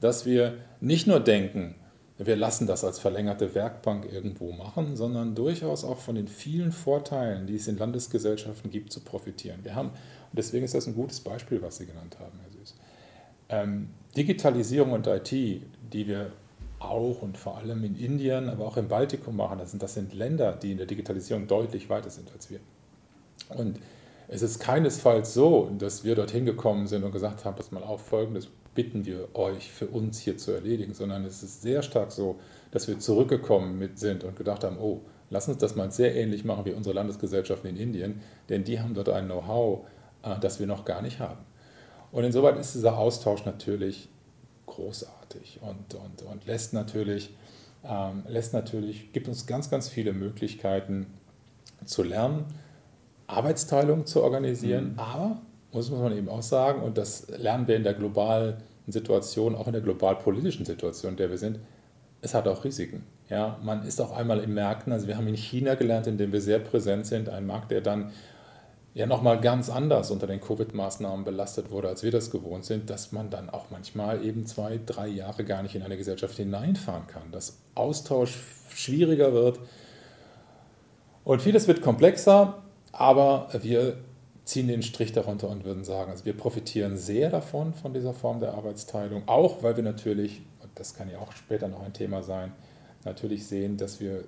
dass 0.00 0.26
wir 0.26 0.54
nicht 0.80 1.06
nur 1.06 1.20
denken, 1.20 1.74
wir 2.18 2.36
lassen 2.36 2.66
das 2.66 2.84
als 2.84 2.98
verlängerte 2.98 3.54
Werkbank 3.54 4.06
irgendwo 4.12 4.52
machen, 4.52 4.96
sondern 4.96 5.34
durchaus 5.34 5.84
auch 5.84 5.98
von 5.98 6.14
den 6.14 6.28
vielen 6.28 6.70
Vorteilen, 6.70 7.46
die 7.46 7.56
es 7.56 7.66
in 7.66 7.78
Landesgesellschaften 7.78 8.70
gibt, 8.70 8.92
zu 8.92 9.00
profitieren. 9.00 9.60
Wir 9.62 9.74
haben, 9.74 9.90
und 10.32 10.38
deswegen 10.38 10.64
ist 10.64 10.74
das 10.74 10.86
ein 10.86 10.94
gutes 10.94 11.20
Beispiel, 11.20 11.60
was 11.60 11.76
Sie 11.76 11.84
genannt 11.84 12.16
haben, 12.18 12.32
Herr 12.42 12.50
Süß. 12.58 12.74
Ähm, 13.50 13.90
Digitalisierung 14.16 14.92
und 14.92 15.06
IT, 15.06 15.30
die 15.30 16.06
wir 16.06 16.32
auch 16.78 17.20
und 17.20 17.36
vor 17.36 17.58
allem 17.58 17.84
in 17.84 17.96
Indien, 17.96 18.48
aber 18.48 18.66
auch 18.66 18.78
im 18.78 18.88
Baltikum 18.88 19.36
machen. 19.36 19.58
Das 19.58 19.70
sind, 19.70 19.82
das 19.82 19.92
sind 19.92 20.14
Länder, 20.14 20.52
die 20.54 20.72
in 20.72 20.78
der 20.78 20.86
Digitalisierung 20.86 21.46
deutlich 21.46 21.90
weiter 21.90 22.08
sind 22.08 22.32
als 22.32 22.50
wir. 22.50 22.60
Und 23.50 23.78
es 24.28 24.40
ist 24.40 24.58
keinesfalls 24.58 25.34
so, 25.34 25.70
dass 25.78 26.02
wir 26.02 26.14
dorthin 26.14 26.46
gekommen 26.46 26.86
sind 26.86 27.04
und 27.04 27.12
gesagt 27.12 27.44
haben, 27.44 27.54
pass 27.54 27.70
mal 27.70 27.82
auf, 27.82 28.00
folgendes 28.06 28.48
bitten 28.74 29.04
wir 29.04 29.28
euch 29.34 29.70
für 29.70 29.86
uns 29.86 30.18
hier 30.18 30.38
zu 30.38 30.52
erledigen, 30.52 30.94
sondern 30.94 31.26
es 31.26 31.42
ist 31.42 31.60
sehr 31.60 31.82
stark 31.82 32.10
so, 32.10 32.36
dass 32.70 32.88
wir 32.88 32.98
zurückgekommen 32.98 33.90
sind 33.96 34.24
und 34.24 34.34
gedacht 34.34 34.64
haben, 34.64 34.78
oh, 34.78 35.02
lass 35.28 35.46
uns 35.48 35.58
das 35.58 35.76
mal 35.76 35.90
sehr 35.90 36.16
ähnlich 36.16 36.46
machen 36.46 36.64
wie 36.64 36.72
unsere 36.72 36.94
Landesgesellschaften 36.94 37.68
in 37.68 37.76
Indien, 37.76 38.22
denn 38.48 38.64
die 38.64 38.80
haben 38.80 38.94
dort 38.94 39.10
ein 39.10 39.26
Know-how, 39.26 39.86
äh, 40.22 40.38
das 40.40 40.60
wir 40.60 40.66
noch 40.66 40.84
gar 40.84 41.02
nicht 41.02 41.20
haben. 41.20 41.44
Und 42.10 42.24
insoweit 42.24 42.58
ist 42.58 42.74
dieser 42.74 42.98
Austausch 42.98 43.44
natürlich 43.44 44.08
großartig 44.66 45.60
und, 45.62 45.94
und, 45.94 46.22
und 46.22 46.46
lässt, 46.46 46.72
natürlich, 46.72 47.34
ähm, 47.84 48.22
lässt 48.28 48.52
natürlich, 48.52 49.12
gibt 49.12 49.28
uns 49.28 49.46
ganz, 49.46 49.70
ganz 49.70 49.88
viele 49.88 50.12
Möglichkeiten 50.12 51.06
zu 51.84 52.02
lernen, 52.02 52.44
Arbeitsteilung 53.26 54.06
zu 54.06 54.22
organisieren, 54.22 54.92
mhm. 54.92 54.98
aber, 54.98 55.40
muss 55.72 55.90
man 55.90 56.16
eben 56.16 56.28
auch 56.28 56.42
sagen, 56.42 56.82
und 56.82 56.98
das 56.98 57.28
lernen 57.28 57.66
wir 57.66 57.76
in 57.76 57.82
der 57.82 57.94
globalen 57.94 58.56
Situation, 58.86 59.54
auch 59.54 59.66
in 59.66 59.72
der 59.72 59.82
globalpolitischen 59.82 60.66
Situation, 60.66 61.12
in 61.12 61.16
der 61.16 61.30
wir 61.30 61.38
sind, 61.38 61.58
es 62.20 62.34
hat 62.34 62.46
auch 62.46 62.64
Risiken. 62.64 63.04
Ja, 63.30 63.58
man 63.62 63.86
ist 63.86 64.00
auch 64.00 64.12
einmal 64.12 64.40
in 64.40 64.52
Märkten, 64.52 64.92
also 64.92 65.06
wir 65.06 65.16
haben 65.16 65.26
in 65.26 65.36
China 65.36 65.74
gelernt, 65.74 66.06
in 66.06 66.18
dem 66.18 66.32
wir 66.32 66.40
sehr 66.40 66.58
präsent 66.58 67.06
sind, 67.06 67.28
ein 67.30 67.46
Markt, 67.46 67.70
der 67.70 67.80
dann 67.80 68.12
ja 68.94 69.06
nochmal 69.06 69.40
ganz 69.40 69.70
anders 69.70 70.10
unter 70.10 70.26
den 70.26 70.40
Covid-Maßnahmen 70.40 71.24
belastet 71.24 71.70
wurde, 71.70 71.88
als 71.88 72.02
wir 72.02 72.10
das 72.10 72.30
gewohnt 72.30 72.64
sind, 72.64 72.90
dass 72.90 73.12
man 73.12 73.30
dann 73.30 73.48
auch 73.48 73.66
manchmal 73.70 74.24
eben 74.24 74.46
zwei, 74.46 74.78
drei 74.84 75.08
Jahre 75.08 75.44
gar 75.44 75.62
nicht 75.62 75.74
in 75.74 75.82
eine 75.82 75.96
Gesellschaft 75.96 76.36
hineinfahren 76.36 77.06
kann, 77.06 77.32
dass 77.32 77.58
Austausch 77.74 78.38
schwieriger 78.74 79.32
wird. 79.32 79.60
Und 81.24 81.40
vieles 81.40 81.68
wird 81.68 81.80
komplexer, 81.80 82.62
aber 82.92 83.48
wir 83.62 83.96
ziehen 84.44 84.68
den 84.68 84.82
Strich 84.82 85.12
darunter 85.12 85.48
und 85.48 85.64
würden 85.64 85.84
sagen, 85.84 86.10
also 86.10 86.24
wir 86.24 86.36
profitieren 86.36 86.96
sehr 86.96 87.30
davon, 87.30 87.72
von 87.74 87.94
dieser 87.94 88.12
Form 88.12 88.40
der 88.40 88.54
Arbeitsteilung, 88.54 89.22
auch 89.26 89.62
weil 89.62 89.76
wir 89.76 89.84
natürlich, 89.84 90.42
und 90.60 90.70
das 90.74 90.94
kann 90.94 91.08
ja 91.08 91.18
auch 91.18 91.32
später 91.32 91.68
noch 91.68 91.82
ein 91.82 91.92
Thema 91.92 92.22
sein, 92.22 92.52
natürlich 93.04 93.46
sehen, 93.46 93.76
dass 93.76 94.00
wir 94.00 94.24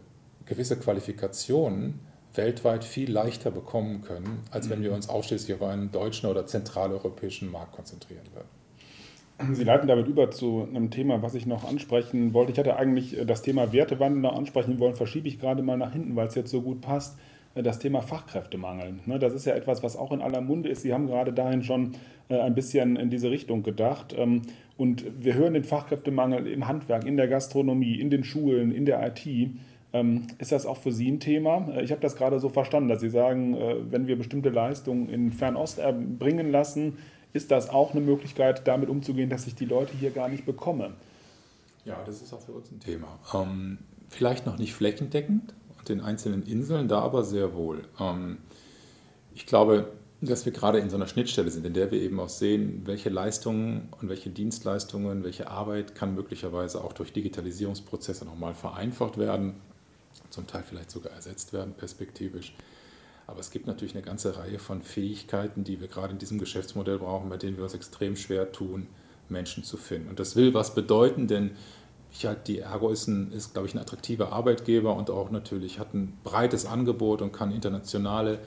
gewisse 0.47 0.79
Qualifikationen 0.79 2.01
weltweit 2.35 2.85
viel 2.85 3.11
leichter 3.11 3.51
bekommen 3.51 4.03
können, 4.03 4.41
als 4.51 4.71
wenn 4.71 4.83
wir 4.83 4.91
mhm. 4.91 4.97
uns 4.97 5.09
ausschließlich 5.09 5.55
auf 5.55 5.63
einen 5.63 5.93
deutschen 5.93 6.29
oder 6.29 6.47
zentraleuropäischen 6.47 7.51
Markt 7.51 7.73
konzentrieren 7.73 8.25
würden. 8.33 8.49
Sie 9.53 9.65
leiten 9.65 9.89
damit 9.89 10.07
über 10.07 10.31
zu 10.31 10.67
einem 10.69 10.91
Thema, 10.91 11.21
was 11.23 11.35
ich 11.35 11.45
noch 11.45 11.65
ansprechen 11.65 12.35
wollte. 12.35 12.53
Ich 12.53 12.59
hatte 12.59 12.77
eigentlich 12.77 13.17
das 13.27 13.43
Thema 13.43 13.73
Wertewandel 13.73 14.21
noch 14.21 14.37
ansprechen 14.37 14.79
wollen, 14.79 14.95
verschiebe 14.95 15.27
ich 15.27 15.41
gerade 15.41 15.63
mal 15.63 15.77
nach 15.77 15.93
hinten, 15.93 16.15
weil 16.15 16.29
es 16.29 16.37
jetzt 16.37 16.51
so 16.51 16.63
gut 16.63 16.81
passt. 16.81 17.19
Das 17.55 17.79
Thema 17.79 18.01
Fachkräftemangel. 18.01 18.95
Ne, 19.07 19.21
das 19.21 19.33
ist 19.33 19.45
ja 19.45 19.55
etwas, 19.55 19.83
was 19.85 19.97
auch 19.97 20.11
in 20.11 20.23
aller 20.23 20.41
Munde 20.41 20.69
ist. 20.69 20.83
Sie 20.83 20.93
haben 20.93 21.07
gerade 21.07 21.33
dahin 21.33 21.63
schon 21.63 21.93
äh, 22.29 22.41
ein 22.41 22.55
bisschen 22.55 22.97
in 22.97 23.11
diese 23.11 23.31
Richtung 23.31 23.63
gedacht. 23.63 24.13
Ähm, 24.17 24.43
und 24.77 25.05
wir 25.25 25.35
hören 25.35 25.55
den 25.55 25.63
Fachkräftemangel 25.63 26.49
im 26.49 26.67
Handwerk, 26.67 27.05
in 27.05 27.17
der 27.17 27.29
Gastronomie, 27.29 28.01
in 28.01 28.11
den 28.11 28.25
Schulen, 28.25 28.73
in 28.73 28.87
der 28.87 29.07
IT. 29.07 29.25
Ähm, 29.95 30.27
ist 30.39 30.51
das 30.51 30.67
auch 30.67 30.77
für 30.77 30.91
Sie 30.91 31.09
ein 31.09 31.21
Thema? 31.21 31.69
Äh, 31.69 31.85
ich 31.85 31.93
habe 31.93 32.01
das 32.01 32.17
gerade 32.17 32.41
so 32.41 32.49
verstanden, 32.49 32.89
dass 32.89 33.01
Sie 33.01 33.09
sagen, 33.09 33.55
äh, 33.55 33.77
wenn 33.91 34.09
wir 34.09 34.19
bestimmte 34.19 34.51
Leistungen 34.51 35.09
in 35.09 35.33
Fernost 35.33 35.79
erbringen 35.79 36.51
lassen, 36.51 36.99
ist 37.33 37.53
das 37.53 37.71
auch 37.71 37.93
eine 37.93 38.01
Möglichkeit, 38.01 38.67
damit 38.67 38.89
umzugehen, 38.89 39.31
dass 39.31 39.47
ich 39.47 39.55
die 39.55 39.65
Leute 39.65 39.93
hier 39.97 40.11
gar 40.11 40.29
nicht 40.29 40.45
bekomme? 40.45 40.95
Ja, 41.85 42.03
das 42.05 42.23
ist 42.23 42.33
auch 42.33 42.41
für 42.41 42.53
uns 42.53 42.73
ein 42.73 42.81
Thema. 42.81 43.07
Ähm, 43.33 43.79
vielleicht 44.09 44.47
noch 44.47 44.59
nicht 44.59 44.75
flächendeckend 44.75 45.55
und 45.79 45.91
in 45.91 46.01
einzelnen 46.01 46.43
Inseln, 46.43 46.89
da 46.89 46.99
aber 47.01 47.23
sehr 47.23 47.55
wohl. 47.55 47.83
Ähm, 48.01 48.39
ich 49.33 49.47
glaube, 49.47 49.93
dass 50.21 50.45
wir 50.45 50.53
gerade 50.53 50.79
in 50.79 50.91
so 50.91 50.97
einer 50.97 51.07
Schnittstelle 51.07 51.51
sind, 51.51 51.67
in 51.67 51.75
der 51.75 51.93
wir 51.93 52.01
eben 52.01 52.19
auch 52.19 52.29
sehen, 52.29 52.83
welche 52.85 53.11
Leistungen 53.11 53.91
und 54.01 54.09
welche 54.09 54.31
Dienstleistungen, 54.31 55.23
welche 55.23 55.49
Arbeit 55.51 55.95
kann 55.95 56.17
möglicherweise 56.17 56.83
auch 56.83 56.95
durch 56.95 57.13
Digitalisierungsprozesse 57.13 58.25
nochmal 58.25 58.55
vereinfacht 58.55 59.19
werden 59.19 59.55
zum 60.31 60.47
Teil 60.47 60.63
vielleicht 60.63 60.91
sogar 60.91 61.13
ersetzt 61.13 61.53
werden, 61.53 61.75
perspektivisch. 61.75 62.55
Aber 63.27 63.41
es 63.41 63.51
gibt 63.51 63.67
natürlich 63.67 63.95
eine 63.95 64.05
ganze 64.05 64.37
Reihe 64.37 64.59
von 64.59 64.83
Fähigkeiten, 64.83 65.65
die 65.65 65.81
wir 65.81 65.89
gerade 65.89 66.13
in 66.13 66.19
diesem 66.19 66.39
Geschäftsmodell 66.39 66.99
brauchen, 66.99 67.31
bei 67.31 67.37
denen 67.37 67.57
wir 67.57 67.65
uns 67.65 67.75
extrem 67.75 68.17
schwer 68.17 68.53
tun, 68.53 68.87
Menschen 69.29 69.65
zu 69.65 69.77
finden. 69.77 70.09
Und 70.09 70.21
das 70.21 70.37
will 70.37 70.53
was 70.53 70.75
bedeuten, 70.75 71.27
denn 71.27 71.53
ich 72.13 72.27
halt, 72.27 72.47
die 72.47 72.61
Ergo 72.61 72.91
ist, 72.91 73.09
ein, 73.09 73.33
ist, 73.33 73.55
glaube 73.55 73.67
ich, 73.67 73.75
ein 73.75 73.81
attraktiver 73.81 74.33
Arbeitgeber 74.33 74.95
und 74.95 75.11
auch 75.11 75.31
natürlich 75.31 75.79
hat 75.79 75.95
ein 75.95 76.17
breites 76.23 76.67
Angebot 76.67 77.23
und 77.23 77.33
kann 77.33 77.51
internationale 77.51 78.39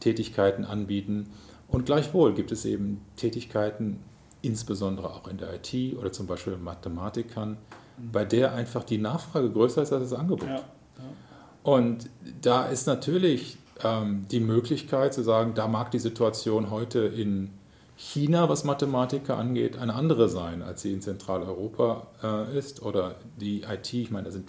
Tätigkeiten 0.00 0.64
anbieten. 0.64 1.30
Und 1.68 1.86
gleichwohl 1.86 2.34
gibt 2.34 2.50
es 2.50 2.64
eben 2.64 3.00
Tätigkeiten, 3.16 4.00
insbesondere 4.40 5.10
auch 5.10 5.28
in 5.28 5.38
der 5.38 5.54
IT 5.54 5.96
oder 5.96 6.10
zum 6.10 6.26
Beispiel 6.26 6.56
Mathematikern, 6.56 7.58
bei 8.12 8.24
der 8.24 8.54
einfach 8.54 8.82
die 8.82 8.98
Nachfrage 8.98 9.50
größer 9.50 9.82
ist 9.82 9.92
als 9.92 10.10
das 10.10 10.18
Angebot. 10.18 10.48
Ja. 10.48 10.64
Und 11.62 12.10
da 12.40 12.66
ist 12.66 12.86
natürlich 12.86 13.56
ähm, 13.84 14.26
die 14.30 14.40
Möglichkeit 14.40 15.14
zu 15.14 15.22
sagen, 15.22 15.54
da 15.54 15.68
mag 15.68 15.90
die 15.90 15.98
Situation 15.98 16.70
heute 16.70 17.00
in 17.00 17.50
China, 17.96 18.48
was 18.48 18.64
Mathematiker 18.64 19.38
angeht, 19.38 19.78
eine 19.78 19.94
andere 19.94 20.28
sein, 20.28 20.62
als 20.62 20.82
sie 20.82 20.92
in 20.92 21.00
Zentraleuropa 21.02 22.08
äh, 22.22 22.58
ist. 22.58 22.82
Oder 22.82 23.16
die 23.38 23.62
IT, 23.62 23.92
ich 23.92 24.10
meine, 24.10 24.24
da 24.24 24.30
sind, 24.32 24.48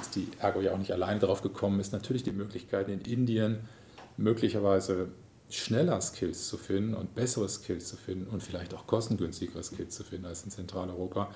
ist 0.00 0.16
die 0.16 0.28
Ergo 0.40 0.60
ja 0.60 0.72
auch 0.72 0.78
nicht 0.78 0.92
alleine 0.92 1.20
drauf 1.20 1.42
gekommen, 1.42 1.78
ist 1.78 1.92
natürlich 1.92 2.24
die 2.24 2.32
Möglichkeit 2.32 2.88
in 2.88 3.00
Indien 3.02 3.60
möglicherweise 4.16 5.08
schneller 5.50 6.00
Skills 6.00 6.48
zu 6.48 6.56
finden 6.56 6.94
und 6.94 7.14
bessere 7.14 7.48
Skills 7.48 7.88
zu 7.88 7.96
finden 7.96 8.26
und 8.28 8.42
vielleicht 8.42 8.74
auch 8.74 8.86
kostengünstigere 8.86 9.62
Skills 9.62 9.96
zu 9.96 10.04
finden 10.04 10.26
als 10.26 10.44
in 10.44 10.50
Zentraleuropa, 10.50 11.30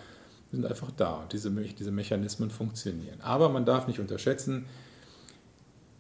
sind 0.54 0.66
einfach 0.66 0.90
da. 0.96 1.24
Diese, 1.32 1.50
diese 1.50 1.90
Mechanismen 1.90 2.50
funktionieren. 2.50 3.20
Aber 3.20 3.48
man 3.48 3.64
darf 3.64 3.86
nicht 3.86 4.00
unterschätzen, 4.00 4.66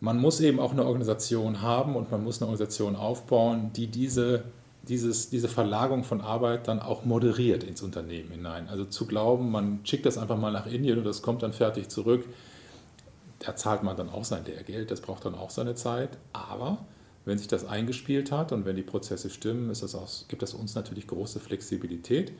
man 0.00 0.18
muss 0.18 0.40
eben 0.40 0.60
auch 0.60 0.72
eine 0.72 0.84
Organisation 0.84 1.62
haben 1.62 1.96
und 1.96 2.10
man 2.10 2.22
muss 2.22 2.40
eine 2.42 2.46
Organisation 2.46 2.94
aufbauen, 2.94 3.70
die 3.74 3.86
diese, 3.86 4.44
dieses, 4.86 5.30
diese 5.30 5.48
Verlagerung 5.48 6.04
von 6.04 6.20
Arbeit 6.20 6.68
dann 6.68 6.80
auch 6.80 7.04
moderiert 7.04 7.64
ins 7.64 7.80
Unternehmen 7.80 8.30
hinein. 8.30 8.68
Also 8.68 8.84
zu 8.84 9.06
glauben, 9.06 9.50
man 9.50 9.80
schickt 9.84 10.04
das 10.04 10.18
einfach 10.18 10.36
mal 10.36 10.52
nach 10.52 10.66
Indien 10.66 10.98
und 10.98 11.04
das 11.04 11.22
kommt 11.22 11.42
dann 11.42 11.54
fertig 11.54 11.88
zurück, 11.88 12.26
da 13.38 13.56
zahlt 13.56 13.82
man 13.82 13.96
dann 13.96 14.10
auch 14.10 14.24
sein 14.24 14.44
Lehrgeld, 14.44 14.90
das 14.90 15.00
braucht 15.00 15.24
dann 15.24 15.34
auch 15.34 15.50
seine 15.50 15.74
Zeit. 15.74 16.10
Aber 16.32 16.78
wenn 17.24 17.38
sich 17.38 17.48
das 17.48 17.66
eingespielt 17.66 18.30
hat 18.30 18.52
und 18.52 18.64
wenn 18.64 18.76
die 18.76 18.82
Prozesse 18.82 19.30
stimmen, 19.30 19.68
das 19.68 19.94
auch, 19.94 20.08
gibt 20.28 20.42
das 20.42 20.54
uns 20.54 20.74
natürlich 20.74 21.06
große 21.06 21.40
Flexibilität. 21.40 22.32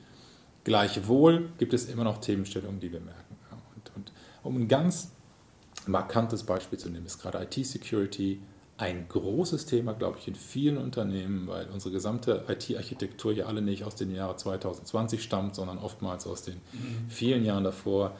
Gleichwohl 0.65 1.51
gibt 1.59 1.75
es 1.75 1.87
immer 1.87 2.05
noch 2.05 2.19
Themenstellungen, 2.19 2.81
die 2.81 2.93
wir 2.93 3.01
merken. 3.01 3.37
Und, 3.77 3.93
und 3.97 4.13
um 4.43 4.57
ein 4.57 4.69
ganz 4.69 5.13
markantes 5.87 6.43
Beispiel 6.43 6.79
zu 6.79 6.89
nehmen, 6.89 7.07
ist 7.07 7.21
gerade 7.21 7.43
IT-Security 7.43 8.41
ein 8.77 9.07
großes 9.09 9.67
Thema, 9.67 9.93
glaube 9.93 10.19
ich, 10.19 10.27
in 10.27 10.35
vielen 10.35 10.79
Unternehmen, 10.79 11.47
weil 11.47 11.69
unsere 11.69 11.93
gesamte 11.93 12.45
IT-Architektur 12.49 13.33
ja 13.33 13.47
alle 13.47 13.63
nicht 13.63 13.85
aus 13.85 13.95
den 13.95 14.13
Jahren 14.13 14.37
2020 14.37 15.23
stammt, 15.23 15.55
sondern 15.55 15.79
oftmals 15.79 16.27
aus 16.27 16.43
den 16.43 16.55
mhm. 16.55 17.09
vielen 17.09 17.45
Jahren 17.45 17.63
davor 17.63 18.17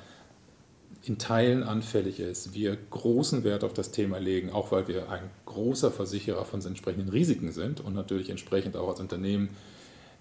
in 1.03 1.19
Teilen 1.19 1.65
anfällig 1.65 2.21
ist. 2.21 2.55
Wir 2.55 2.77
großen 2.77 3.43
Wert 3.45 3.65
auf 3.65 3.75
das 3.75 3.91
Thema 3.91 4.19
legen, 4.19 4.51
auch 4.51 4.71
weil 4.71 4.87
wir 4.87 5.11
ein 5.11 5.29
großer 5.45 5.91
Versicherer 5.91 6.45
von 6.45 6.65
entsprechenden 6.65 7.09
Risiken 7.09 7.51
sind 7.53 7.81
und 7.81 7.95
natürlich 7.95 8.31
entsprechend 8.31 8.77
auch 8.77 8.89
als 8.89 9.01
Unternehmen 9.01 9.51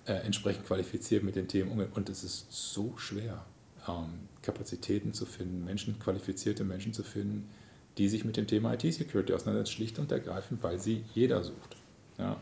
äh, 0.06 0.14
entsprechend 0.14 0.66
qualifiziert 0.66 1.24
mit 1.24 1.36
den 1.36 1.48
Themen 1.48 1.72
umgehen. 1.72 1.92
Und 1.94 2.10
es 2.10 2.24
ist 2.24 2.48
so 2.52 2.94
schwer, 2.98 3.46
ähm, 3.88 4.28
Kapazitäten 4.42 5.14
zu 5.14 5.26
finden, 5.26 5.64
Menschen, 5.64 6.00
qualifizierte 6.00 6.64
Menschen 6.64 6.94
zu 6.94 7.04
finden, 7.04 7.50
die 7.98 8.10
sich 8.10 8.26
mit 8.26 8.38
dem 8.38 8.48
Thema 8.48 8.74
IT-Security 8.74 9.34
auseinandersetzen, 9.34 9.76
schlicht 9.76 10.00
und 10.00 10.12
ergreifend, 10.12 10.64
weil 10.64 10.80
sie 10.80 11.04
jeder 11.14 11.44
sucht. 11.44 11.78
Ja. 12.18 12.38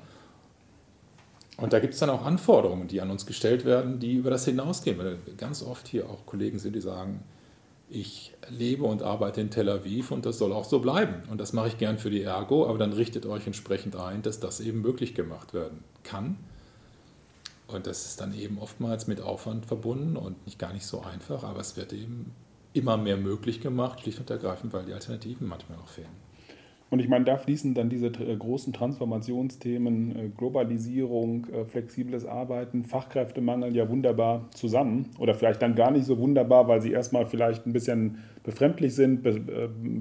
Und 1.58 1.74
da 1.74 1.80
gibt 1.80 1.93
es 1.93 2.00
dann 2.00 2.10
auch 2.10 2.26
Anforderungen, 2.26 2.88
die 2.88 3.02
an 3.02 3.12
uns 3.12 3.26
gestellt 3.26 3.65
werden, 3.65 4.00
die 4.00 4.13
über 4.13 4.30
das 4.30 4.45
hinausgehen. 4.45 4.97
Weil 4.97 5.17
ganz 5.38 5.62
oft 5.62 5.88
hier 5.88 6.10
auch 6.10 6.26
Kollegen 6.26 6.58
sind, 6.58 6.76
die 6.76 6.82
sagen, 6.82 7.24
ich 7.89 8.34
lebe 8.50 8.86
und 8.86 9.04
arbeite 9.04 9.41
in 9.41 9.52
Tel 9.52 9.69
Aviv 9.69 10.12
und 10.12 10.26
das 10.26 10.38
soll 10.38 10.54
auch 10.54 10.63
so 10.63 10.80
bleiben. 10.80 11.24
Und 11.30 11.39
das 11.39 11.52
mache 11.52 11.67
ich 11.67 11.78
gern 11.78 12.00
für 12.00 12.10
die 12.10 12.24
Ergo, 12.24 12.67
aber 12.67 12.78
dann 12.78 12.93
richtet 12.93 13.26
euch 13.26 13.45
entsprechend 13.45 13.97
ein, 13.97 14.21
dass 14.21 14.39
das 14.39 14.62
eben 14.62 14.82
möglich 14.82 15.13
gemacht 15.13 15.54
werden 15.54 15.84
kann. 16.04 16.38
Und 17.74 17.88
das 17.88 18.06
ist 18.06 18.22
dann 18.22 18.34
eben 18.34 18.60
oftmals 18.60 19.08
mit 19.08 19.22
Aufwand 19.22 19.66
verbunden 19.66 20.18
und 20.18 20.46
nicht 20.46 20.60
gar 20.60 20.74
nicht 20.74 20.86
so 20.86 21.02
einfach, 21.02 21.44
aber 21.44 21.60
es 21.60 21.78
wird 21.78 21.94
eben 21.94 22.34
immer 22.74 22.98
mehr 22.98 23.18
möglich 23.18 23.62
gemacht, 23.62 24.02
schlicht 24.02 24.20
und 24.20 24.30
ergreifend, 24.30 24.74
weil 24.74 24.86
die 24.86 24.94
Alternativen 24.94 25.48
manchmal 25.48 25.78
noch 25.78 25.88
fehlen. 25.88 26.31
Und 26.91 26.99
ich 26.99 27.08
meine, 27.08 27.23
da 27.23 27.38
fließen 27.38 27.73
dann 27.73 27.89
diese 27.89 28.08
äh, 28.08 28.36
großen 28.36 28.73
Transformationsthemen, 28.73 30.12
äh, 30.12 30.30
Globalisierung, 30.38 31.47
äh, 31.49 31.63
flexibles 31.63 32.25
Arbeiten, 32.25 32.84
Fachkräftemangel 32.84 33.73
ja 33.73 33.89
wunderbar 33.89 34.49
zusammen. 34.54 35.08
Oder 35.17 35.34
vielleicht 35.34 35.62
dann 35.62 35.75
gar 35.75 35.89
nicht 35.91 36.06
so 36.06 36.19
wunderbar, 36.19 36.67
weil 36.67 36.82
sie 36.82 36.91
erstmal 36.91 37.25
vielleicht 37.25 37.65
ein 37.65 37.71
bisschen 37.71 38.17
befremdlich 38.43 38.93
sind, 38.95 39.21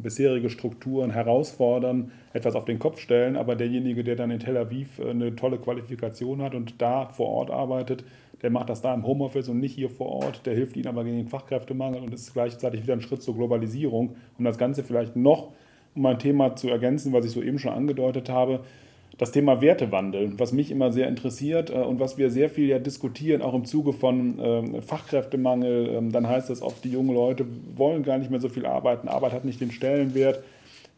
bisherige 0.02 0.48
Strukturen 0.48 1.10
herausfordern, 1.10 2.10
etwas 2.32 2.56
auf 2.56 2.64
den 2.64 2.78
Kopf 2.78 2.98
stellen. 2.98 3.36
Aber 3.36 3.54
derjenige, 3.54 4.02
der 4.02 4.16
dann 4.16 4.30
in 4.30 4.40
Tel 4.40 4.56
Aviv 4.56 4.98
eine 4.98 5.36
tolle 5.36 5.58
Qualifikation 5.58 6.40
hat 6.42 6.54
und 6.54 6.80
da 6.80 7.06
vor 7.06 7.28
Ort 7.28 7.50
arbeitet, 7.50 8.02
der 8.42 8.50
macht 8.50 8.70
das 8.70 8.80
da 8.80 8.94
im 8.94 9.06
Homeoffice 9.06 9.50
und 9.50 9.60
nicht 9.60 9.74
hier 9.74 9.90
vor 9.90 10.08
Ort. 10.08 10.46
Der 10.46 10.54
hilft 10.54 10.76
ihnen 10.76 10.86
aber 10.86 11.04
gegen 11.04 11.18
den 11.18 11.28
Fachkräftemangel 11.28 12.00
und 12.00 12.14
ist 12.14 12.32
gleichzeitig 12.32 12.82
wieder 12.82 12.94
ein 12.94 13.02
Schritt 13.02 13.22
zur 13.22 13.36
Globalisierung, 13.36 14.16
um 14.38 14.44
das 14.44 14.56
Ganze 14.56 14.82
vielleicht 14.82 15.16
noch 15.16 15.52
um 15.94 16.06
ein 16.06 16.18
Thema 16.18 16.56
zu 16.56 16.68
ergänzen, 16.68 17.12
was 17.12 17.24
ich 17.24 17.32
soeben 17.32 17.58
schon 17.58 17.72
angedeutet 17.72 18.28
habe, 18.28 18.60
das 19.20 19.32
Thema 19.32 19.60
Wertewandel, 19.60 20.32
was 20.38 20.52
mich 20.52 20.70
immer 20.70 20.90
sehr 20.92 21.06
interessiert 21.06 21.68
äh, 21.68 21.74
und 21.74 22.00
was 22.00 22.16
wir 22.16 22.30
sehr 22.30 22.48
viel 22.48 22.68
ja 22.68 22.78
diskutieren, 22.78 23.42
auch 23.42 23.52
im 23.52 23.66
Zuge 23.66 23.92
von 23.92 24.38
ähm, 24.40 24.82
Fachkräftemangel. 24.82 25.90
Ähm, 25.94 26.10
dann 26.12 26.26
heißt 26.26 26.48
es 26.48 26.62
oft, 26.62 26.82
die 26.84 26.90
jungen 26.90 27.14
Leute 27.14 27.44
wollen 27.76 28.02
gar 28.02 28.16
nicht 28.16 28.30
mehr 28.30 28.40
so 28.40 28.48
viel 28.48 28.64
arbeiten, 28.64 29.08
Arbeit 29.08 29.32
hat 29.32 29.44
nicht 29.44 29.60
den 29.60 29.72
Stellenwert. 29.72 30.42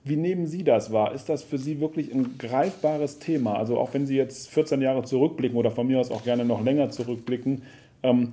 Wie 0.05 0.17
nehmen 0.17 0.47
Sie 0.47 0.65
das 0.65 0.93
wahr? 0.93 1.15
Ist 1.15 1.29
das 1.29 1.43
für 1.43 1.59
Sie 1.59 1.81
wirklich 1.81 2.13
ein 2.13 2.39
greifbares 2.39 3.19
Thema? 3.19 3.57
Also 3.57 3.79
auch 3.79 3.93
wenn 3.95 4.07
Sie 4.07 4.17
jetzt 4.17 4.51
14 4.51 4.83
Jahre 4.83 5.03
zurückblicken 5.05 5.57
oder 5.57 5.71
von 5.71 5.87
mir 5.87 5.99
aus 5.99 6.11
auch 6.11 6.25
gerne 6.25 6.45
noch 6.45 6.63
länger 6.63 6.91
zurückblicken, 6.91 7.63
ähm, 8.05 8.33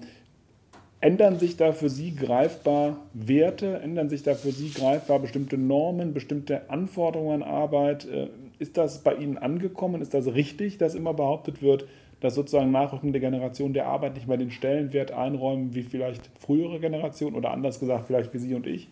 Ändern 1.01 1.39
sich 1.39 1.55
da 1.55 1.71
für 1.71 1.89
Sie 1.89 2.13
greifbar 2.13 2.97
Werte? 3.13 3.79
Ändern 3.79 4.09
sich 4.09 4.23
da 4.23 4.35
für 4.35 4.51
Sie 4.51 4.69
greifbar 4.69 5.19
bestimmte 5.19 5.57
Normen, 5.57 6.13
bestimmte 6.13 6.69
Anforderungen 6.69 7.41
an 7.41 7.49
Arbeit? 7.49 8.05
Äh, 8.05 8.27
ist 8.59 8.75
das 8.75 8.99
bei 8.99 9.15
Ihnen 9.15 9.37
angekommen? 9.37 10.01
Ist 10.01 10.13
das 10.13 10.27
richtig, 10.27 10.77
dass 10.77 10.95
immer 10.95 11.13
behauptet 11.13 11.61
wird, 11.61 11.87
dass 12.19 12.35
sozusagen 12.35 12.71
nachrückende 12.71 13.21
Generationen 13.21 13.73
der 13.73 13.87
Arbeit 13.87 14.15
nicht 14.15 14.27
mehr 14.27 14.35
den 14.35 14.51
Stellenwert 14.51 15.11
einräumen 15.11 15.73
wie 15.73 15.83
vielleicht 15.83 16.29
frühere 16.37 16.81
Generationen 16.81 17.37
oder 17.37 17.51
anders 17.51 17.79
gesagt 17.79 18.07
vielleicht 18.07 18.33
wie 18.33 18.39
Sie 18.39 18.53
und 18.53 18.67
ich? 18.67 18.89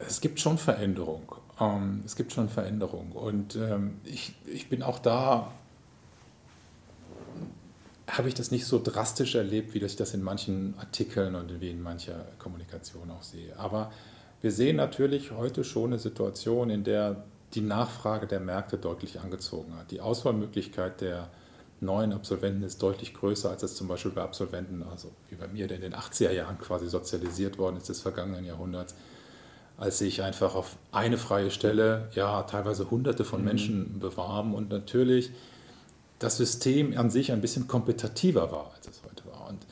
Es 0.00 0.20
gibt 0.20 0.40
schon 0.40 0.58
Veränderung. 0.58 1.22
Ähm, 1.60 2.02
es 2.04 2.16
gibt 2.16 2.32
schon 2.32 2.48
Veränderung. 2.48 3.12
Und 3.12 3.54
ähm, 3.54 3.98
ich, 4.04 4.34
ich 4.52 4.68
bin 4.68 4.82
auch 4.82 4.98
da 4.98 5.52
habe 8.18 8.28
ich 8.28 8.34
das 8.34 8.50
nicht 8.50 8.66
so 8.66 8.80
drastisch 8.82 9.36
erlebt, 9.36 9.74
wie 9.74 9.78
ich 9.78 9.96
das 9.96 10.12
in 10.12 10.22
manchen 10.22 10.74
Artikeln 10.78 11.34
und 11.34 11.60
wie 11.60 11.70
in 11.70 11.80
mancher 11.80 12.26
Kommunikation 12.38 13.10
auch 13.10 13.22
sehe. 13.22 13.56
Aber 13.56 13.92
wir 14.40 14.52
sehen 14.52 14.76
natürlich 14.76 15.32
heute 15.32 15.64
schon 15.64 15.90
eine 15.90 15.98
Situation, 15.98 16.70
in 16.70 16.84
der 16.84 17.24
die 17.54 17.60
Nachfrage 17.60 18.26
der 18.26 18.40
Märkte 18.40 18.76
deutlich 18.76 19.20
angezogen 19.20 19.74
hat. 19.76 19.90
Die 19.90 20.00
Auswahlmöglichkeit 20.00 21.00
der 21.00 21.28
neuen 21.80 22.12
Absolventen 22.12 22.62
ist 22.62 22.82
deutlich 22.82 23.14
größer, 23.14 23.50
als 23.50 23.62
es 23.62 23.74
zum 23.74 23.88
Beispiel 23.88 24.10
bei 24.10 24.22
Absolventen, 24.22 24.82
also 24.82 25.12
wie 25.30 25.36
bei 25.36 25.48
mir, 25.48 25.66
der 25.66 25.76
in 25.76 25.82
den 25.82 25.94
80er 25.94 26.32
Jahren 26.32 26.58
quasi 26.58 26.88
sozialisiert 26.88 27.58
worden 27.58 27.76
ist 27.76 27.88
des 27.88 28.00
vergangenen 28.00 28.44
Jahrhunderts, 28.44 28.94
als 29.76 29.98
sich 29.98 30.22
einfach 30.22 30.54
auf 30.56 30.76
eine 30.90 31.16
freie 31.18 31.50
Stelle 31.50 32.08
ja 32.12 32.42
teilweise 32.42 32.90
hunderte 32.90 33.24
von 33.24 33.40
mhm. 33.40 33.46
Menschen 33.46 33.98
bewarben 34.00 34.54
und 34.54 34.70
natürlich 34.70 35.30
das 36.18 36.36
System 36.36 36.96
an 36.96 37.10
sich 37.10 37.32
ein 37.32 37.40
bisschen 37.40 37.68
kompetitiver 37.68 38.50
war, 38.50 38.72
als 38.74 38.88
es 38.88 39.02
heute 39.08 39.24
war. 39.26 39.48
Und, 39.48 39.66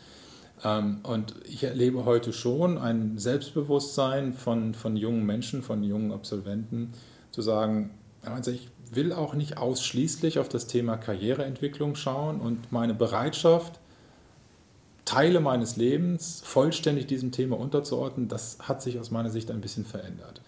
ähm, 0.65 1.01
und 1.03 1.35
ich 1.49 1.65
erlebe 1.65 2.05
heute 2.05 2.33
schon 2.33 2.79
ein 2.79 3.19
Selbstbewusstsein 3.19 4.35
von, 4.35 4.75
von 4.75 4.97
jungen 4.97 5.27
Menschen, 5.27 5.63
von 5.63 5.83
jungen 5.83 6.13
Absolventen, 6.13 6.93
zu 7.33 7.43
sagen, 7.43 7.91
also 8.23 8.51
ich 8.51 8.69
will 8.91 9.13
auch 9.13 9.35
nicht 9.35 9.59
ausschließlich 9.59 10.39
auf 10.39 10.49
das 10.49 10.67
Thema 10.69 10.97
Karriereentwicklung 10.97 11.97
schauen 11.97 12.41
und 12.41 12.73
meine 12.73 12.95
Bereitschaft, 12.95 13.81
Teile 15.05 15.39
meines 15.39 15.77
Lebens 15.77 16.43
vollständig 16.45 17.07
diesem 17.07 17.31
Thema 17.31 17.59
unterzuordnen, 17.59 18.27
das 18.27 18.59
hat 18.61 18.83
sich 18.83 18.99
aus 18.99 19.13
meiner 19.13 19.31
Sicht 19.31 19.51
ein 19.53 19.61
bisschen 19.61 19.85
verändert 19.85 20.41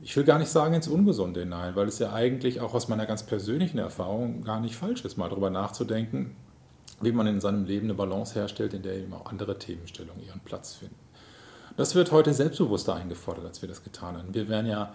ich 0.00 0.16
will 0.16 0.24
gar 0.24 0.38
nicht 0.38 0.50
sagen 0.50 0.74
ins 0.74 0.88
Ungesunde 0.88 1.40
hinein, 1.40 1.74
weil 1.74 1.88
es 1.88 1.98
ja 1.98 2.12
eigentlich 2.12 2.60
auch 2.60 2.74
aus 2.74 2.88
meiner 2.88 3.06
ganz 3.06 3.24
persönlichen 3.24 3.78
Erfahrung 3.78 4.44
gar 4.44 4.60
nicht 4.60 4.76
falsch 4.76 5.04
ist, 5.04 5.16
mal 5.16 5.28
darüber 5.28 5.50
nachzudenken, 5.50 6.36
wie 7.00 7.12
man 7.12 7.26
in 7.26 7.40
seinem 7.40 7.64
Leben 7.64 7.86
eine 7.86 7.94
Balance 7.94 8.34
herstellt, 8.34 8.74
in 8.74 8.82
der 8.82 8.94
eben 8.94 9.12
auch 9.12 9.26
andere 9.26 9.58
Themenstellungen 9.58 10.24
ihren 10.24 10.40
Platz 10.40 10.74
finden. 10.74 10.96
Das 11.76 11.94
wird 11.94 12.10
heute 12.12 12.32
selbstbewusster 12.32 12.94
eingefordert, 12.94 13.44
als 13.44 13.62
wir 13.62 13.68
das 13.68 13.84
getan 13.84 14.16
haben. 14.16 14.34
Wir 14.34 14.48
wären 14.48 14.66
ja, 14.66 14.92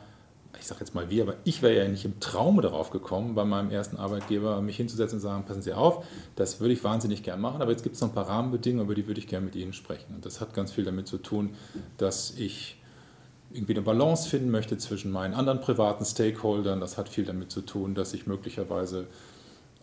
ich 0.60 0.66
sage 0.66 0.82
jetzt 0.82 0.94
mal 0.94 1.10
wir, 1.10 1.24
aber 1.24 1.36
ich 1.44 1.62
wäre 1.62 1.84
ja 1.84 1.88
nicht 1.88 2.04
im 2.06 2.20
Traume 2.20 2.62
darauf 2.62 2.90
gekommen, 2.90 3.36
bei 3.36 3.46
meinem 3.46 3.72
ersten 3.72 3.98
Arbeitgeber 3.98 4.62
mich 4.62 4.78
hinzusetzen 4.78 5.18
und 5.18 5.22
sagen, 5.22 5.46
passen 5.46 5.62
Sie 5.62 5.74
auf, 5.74 6.06
das 6.36 6.60
würde 6.60 6.74
ich 6.74 6.84
wahnsinnig 6.84 7.24
gern 7.24 7.40
machen, 7.40 7.62
aber 7.62 7.72
jetzt 7.72 7.84
gibt 7.84 7.96
es 7.96 8.02
noch 8.02 8.10
ein 8.10 8.14
paar 8.14 8.28
Rahmenbedingungen, 8.28 8.86
über 8.86 8.96
die 8.96 9.08
würde 9.08 9.20
ich 9.20 9.28
gerne 9.28 9.46
mit 9.46 9.56
Ihnen 9.56 9.74
sprechen. 9.74 10.16
Und 10.16 10.26
das 10.26 10.42
hat 10.42 10.54
ganz 10.54 10.72
viel 10.72 10.84
damit 10.84 11.08
zu 11.08 11.18
tun, 11.18 11.56
dass 11.98 12.32
ich 12.32 12.78
irgendwie 13.54 13.74
eine 13.74 13.82
Balance 13.82 14.30
finden 14.30 14.50
möchte 14.50 14.78
zwischen 14.78 15.12
meinen 15.12 15.34
anderen 15.34 15.62
privaten 15.62 16.06
Stakeholdern. 16.06 16.80
Das 16.80 16.98
hat 16.98 17.10
viel 17.10 17.26
damit 17.26 17.52
zu 17.52 17.62
tun, 17.62 17.96
dass 17.96 18.14
ich 18.14 18.26
möglicherweise 18.26 19.08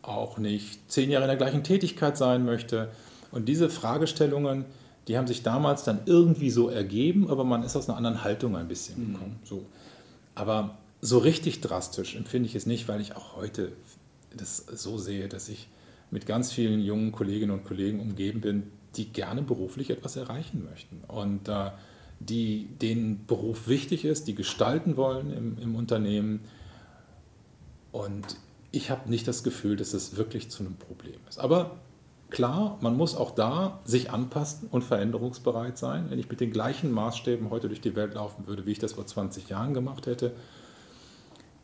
auch 0.02 0.38
nicht 0.38 0.90
zehn 0.90 1.10
Jahre 1.10 1.24
in 1.24 1.28
der 1.28 1.36
gleichen 1.36 1.62
Tätigkeit 1.62 2.16
sein 2.16 2.44
möchte. 2.44 2.90
Und 3.30 3.48
diese 3.48 3.70
Fragestellungen, 3.70 4.64
die 5.08 5.16
haben 5.16 5.26
sich 5.26 5.42
damals 5.42 5.84
dann 5.84 6.00
irgendwie 6.06 6.50
so 6.50 6.68
ergeben, 6.68 7.30
aber 7.30 7.44
man 7.44 7.62
ist 7.62 7.76
aus 7.76 7.88
einer 7.88 7.96
anderen 7.96 8.24
Haltung 8.24 8.56
ein 8.56 8.68
bisschen 8.68 9.00
mhm. 9.00 9.12
gekommen. 9.12 9.38
So. 9.44 9.64
Aber 10.34 10.78
so 11.00 11.18
richtig 11.18 11.60
drastisch 11.60 12.16
empfinde 12.16 12.48
ich 12.48 12.54
es 12.54 12.66
nicht, 12.66 12.88
weil 12.88 13.00
ich 13.00 13.16
auch 13.16 13.36
heute 13.36 13.72
das 14.36 14.58
so 14.58 14.98
sehe, 14.98 15.28
dass 15.28 15.48
ich 15.48 15.68
mit 16.10 16.26
ganz 16.26 16.52
vielen 16.52 16.80
jungen 16.80 17.12
Kolleginnen 17.12 17.52
und 17.52 17.64
Kollegen 17.64 18.00
umgeben 18.00 18.40
bin, 18.40 18.64
die 18.96 19.06
gerne 19.06 19.42
beruflich 19.42 19.90
etwas 19.90 20.16
erreichen 20.16 20.66
möchten. 20.68 21.02
Und 21.06 21.48
äh, 21.48 21.70
die, 22.20 22.68
denen 22.80 23.26
Beruf 23.26 23.66
wichtig 23.66 24.04
ist, 24.04 24.28
die 24.28 24.34
gestalten 24.34 24.96
wollen 24.96 25.32
im, 25.32 25.58
im 25.58 25.74
Unternehmen. 25.74 26.40
Und 27.92 28.36
ich 28.70 28.90
habe 28.90 29.10
nicht 29.10 29.26
das 29.26 29.42
Gefühl, 29.42 29.76
dass 29.76 29.94
es 29.94 30.16
wirklich 30.16 30.50
zu 30.50 30.62
einem 30.62 30.76
Problem 30.76 31.18
ist. 31.28 31.40
Aber 31.40 31.78
klar, 32.28 32.78
man 32.82 32.96
muss 32.96 33.16
auch 33.16 33.32
da 33.32 33.80
sich 33.84 34.10
anpassen 34.10 34.68
und 34.70 34.84
veränderungsbereit 34.84 35.78
sein. 35.78 36.10
Wenn 36.10 36.18
ich 36.18 36.28
mit 36.28 36.40
den 36.40 36.52
gleichen 36.52 36.92
Maßstäben 36.92 37.50
heute 37.50 37.68
durch 37.68 37.80
die 37.80 37.96
Welt 37.96 38.14
laufen 38.14 38.46
würde, 38.46 38.66
wie 38.66 38.72
ich 38.72 38.78
das 38.78 38.92
vor 38.92 39.06
20 39.06 39.48
Jahren 39.48 39.74
gemacht 39.74 40.06
hätte, 40.06 40.32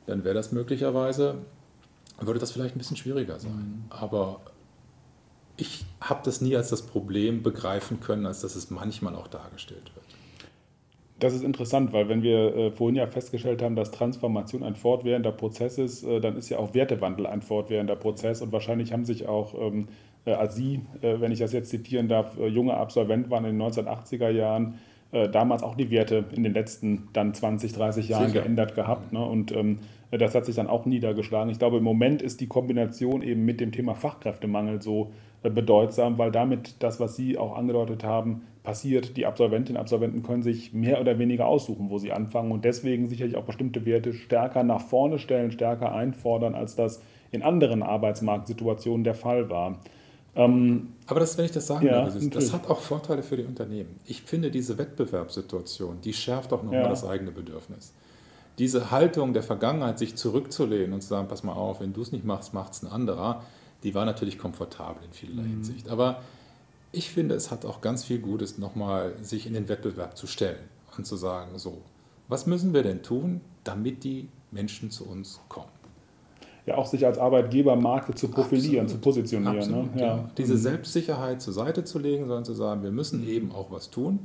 dann 0.07 0.25
wäre 0.25 0.35
das 0.35 0.53
möglicherweise, 0.53 1.37
würde 2.21 2.40
das 2.40 2.51
vielleicht 2.51 2.75
ein 2.75 2.79
bisschen 2.79 2.97
schwieriger 2.97 3.38
sein. 3.38 3.53
Mhm. 3.53 3.85
Aber 3.90 4.40
ich 5.57 5.85
habe 6.01 6.21
das 6.25 6.40
nie 6.40 6.57
als 6.57 6.71
das 6.71 6.83
Problem 6.83 7.42
begreifen 7.42 8.01
können, 8.01 8.27
als 8.27 8.40
dass 8.40 8.57
es 8.57 8.71
manchmal 8.71 9.14
auch 9.14 9.29
dargestellt 9.29 9.90
wird. 9.95 10.06
Das 11.18 11.33
ist 11.33 11.44
interessant, 11.44 11.94
weil 11.94 12.11
wenn 12.11 12.22
wir 12.22 12.55
äh, 12.55 12.70
vorhin 12.70 12.96
ja 12.96 13.07
festgestellt 13.07 13.62
haben, 13.62 13.74
dass 13.74 13.90
Transformation 13.90 14.62
ein 14.62 14.74
fortwährender 14.74 15.33
Prozess 15.33 15.79
ist, 15.79 16.05
äh, 16.05 16.20
dann 16.20 16.37
ist 16.37 16.50
ja 16.50 16.59
auch 16.59 16.74
Wertewandel 16.74 17.26
ein 17.26 17.40
fortwährender 17.40 17.96
Prozess 17.96 18.42
und 18.42 18.52
wahrscheinlich 18.52 18.92
haben 18.92 19.07
sich 19.07 19.26
auch, 19.26 19.55
ähm, 19.59 19.88
äh, 20.26 20.33
als 20.33 20.57
Sie, 20.57 20.83
äh, 21.00 21.18
wenn 21.20 21.33
ich 21.33 21.38
das 21.38 21.55
jetzt 21.55 21.70
zitieren 21.70 22.09
darf, 22.09 22.38
äh, 22.38 22.48
junge 22.48 22.74
Absolvent 22.74 23.31
waren 23.31 23.46
in 23.46 23.59
den 23.59 23.62
1980er 23.66 24.29
Jahren, 24.29 24.74
äh, 25.12 25.29
damals 25.31 25.62
auch 25.62 25.74
die 25.74 25.90
Werte 25.90 26.26
in 26.35 26.42
den 26.42 26.52
letzten 26.52 27.09
dann 27.14 27.33
20, 27.33 27.72
30 27.72 28.09
Jahren 28.09 28.29
Sicher. 28.29 28.42
geändert 28.42 28.74
gehabt. 28.74 29.14
Ne? 29.14 29.24
Und 29.24 29.52
ähm, 29.52 29.79
das 30.11 30.35
hat 30.35 30.44
sich 30.44 30.57
dann 30.57 30.66
auch 30.66 30.85
niedergeschlagen. 30.85 31.50
Ich 31.50 31.59
glaube, 31.59 31.79
im 31.79 31.85
Moment 31.85 32.20
ist 32.20 32.40
die 32.40 32.46
Kombination 32.46 33.22
eben 33.22 33.44
mit 33.44 33.61
dem 33.61 33.72
Thema 33.72 33.94
Fachkräftemangel 33.94 34.83
so 34.83 35.12
bedeutsam, 35.42 36.18
weil 36.18 36.33
damit 36.33 36.77
das, 36.81 36.99
was 37.01 37.16
Sie 37.16 37.38
auch 37.38 37.57
angedeutet 37.57 38.05
haben, 38.05 38.42
passiert. 38.66 39.16
Die 39.16 39.25
Absolventinnen 39.25 39.79
und 39.79 39.81
Absolventen 39.81 40.22
können 40.22 40.42
sich 40.42 40.75
mehr 40.75 41.01
oder 41.01 41.18
weniger 41.18 41.46
aussuchen, 41.46 41.88
wo 41.88 41.99
sie 41.99 42.12
anfangen 42.12 42.53
und 42.53 42.66
deswegen 42.66 43.07
sicherlich 43.07 43.37
auch 43.37 43.44
bestimmte 43.44 43.87
Werte 43.87 44.12
stärker 44.12 44.62
nach 44.64 44.83
vorne 44.83 45.18
stellen, 45.18 45.53
stärker 45.53 45.94
einfordern, 45.94 46.55
als 46.55 46.77
das 46.77 47.01
in 47.31 47.42
anderen 47.42 47.83
Arbeitsmarktsituationen 47.83 49.05
der 49.05 49.14
Fall 49.14 49.49
war. 49.49 49.79
Ähm, 50.35 50.88
Aber 51.07 51.20
das, 51.20 51.38
wenn 51.38 51.46
ich 51.46 51.53
das 51.53 51.66
sagen 51.66 51.87
ja, 51.87 52.05
darf, 52.05 52.14
das, 52.14 52.29
das 52.29 52.53
hat 52.53 52.68
auch 52.68 52.81
Vorteile 52.81 53.22
für 53.22 53.38
die 53.38 53.44
Unternehmen. 53.44 53.99
Ich 54.05 54.20
finde, 54.22 54.51
diese 54.51 54.77
Wettbewerbssituation, 54.77 56.01
die 56.03 56.12
schärft 56.12 56.53
auch 56.53 56.62
nochmal 56.62 56.83
ja. 56.83 56.88
das 56.88 57.07
eigene 57.07 57.31
Bedürfnis. 57.31 57.94
Diese 58.59 58.90
Haltung 58.90 59.33
der 59.33 59.42
Vergangenheit, 59.42 59.99
sich 59.99 60.16
zurückzulehnen 60.16 60.92
und 60.92 61.03
zu 61.03 61.09
sagen, 61.09 61.29
pass 61.29 61.42
mal 61.42 61.53
auf, 61.53 61.81
wenn 61.81 61.92
du 61.92 62.03
es 62.03 62.12
nicht 62.12 62.25
machst, 62.25 62.53
macht 62.53 62.72
es 62.72 62.83
ein 62.83 62.90
anderer, 62.90 63.42
die 63.87 63.94
war 63.94 64.05
natürlich 64.05 64.37
komfortabel 64.37 65.05
in 65.05 65.12
vielerlei 65.12 65.42
mhm. 65.42 65.51
Hinsicht. 65.51 65.88
Aber 65.88 66.20
ich 66.90 67.09
finde, 67.11 67.37
es 67.37 67.53
hat 67.53 67.64
auch 67.64 67.81
ganz 67.81 68.05
viel 68.05 68.18
Gutes, 68.18 68.59
nochmal 68.59 69.14
sich 69.22 69.46
in 69.46 69.55
den 69.55 69.68
Wettbewerb 69.68 70.16
zu 70.16 70.27
stellen 70.27 70.59
und 70.99 71.07
zu 71.07 71.14
sagen, 71.14 71.57
so, 71.57 71.83
was 72.27 72.46
müssen 72.46 72.75
wir 72.75 72.83
denn 72.83 73.05
tun, 73.05 73.40
damit 73.62 74.03
die 74.03 74.29
Menschen 74.51 74.90
zu 74.90 75.07
uns 75.07 75.40
kommen? 75.49 75.70
Ja, 76.66 76.75
auch 76.79 76.87
sich 76.87 77.07
als 77.07 77.16
Arbeitgeber 77.16 77.77
Marke 77.77 78.12
zu 78.12 78.27
profilieren, 78.27 78.87
Absolut. 78.87 79.05
zu 79.05 79.09
positionieren. 79.09 79.59
Absolut, 79.59 79.94
ne? 79.94 80.03
ja. 80.03 80.31
Diese 80.37 80.55
mhm. 80.55 80.59
Selbstsicherheit 80.59 81.40
zur 81.40 81.53
Seite 81.53 81.85
zu 81.85 82.01
legen, 82.01 82.27
sondern 82.27 82.44
zu 82.44 82.55
sagen, 82.55 82.83
wir 82.83 82.90
müssen 82.90 83.25
eben 83.29 83.53
auch 83.53 83.70
was 83.70 83.90
tun. 83.90 84.18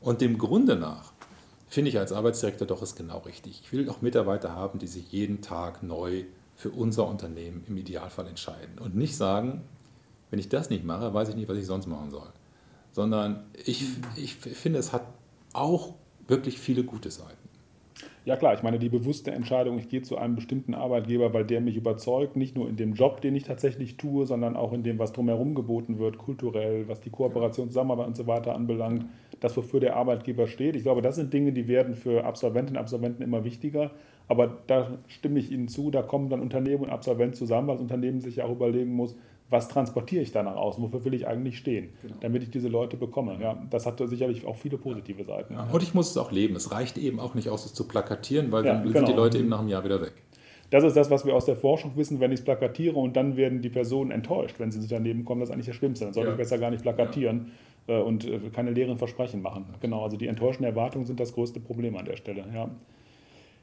Und 0.00 0.20
dem 0.20 0.38
Grunde 0.38 0.74
nach 0.74 1.12
finde 1.68 1.90
ich 1.90 1.98
als 1.98 2.12
Arbeitsdirektor 2.12 2.66
doch 2.66 2.82
es 2.82 2.96
genau 2.96 3.18
richtig. 3.18 3.60
Ich 3.62 3.72
will 3.72 3.88
auch 3.88 4.02
Mitarbeiter 4.02 4.56
haben, 4.56 4.80
die 4.80 4.88
sich 4.88 5.12
jeden 5.12 5.40
Tag 5.40 5.84
neu 5.84 6.24
für 6.58 6.70
unser 6.70 7.06
Unternehmen 7.06 7.62
im 7.68 7.76
Idealfall 7.76 8.26
entscheiden 8.26 8.80
und 8.80 8.96
nicht 8.96 9.16
sagen, 9.16 9.62
wenn 10.28 10.40
ich 10.40 10.48
das 10.48 10.70
nicht 10.70 10.84
mache, 10.84 11.14
weiß 11.14 11.28
ich 11.28 11.36
nicht, 11.36 11.48
was 11.48 11.56
ich 11.56 11.66
sonst 11.66 11.86
machen 11.86 12.10
soll. 12.10 12.26
Sondern 12.90 13.44
ich, 13.64 13.84
ich 14.16 14.34
finde, 14.34 14.80
es 14.80 14.92
hat 14.92 15.04
auch 15.52 15.94
wirklich 16.26 16.58
viele 16.58 16.82
gute 16.82 17.12
Seiten. 17.12 17.36
Ja 18.24 18.36
klar, 18.36 18.54
ich 18.54 18.64
meine 18.64 18.80
die 18.80 18.88
bewusste 18.88 19.30
Entscheidung, 19.30 19.78
ich 19.78 19.88
gehe 19.88 20.02
zu 20.02 20.18
einem 20.18 20.34
bestimmten 20.34 20.74
Arbeitgeber, 20.74 21.32
weil 21.32 21.44
der 21.44 21.60
mich 21.60 21.76
überzeugt, 21.76 22.34
nicht 22.34 22.56
nur 22.56 22.68
in 22.68 22.76
dem 22.76 22.94
Job, 22.94 23.20
den 23.20 23.36
ich 23.36 23.44
tatsächlich 23.44 23.96
tue, 23.96 24.26
sondern 24.26 24.56
auch 24.56 24.72
in 24.72 24.82
dem, 24.82 24.98
was 24.98 25.12
drumherum 25.12 25.54
geboten 25.54 26.00
wird, 26.00 26.18
kulturell, 26.18 26.88
was 26.88 27.00
die 27.00 27.10
Kooperation, 27.10 27.68
Zusammenarbeit 27.68 28.08
und 28.08 28.16
so 28.16 28.26
weiter 28.26 28.56
anbelangt, 28.56 29.06
das, 29.38 29.56
wofür 29.56 29.78
der 29.78 29.94
Arbeitgeber 29.94 30.48
steht. 30.48 30.74
Ich 30.74 30.82
glaube, 30.82 31.02
das 31.02 31.14
sind 31.14 31.32
Dinge, 31.32 31.52
die 31.52 31.68
werden 31.68 31.94
für 31.94 32.24
Absolventinnen 32.24 32.76
und 32.76 32.82
Absolventen 32.82 33.22
immer 33.22 33.44
wichtiger. 33.44 33.92
Aber 34.28 34.58
da 34.66 34.98
stimme 35.08 35.38
ich 35.38 35.50
Ihnen 35.50 35.68
zu, 35.68 35.90
da 35.90 36.02
kommen 36.02 36.28
dann 36.28 36.40
Unternehmen 36.40 36.84
und 36.84 36.90
Absolventen 36.90 37.34
zusammen, 37.34 37.68
weil 37.68 37.76
das 37.76 37.82
Unternehmen 37.82 38.20
sich 38.20 38.36
ja 38.36 38.44
auch 38.44 38.52
überlegen 38.52 38.92
muss, 38.92 39.16
was 39.50 39.68
transportiere 39.68 40.22
ich 40.22 40.32
da 40.32 40.42
nach 40.42 40.56
außen, 40.56 40.82
wofür 40.82 41.04
will 41.04 41.14
ich 41.14 41.26
eigentlich 41.26 41.56
stehen, 41.56 41.90
genau. 42.02 42.16
damit 42.20 42.42
ich 42.42 42.50
diese 42.50 42.68
Leute 42.68 42.96
bekomme. 42.96 43.38
Ja, 43.40 43.58
das 43.70 43.86
hat 43.86 43.98
sicherlich 44.06 44.46
auch 44.46 44.56
viele 44.56 44.76
positive 44.76 45.24
Seiten. 45.24 45.54
Ja, 45.54 45.68
und 45.72 45.82
ich 45.82 45.94
muss 45.94 46.10
es 46.10 46.16
auch 46.18 46.30
leben. 46.30 46.54
Es 46.56 46.70
reicht 46.70 46.98
eben 46.98 47.18
auch 47.18 47.34
nicht 47.34 47.48
aus, 47.48 47.64
es 47.64 47.72
zu 47.72 47.88
plakatieren, 47.88 48.52
weil 48.52 48.66
ja, 48.66 48.74
dann 48.74 48.82
genau. 48.82 48.98
sind 48.98 49.08
die 49.08 49.14
Leute 49.14 49.38
eben 49.38 49.48
nach 49.48 49.60
einem 49.60 49.68
Jahr 49.68 49.84
wieder 49.84 50.02
weg. 50.02 50.12
das 50.70 50.84
ist 50.84 50.96
das, 50.96 51.10
was 51.10 51.24
wir 51.24 51.34
aus 51.34 51.46
der 51.46 51.56
Forschung 51.56 51.92
wissen, 51.96 52.20
wenn 52.20 52.30
ich 52.30 52.40
es 52.40 52.44
plakatiere 52.44 52.96
und 52.96 53.16
dann 53.16 53.38
werden 53.38 53.62
die 53.62 53.70
Personen 53.70 54.10
enttäuscht, 54.10 54.56
wenn 54.58 54.70
sie 54.70 54.78
ins 54.78 54.90
Unternehmen 54.90 55.24
kommen. 55.24 55.40
Das 55.40 55.48
ist 55.48 55.54
eigentlich 55.54 55.66
das 55.66 55.76
Schlimmste. 55.76 56.04
Dann 56.04 56.14
sollte 56.14 56.28
ja. 56.28 56.34
ich 56.34 56.38
besser 56.38 56.58
gar 56.58 56.70
nicht 56.70 56.82
plakatieren 56.82 57.52
ja. 57.86 58.00
Äh, 58.00 58.02
und 58.02 58.26
äh, 58.26 58.38
keine 58.52 58.72
leeren 58.72 58.98
Versprechen 58.98 59.40
machen. 59.40 59.64
Genau, 59.80 60.04
also 60.04 60.18
die 60.18 60.26
enttäuschten 60.26 60.66
Erwartungen 60.66 61.06
sind 61.06 61.20
das 61.20 61.32
größte 61.32 61.58
Problem 61.58 61.96
an 61.96 62.04
der 62.04 62.16
Stelle. 62.16 62.44
Ja. 62.52 62.68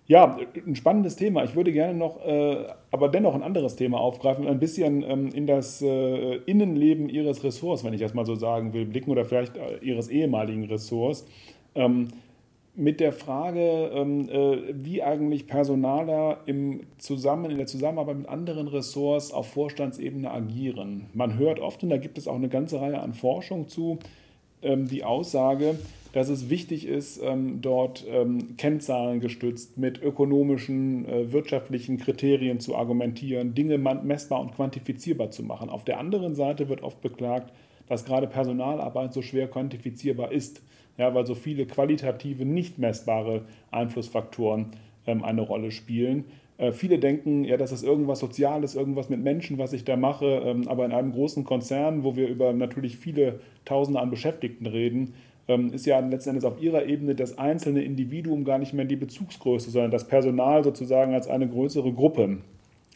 Ja, 0.08 0.38
ein 0.68 0.76
spannendes 0.76 1.16
Thema. 1.16 1.44
Ich 1.46 1.56
würde 1.56 1.72
gerne 1.72 1.98
noch, 1.98 2.24
äh, 2.24 2.68
aber 2.92 3.10
dennoch 3.10 3.34
ein 3.34 3.42
anderes 3.42 3.76
Thema 3.76 4.00
aufgreifen, 4.00 4.48
ein 4.48 4.60
bisschen 4.60 5.02
ähm, 5.02 5.30
in 5.30 5.48
das 5.48 5.82
äh, 5.82 6.36
Innenleben 6.46 7.10
Ihres 7.10 7.44
Ressorts, 7.44 7.84
wenn 7.84 7.94
ich 7.94 8.02
das 8.02 8.14
mal 8.14 8.26
so 8.26 8.36
sagen 8.36 8.74
will, 8.74 8.86
blicken 8.86 9.10
oder 9.10 9.26
vielleicht 9.26 9.58
äh, 9.58 9.78
Ihres 9.82 10.10
ehemaligen 10.10 10.66
Ressorts. 10.66 11.26
Ähm, 11.74 12.10
mit 12.76 13.00
der 13.00 13.14
Frage, 13.14 13.90
ähm, 13.94 14.30
äh, 14.30 14.58
wie 14.74 15.02
eigentlich 15.02 15.48
Personaler 15.48 16.42
im 16.46 16.82
Zusammen, 16.98 17.50
in 17.50 17.58
der 17.58 17.68
Zusammenarbeit 17.68 18.18
mit 18.18 18.30
anderen 18.30 18.68
Ressorts 18.68 19.32
auf 19.32 19.48
Vorstandsebene 19.48 20.30
agieren. 20.30 21.08
Man 21.14 21.40
hört 21.40 21.60
oft, 21.60 21.82
und 21.84 21.90
da 21.90 21.98
gibt 21.98 22.18
es 22.18 22.28
auch 22.28 22.36
eine 22.36 22.50
ganze 22.50 22.80
Reihe 22.80 23.00
an 23.00 23.14
Forschung 23.14 23.70
zu, 23.70 23.98
ähm, 24.62 24.88
die 24.88 25.04
Aussage, 25.04 25.80
dass 26.16 26.30
es 26.30 26.50
wichtig 26.50 26.88
ist, 26.88 27.22
ähm, 27.22 27.60
dort 27.62 28.06
ähm, 28.10 28.56
Kennzahlen 28.56 29.20
gestützt 29.20 29.78
mit 29.78 30.02
ökonomischen, 30.02 31.06
äh, 31.10 31.34
wirtschaftlichen 31.34 31.98
Kriterien 31.98 32.62
zu 32.62 32.74
argumentieren, 32.74 33.54
Dinge 33.54 33.78
messbar 33.78 34.40
und 34.40 34.56
quantifizierbar 34.56 35.32
zu 35.32 35.44
machen. 35.44 35.68
Auf 35.68 35.84
der 35.84 36.00
anderen 36.00 36.34
Seite 36.34 36.70
wird 36.70 36.84
oft 36.84 37.02
beklagt, 37.02 37.52
dass 37.90 38.06
gerade 38.06 38.28
Personalarbeit 38.28 39.12
so 39.12 39.22
schwer 39.22 39.50
quantifizierbar 39.50 40.32
ist, 40.32 40.62
ja, 40.98 41.14
weil 41.14 41.26
so 41.26 41.36
viele 41.36 41.66
qualitative, 41.66 42.46
nicht 42.46 42.80
messbare 42.80 43.42
Einflussfaktoren 43.72 44.68
eine 45.06 45.42
Rolle 45.42 45.70
spielen. 45.70 46.24
Äh, 46.58 46.72
viele 46.72 46.98
denken, 46.98 47.44
ja, 47.44 47.58
das 47.58 47.74
ist 47.74 47.84
irgendwas 47.84 48.20
Soziales, 48.20 48.76
irgendwas 48.76 49.10
mit 49.10 49.22
Menschen, 49.22 49.58
was 49.58 49.74
ich 49.74 49.84
da 49.84 49.98
mache. 49.98 50.56
aber 50.68 50.86
in 50.86 50.94
einem 50.94 51.12
großen 51.12 51.44
Konzern, 51.44 52.06
wo 52.06 52.16
wir 52.16 52.30
über 52.30 52.54
natürlich 52.54 52.96
viele 52.96 53.42
Tausende 53.66 54.00
an 54.00 54.10
Beschäftigten 54.10 54.66
reden, 54.66 55.14
ähm, 55.14 55.35
ist 55.48 55.86
ja 55.86 56.00
letzten 56.00 56.32
Endes 56.32 56.46
auf 56.46 56.60
ihrer 56.62 56.86
Ebene 56.86 57.14
das 57.14 57.38
einzelne 57.38 57.84
Individuum 57.84 58.46
gar 58.46 58.58
nicht 58.58 58.74
mehr 58.74 58.86
die 58.86 58.96
Bezugsgröße, 58.96 59.70
sondern 59.70 59.92
das 59.92 60.08
Personal 60.08 60.64
sozusagen 60.64 61.14
als 61.14 61.28
eine 61.28 61.48
größere 61.48 61.94
Gruppe. 61.94 62.40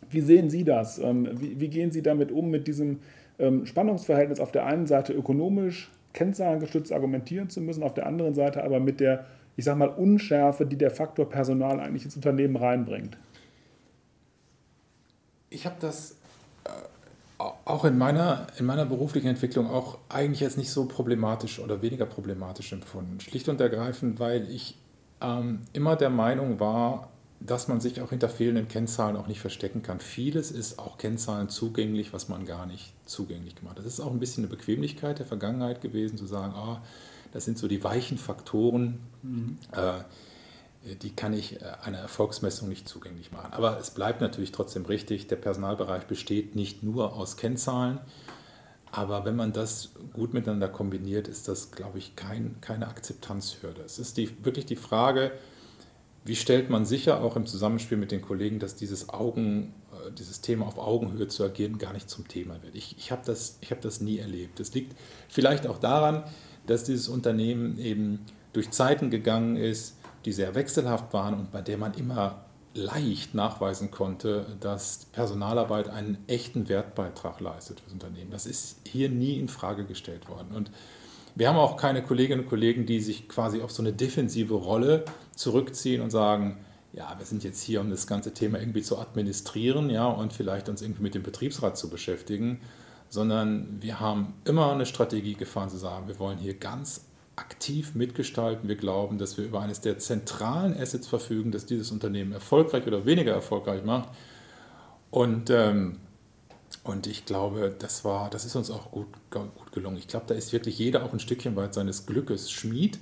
Wie 0.09 0.21
sehen 0.21 0.49
Sie 0.49 0.63
das? 0.63 0.97
Ähm, 0.97 1.29
wie, 1.39 1.59
wie 1.59 1.67
gehen 1.67 1.91
Sie 1.91 2.01
damit 2.01 2.31
um, 2.31 2.49
mit 2.49 2.67
diesem 2.67 2.99
ähm, 3.38 3.65
Spannungsverhältnis 3.65 4.39
auf 4.39 4.51
der 4.51 4.65
einen 4.65 4.88
Seite 4.88 5.13
ökonomisch 5.13 5.91
kennzahlengestützt 6.13 6.91
argumentieren 6.91 7.49
zu 7.49 7.62
müssen, 7.62 7.83
auf 7.83 7.93
der 7.93 8.07
anderen 8.07 8.33
Seite 8.33 8.63
aber 8.63 8.79
mit 8.79 8.99
der, 8.99 9.25
ich 9.55 9.65
sag 9.65 9.77
mal, 9.77 9.89
Unschärfe, 9.89 10.65
die 10.65 10.77
der 10.77 10.89
Faktor 10.89 11.29
Personal 11.29 11.79
eigentlich 11.79 12.05
ins 12.05 12.15
Unternehmen 12.15 12.55
reinbringt? 12.55 13.17
Ich 15.51 15.65
habe 15.65 15.75
das 15.79 16.18
auch 17.39 17.86
in 17.86 17.97
meiner, 17.97 18.47
in 18.58 18.65
meiner 18.65 18.86
beruflichen 18.86 19.28
Entwicklung 19.28 19.69
auch 19.69 19.97
eigentlich 20.10 20.41
jetzt 20.41 20.58
nicht 20.58 20.71
so 20.71 20.86
problematisch 20.86 21.60
oder 21.60 21.82
weniger 21.82 22.06
problematisch 22.06 22.73
empfunden. 22.73 23.19
Schlicht 23.21 23.47
und 23.47 23.62
ergreifend, 23.62 24.19
weil 24.19 24.49
ich 24.49 24.78
ähm, 25.21 25.62
immer 25.71 25.95
der 25.95 26.10
Meinung 26.10 26.60
war, 26.60 27.10
dass 27.39 27.69
man 27.69 27.80
sich 27.80 28.02
auch 28.02 28.10
hinter 28.10 28.28
fehlenden 28.28 28.67
Kennzahlen 28.67 29.15
auch 29.15 29.28
nicht 29.28 29.39
verstecken 29.39 29.82
kann. 29.82 30.02
Vieles 30.02 30.52
ist 30.52 30.78
auch 30.78 30.97
Kennzahlen 30.97 31.47
zugänglich, 31.47 32.12
was 32.12 32.28
man 32.28 32.45
gar 32.45 32.65
nicht 32.65 32.93
zugänglich 33.06 33.56
gemacht 33.56 33.78
hat. 33.78 33.86
Das 33.86 33.93
ist 33.93 34.02
auch 34.02 34.12
ein 34.12 34.19
bisschen 34.19 34.43
eine 34.43 34.54
Bequemlichkeit 34.54 35.19
der 35.19 35.25
Vergangenheit 35.25 35.80
gewesen, 35.80 36.17
zu 36.17 36.25
sagen, 36.25 36.54
oh, 36.58 36.78
das 37.32 37.45
sind 37.45 37.58
so 37.58 37.69
die 37.69 37.82
weichen 37.84 38.17
Faktoren. 38.17 38.99
Mhm. 39.21 39.58
Äh, 39.71 40.02
die 40.84 41.15
kann 41.15 41.34
ich 41.34 41.62
äh, 41.62 41.65
einer 41.84 42.00
Erfolgsmessung 42.00 42.70
nicht 42.70 42.88
zugänglich 42.88 43.32
machen. 43.32 43.54
Aber 43.54 43.80
es 43.80 43.92
bleibt 43.92 44.22
natürlich 44.22 44.52
trotzdem 44.52 44.86
richtig, 44.86 45.28
der 45.28 45.36
Personalbereich 45.36 46.06
besteht 46.06 46.56
nicht 46.56 46.84
nur 46.84 47.15
aus 47.15 47.38
Kennzahlen, 47.38 48.00
aber 48.92 49.26
wenn 49.26 49.36
man 49.36 49.54
das 49.54 49.92
gut 50.13 50.34
miteinander 50.34 50.68
kombiniert, 50.68 51.28
ist 51.28 51.48
das, 51.48 51.72
glaube 51.72 52.00
ich, 52.00 52.15
kein, 52.15 52.56
keine 52.62 52.88
Akzeptanzhürde. 52.88 53.82
Es 53.82 54.00
ist 54.00 54.18
die, 54.18 54.44
wirklich 54.44 54.65
die 54.65 54.76
Frage, 54.76 55.32
wie 56.26 56.36
stellt 56.36 56.70
man 56.70 56.86
sicher, 56.86 57.22
auch 57.22 57.36
im 57.36 57.46
Zusammenspiel 57.46 57.98
mit 57.98 58.12
den 58.12 58.22
Kollegen, 58.22 58.60
dass 58.60 58.76
dieses, 58.76 59.10
Augen, 59.10 59.74
äh, 59.92 60.12
dieses 60.12 60.42
Thema 60.42 60.65
auf 60.65 60.78
Augenhöhe 60.80 61.28
zu 61.28 61.44
agieren 61.44 61.78
gar 61.78 61.94
nicht 61.94 62.10
zum 62.10 62.28
Thema 62.28 62.62
wird. 62.63 62.76
Ich, 62.76 62.98
ich 62.98 63.12
habe 63.12 63.22
das, 63.26 63.60
hab 63.70 63.82
das 63.82 64.02
nie 64.02 64.18
erlebt. 64.18 64.60
Es 64.60 64.74
liegt 64.74 64.96
vielleicht 65.28 65.68
auch 65.68 65.78
daran, 65.78 66.24
dass 66.65 66.84
dieses 66.84 67.10
Unternehmen 67.10 67.78
eben 67.78 68.26
durch 68.54 68.72
Zeiten 68.72 69.12
gegangen 69.12 69.56
ist, 69.56 69.98
die 70.25 70.32
sehr 70.32 70.55
wechselhaft 70.55 71.13
waren 71.13 71.34
und 71.34 71.51
bei 71.51 71.62
der 71.62 71.77
man 71.77 71.93
immer 71.93 72.45
leicht 72.73 73.34
nachweisen 73.34 73.91
konnte, 73.91 74.45
dass 74.60 75.05
Personalarbeit 75.12 75.89
einen 75.89 76.17
echten 76.27 76.69
Wertbeitrag 76.69 77.39
leistet 77.39 77.79
für 77.79 77.86
das 77.86 77.93
Unternehmen. 77.93 78.32
Das 78.32 78.45
ist 78.45 78.77
hier 78.86 79.10
nie 79.10 79.39
in 79.39 79.47
Frage 79.47 79.86
gestellt 79.86 80.29
worden. 80.29 80.55
Und 80.55 80.71
wir 81.36 81.49
haben 81.49 81.58
auch 81.58 81.77
keine 81.77 82.03
Kolleginnen 82.03 82.41
und 82.41 82.49
Kollegen, 82.49 82.86
die 82.86 82.99
sich 82.99 83.27
quasi 83.27 83.62
auf 83.62 83.71
so 83.71 83.82
eine 83.82 83.93
defensive 83.93 84.53
Rolle 84.53 85.05
zurückziehen 85.36 86.01
und 86.01 86.12
sagen, 86.12 86.58
ja, 86.93 87.15
wir 87.17 87.25
sind 87.25 87.43
jetzt 87.43 87.62
hier, 87.62 87.82
um 87.82 87.89
das 87.89 88.08
ganze 88.08 88.34
Thema 88.34 88.60
irgendwie 88.60 88.82
zu 88.82 88.97
administrieren, 88.97 89.89
ja, 89.89 90.08
und 90.08 90.34
vielleicht 90.34 90.69
uns 90.69 90.82
irgendwie 90.82 91.03
mit 91.03 91.15
dem 91.15 91.23
Betriebsrat 91.23 91.77
zu 91.77 91.89
beschäftigen, 91.89 92.62
sondern 93.10 93.82
wir 93.82 93.99
haben 93.99 94.34
immer 94.45 94.71
eine 94.71 94.86
Strategie 94.86 95.36
gefahren 95.36 95.69
zu 95.69 95.77
sagen, 95.77 96.08
wir 96.08 96.19
wollen 96.19 96.38
hier 96.38 96.55
ganz 96.55 97.05
aktiv 97.39 97.95
mitgestalten. 97.95 98.67
Wir 98.67 98.75
glauben, 98.75 99.17
dass 99.17 99.38
wir 99.38 99.45
über 99.45 99.62
eines 99.62 99.82
der 99.82 99.97
zentralen 99.97 100.78
Assets 100.78 101.08
verfügen, 101.08 101.52
das 101.52 101.65
dieses 101.65 101.91
Unternehmen 101.91 102.34
erfolgreich 102.34 102.86
oder 102.86 103.06
weniger 103.06 103.32
erfolgreich 103.32 103.84
macht. 103.84 104.10
Und, 105.10 105.49
ähm, 105.49 105.99
und 106.84 107.08
ich 107.08 107.25
glaube, 107.25 107.75
das, 107.80 108.06
war, 108.06 108.30
das 108.30 108.45
ist 108.45 108.56
uns 108.56 108.69
auch 108.69 108.91
gut, 108.91 109.08
gut 109.32 109.71
gelungen. 109.71 109.97
Ich 109.97 110.08
glaube, 110.08 110.25
da 110.28 110.36
ist 110.36 110.54
wirklich 110.54 110.78
jeder 110.78 111.04
auch 111.04 111.13
ein 111.13 111.19
Stückchen 111.19 111.56
weit 111.56 111.73
seines 111.73 112.06
Glückes 112.06 112.52
Schmied, 112.52 112.99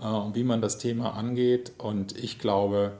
äh, 0.00 0.04
wie 0.04 0.44
man 0.44 0.62
das 0.62 0.78
Thema 0.78 1.14
angeht. 1.14 1.72
Und 1.78 2.16
ich 2.16 2.38
glaube, 2.38 2.92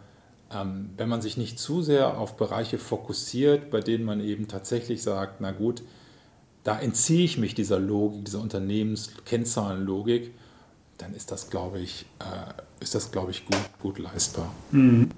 ähm, 0.53 0.91
wenn 0.97 1.09
man 1.09 1.23
sich 1.23 1.37
nicht 1.37 1.59
zu 1.59 1.83
sehr 1.83 2.19
auf 2.19 2.37
Bereiche 2.37 2.79
fokussiert, 2.79 3.71
bei 3.71 3.81
denen 3.81 4.05
man 4.05 4.21
eben 4.21 4.49
tatsächlich 4.49 5.03
sagt, 5.03 5.41
na 5.41 5.53
gut, 5.53 5.83
da 6.65 6.79
entziehe 6.79 7.25
ich 7.25 7.39
mich 7.39 7.55
dieser 7.55 7.79
Logik, 7.79 8.27
dieser 8.27 8.41
Unternehmenskennzahlenlogik, 8.41 10.35
dann 10.99 11.15
ist 11.15 11.31
das, 11.31 11.51
glaube 11.51 11.79
ich, 11.81 12.07
äh, 12.21 12.83
ist 12.83 12.95
das, 12.95 13.11
glaube 13.11 13.31
ich, 13.31 13.47
gut, 13.47 13.71
gut 13.81 13.99
leistbar. 13.99 14.53
Mhm. 14.71 15.11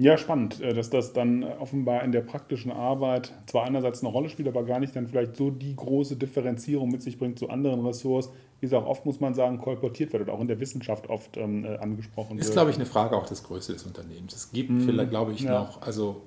Ja, 0.00 0.16
spannend, 0.16 0.60
äh, 0.60 0.72
dass 0.74 0.90
das 0.90 1.12
dann 1.12 1.42
offenbar 1.42 2.04
in 2.04 2.12
der 2.12 2.20
praktischen 2.20 2.70
Arbeit 2.70 3.32
zwar 3.46 3.64
einerseits 3.64 4.00
eine 4.00 4.10
Rolle 4.10 4.28
spielt, 4.28 4.46
aber 4.46 4.62
gar 4.64 4.78
nicht 4.78 4.94
dann 4.94 5.08
vielleicht 5.08 5.36
so 5.36 5.50
die 5.50 5.74
große 5.74 6.16
Differenzierung 6.16 6.88
mit 6.88 7.02
sich 7.02 7.18
bringt 7.18 7.38
zu 7.38 7.48
anderen 7.48 7.84
Ressorts, 7.84 8.30
wie 8.60 8.66
es 8.66 8.72
auch 8.72 8.86
oft, 8.86 9.04
muss 9.06 9.18
man 9.18 9.34
sagen, 9.34 9.58
kolportiert 9.58 10.12
wird 10.12 10.22
oder 10.22 10.32
auch 10.34 10.40
in 10.40 10.46
der 10.46 10.60
Wissenschaft 10.60 11.08
oft 11.08 11.36
ähm, 11.36 11.64
äh, 11.64 11.76
angesprochen 11.78 12.36
wird. 12.36 12.46
Ist, 12.46 12.52
glaube 12.52 12.70
ich, 12.70 12.76
eine 12.76 12.86
Frage 12.86 13.16
auch 13.16 13.26
des 13.26 13.42
Größe 13.42 13.72
des 13.72 13.84
Unternehmens. 13.84 14.34
Es 14.34 14.52
gibt 14.52 14.70
mhm. 14.70 14.82
vielleicht, 14.82 15.10
glaube 15.10 15.32
ich, 15.32 15.40
ja. 15.40 15.60
noch, 15.60 15.82
also 15.82 16.22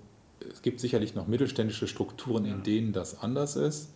es 0.52 0.62
gibt 0.62 0.82
sicherlich 0.82 1.16
noch 1.16 1.28
mittelständische 1.28 1.88
Strukturen, 1.88 2.46
in 2.46 2.64
denen 2.64 2.92
das 2.92 3.22
anders 3.22 3.56
ist, 3.56 3.94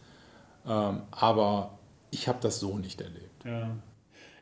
ähm, 0.65 1.01
aber 1.11 1.77
ich 2.11 2.29
habe 2.29 2.37
das 2.41 2.59
so 2.59 2.77
nicht 2.77 3.01
erlebt. 3.01 3.43
Ja. 3.43 3.71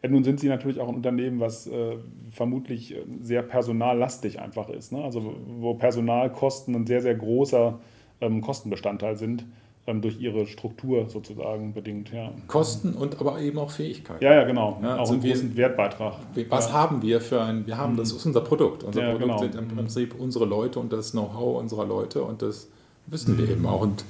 Ja, 0.03 0.09
nun 0.09 0.23
sind 0.23 0.39
sie 0.39 0.49
natürlich 0.49 0.79
auch 0.81 0.89
ein 0.89 0.95
Unternehmen, 0.95 1.39
was 1.39 1.65
äh, 1.65 1.95
vermutlich 2.29 2.93
äh, 2.93 3.03
sehr 3.21 3.41
personallastig 3.41 4.41
einfach 4.41 4.69
ist. 4.69 4.91
Ne? 4.91 5.01
Also 5.01 5.35
wo 5.59 5.75
Personalkosten 5.75 6.75
ein 6.75 6.85
sehr, 6.85 7.01
sehr 7.01 7.15
großer 7.15 7.79
ähm, 8.19 8.41
Kostenbestandteil 8.41 9.15
sind, 9.15 9.45
ähm, 9.87 10.01
durch 10.01 10.19
ihre 10.19 10.45
Struktur 10.45 11.09
sozusagen 11.09 11.73
bedingt. 11.73 12.11
Ja. 12.11 12.31
Kosten 12.47 12.93
und 12.93 13.19
aber 13.21 13.39
eben 13.39 13.57
auch 13.59 13.71
Fähigkeit. 13.71 14.21
Ja, 14.21 14.33
ja, 14.33 14.43
genau. 14.43 14.79
Ja, 14.81 14.95
auch 14.95 14.99
also 14.99 15.13
einen 15.13 15.23
großen 15.23 15.55
Wertbeitrag. 15.55 16.15
Was 16.49 16.67
ja. 16.67 16.73
haben 16.73 17.01
wir 17.01 17.21
für 17.21 17.41
ein, 17.41 17.65
wir 17.65 17.77
haben, 17.77 17.95
das 17.95 18.11
mhm. 18.11 18.17
ist 18.17 18.25
unser 18.25 18.41
Produkt. 18.41 18.83
Unser 18.83 19.03
ja, 19.03 19.11
Produkt 19.11 19.25
genau. 19.25 19.37
sind 19.39 19.55
im 19.55 19.67
mhm. 19.67 19.75
Prinzip 19.75 20.15
unsere 20.19 20.45
Leute 20.45 20.79
und 20.79 20.91
das 20.91 21.11
Know-how 21.11 21.59
unserer 21.59 21.85
Leute 21.85 22.23
und 22.23 22.41
das 22.41 22.69
wissen 23.07 23.37
wir 23.37 23.45
mhm. 23.45 23.51
eben 23.51 23.65
auch. 23.65 23.81
Und 23.81 24.03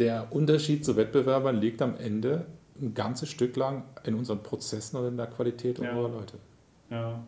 der 0.00 0.26
Unterschied 0.30 0.84
zu 0.84 0.96
Wettbewerbern 0.96 1.60
liegt 1.60 1.82
am 1.82 1.96
Ende 1.96 2.46
ein 2.80 2.94
ganzes 2.94 3.28
Stück 3.28 3.56
lang 3.56 3.84
in 4.04 4.14
unseren 4.14 4.42
Prozessen 4.42 4.96
und 4.96 5.08
in 5.08 5.16
der 5.16 5.26
Qualität 5.26 5.78
ja. 5.78 5.90
unserer 5.90 6.08
Leute. 6.08 6.34
Ja. 6.90 7.22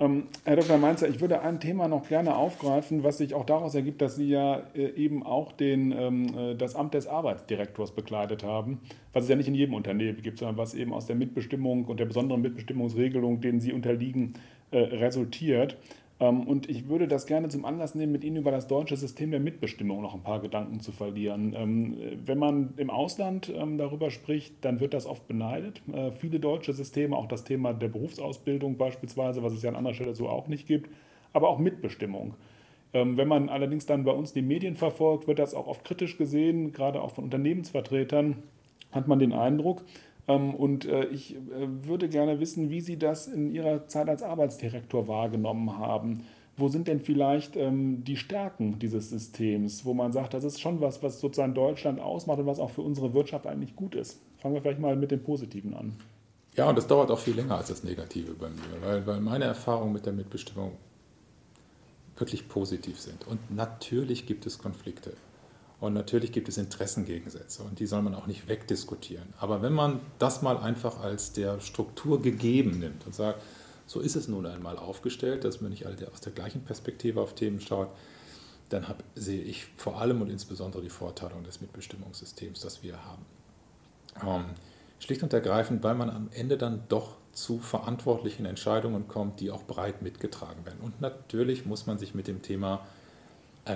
Ähm, 0.00 0.28
Herr 0.44 0.56
Dr. 0.56 0.78
Mainzer, 0.78 1.08
ich 1.08 1.20
würde 1.20 1.42
ein 1.42 1.60
Thema 1.60 1.86
noch 1.86 2.08
gerne 2.08 2.34
aufgreifen, 2.34 3.04
was 3.04 3.18
sich 3.18 3.34
auch 3.34 3.44
daraus 3.44 3.74
ergibt, 3.74 4.00
dass 4.00 4.16
Sie 4.16 4.30
ja 4.30 4.62
äh, 4.74 4.88
eben 4.94 5.22
auch 5.22 5.52
den, 5.52 5.92
ähm, 5.92 6.38
äh, 6.38 6.54
das 6.54 6.74
Amt 6.74 6.94
des 6.94 7.06
Arbeitsdirektors 7.06 7.92
bekleidet 7.92 8.42
haben, 8.42 8.80
was 9.12 9.24
es 9.24 9.28
ja 9.28 9.36
nicht 9.36 9.48
in 9.48 9.54
jedem 9.54 9.74
Unternehmen 9.74 10.22
gibt, 10.22 10.38
sondern 10.38 10.56
was 10.56 10.72
eben 10.72 10.94
aus 10.94 11.04
der 11.04 11.16
Mitbestimmung 11.16 11.84
und 11.84 12.00
der 12.00 12.06
besonderen 12.06 12.40
Mitbestimmungsregelung, 12.40 13.42
denen 13.42 13.60
Sie 13.60 13.74
unterliegen, 13.74 14.34
äh, 14.70 14.78
resultiert. 14.78 15.76
Ähm, 16.20 16.46
und 16.46 16.68
ich 16.68 16.88
würde 16.88 17.08
das 17.08 17.26
gerne 17.26 17.48
zum 17.48 17.64
Anlass 17.64 17.94
nehmen, 17.94 18.12
mit 18.12 18.22
Ihnen 18.22 18.36
über 18.36 18.50
das 18.50 18.66
deutsche 18.66 18.96
System 18.96 19.30
der 19.30 19.40
Mitbestimmung 19.40 20.02
noch 20.02 20.14
ein 20.14 20.22
paar 20.22 20.40
Gedanken 20.40 20.80
zu 20.80 20.92
verlieren. 20.92 21.54
Ähm, 21.56 21.96
wenn 22.24 22.38
man 22.38 22.74
im 22.76 22.90
Ausland 22.90 23.52
ähm, 23.54 23.78
darüber 23.78 24.10
spricht, 24.10 24.64
dann 24.64 24.80
wird 24.80 24.94
das 24.94 25.06
oft 25.06 25.26
beneidet. 25.26 25.82
Äh, 25.92 26.12
viele 26.12 26.38
deutsche 26.38 26.72
Systeme, 26.72 27.16
auch 27.16 27.26
das 27.26 27.44
Thema 27.44 27.72
der 27.72 27.88
Berufsausbildung 27.88 28.76
beispielsweise, 28.76 29.42
was 29.42 29.54
es 29.54 29.62
ja 29.62 29.70
an 29.70 29.76
anderer 29.76 29.94
Stelle 29.94 30.14
so 30.14 30.28
auch 30.28 30.46
nicht 30.46 30.66
gibt, 30.66 30.90
aber 31.32 31.48
auch 31.48 31.58
Mitbestimmung. 31.58 32.34
Wenn 32.92 33.28
man 33.28 33.48
allerdings 33.50 33.86
dann 33.86 34.02
bei 34.02 34.10
uns 34.10 34.32
die 34.32 34.42
Medien 34.42 34.74
verfolgt, 34.74 35.28
wird 35.28 35.38
das 35.38 35.54
auch 35.54 35.68
oft 35.68 35.84
kritisch 35.84 36.18
gesehen, 36.18 36.72
gerade 36.72 37.00
auch 37.00 37.12
von 37.12 37.22
Unternehmensvertretern 37.22 38.42
hat 38.92 39.08
man 39.08 39.18
den 39.18 39.32
Eindruck. 39.32 39.84
Ähm, 40.28 40.54
und 40.54 40.84
äh, 40.84 41.06
ich 41.06 41.34
äh, 41.34 41.38
würde 41.82 42.08
gerne 42.08 42.40
wissen, 42.40 42.70
wie 42.70 42.80
Sie 42.80 42.98
das 42.98 43.26
in 43.26 43.52
Ihrer 43.52 43.86
Zeit 43.88 44.08
als 44.08 44.22
Arbeitsdirektor 44.22 45.08
wahrgenommen 45.08 45.78
haben. 45.78 46.24
Wo 46.56 46.68
sind 46.68 46.88
denn 46.88 47.00
vielleicht 47.00 47.56
ähm, 47.56 48.04
die 48.04 48.16
Stärken 48.16 48.78
dieses 48.78 49.08
Systems, 49.08 49.84
wo 49.84 49.94
man 49.94 50.12
sagt, 50.12 50.34
das 50.34 50.44
ist 50.44 50.60
schon 50.60 50.80
was, 50.80 51.02
was 51.02 51.20
sozusagen 51.20 51.54
Deutschland 51.54 52.00
ausmacht 52.00 52.38
und 52.38 52.46
was 52.46 52.58
auch 52.58 52.70
für 52.70 52.82
unsere 52.82 53.14
Wirtschaft 53.14 53.46
eigentlich 53.46 53.76
gut 53.76 53.94
ist? 53.94 54.20
Fangen 54.38 54.54
wir 54.54 54.60
vielleicht 54.60 54.80
mal 54.80 54.96
mit 54.96 55.10
dem 55.10 55.22
Positiven 55.22 55.74
an. 55.74 55.96
Ja, 56.56 56.68
und 56.68 56.76
das 56.76 56.86
dauert 56.86 57.10
auch 57.10 57.18
viel 57.18 57.34
länger 57.34 57.56
als 57.56 57.68
das 57.68 57.84
Negative 57.84 58.34
bei 58.34 58.48
mir, 58.48 58.82
weil, 58.82 59.06
weil 59.06 59.20
meine 59.20 59.44
Erfahrungen 59.44 59.92
mit 59.92 60.04
der 60.04 60.12
Mitbestimmung 60.12 60.72
wirklich 62.16 62.48
positiv 62.48 63.00
sind. 63.00 63.26
Und 63.26 63.38
natürlich 63.54 64.26
gibt 64.26 64.44
es 64.46 64.58
Konflikte. 64.58 65.14
Und 65.80 65.94
natürlich 65.94 66.30
gibt 66.30 66.48
es 66.48 66.58
Interessengegensätze 66.58 67.62
und 67.62 67.78
die 67.80 67.86
soll 67.86 68.02
man 68.02 68.14
auch 68.14 68.26
nicht 68.26 68.48
wegdiskutieren. 68.48 69.32
Aber 69.38 69.62
wenn 69.62 69.72
man 69.72 70.00
das 70.18 70.42
mal 70.42 70.58
einfach 70.58 71.00
als 71.00 71.32
der 71.32 71.58
Struktur 71.60 72.20
gegeben 72.20 72.78
nimmt 72.78 73.06
und 73.06 73.14
sagt, 73.14 73.42
so 73.86 74.00
ist 74.00 74.14
es 74.14 74.28
nun 74.28 74.44
einmal 74.44 74.76
aufgestellt, 74.76 75.42
dass 75.44 75.62
man 75.62 75.70
nicht 75.70 75.86
alle 75.86 75.96
aus 76.12 76.20
der 76.20 76.32
gleichen 76.32 76.62
Perspektive 76.62 77.20
auf 77.22 77.34
Themen 77.34 77.60
schaut, 77.60 77.88
dann 78.68 78.88
hab, 78.88 79.02
sehe 79.14 79.42
ich 79.42 79.66
vor 79.76 80.00
allem 80.00 80.20
und 80.20 80.28
insbesondere 80.30 80.82
die 80.82 80.90
Vorteilung 80.90 81.42
des 81.44 81.62
Mitbestimmungssystems, 81.62 82.60
das 82.60 82.82
wir 82.82 83.02
haben. 83.04 83.24
Ähm, 84.22 84.44
schlicht 84.98 85.22
und 85.22 85.32
ergreifend, 85.32 85.82
weil 85.82 85.94
man 85.94 86.10
am 86.10 86.28
Ende 86.32 86.58
dann 86.58 86.84
doch 86.88 87.16
zu 87.32 87.58
verantwortlichen 87.58 88.44
Entscheidungen 88.44 89.08
kommt, 89.08 89.40
die 89.40 89.50
auch 89.50 89.64
breit 89.64 90.02
mitgetragen 90.02 90.66
werden. 90.66 90.80
Und 90.82 91.00
natürlich 91.00 91.64
muss 91.64 91.86
man 91.86 91.98
sich 91.98 92.14
mit 92.14 92.28
dem 92.28 92.42
Thema 92.42 92.74
äh, 92.74 92.99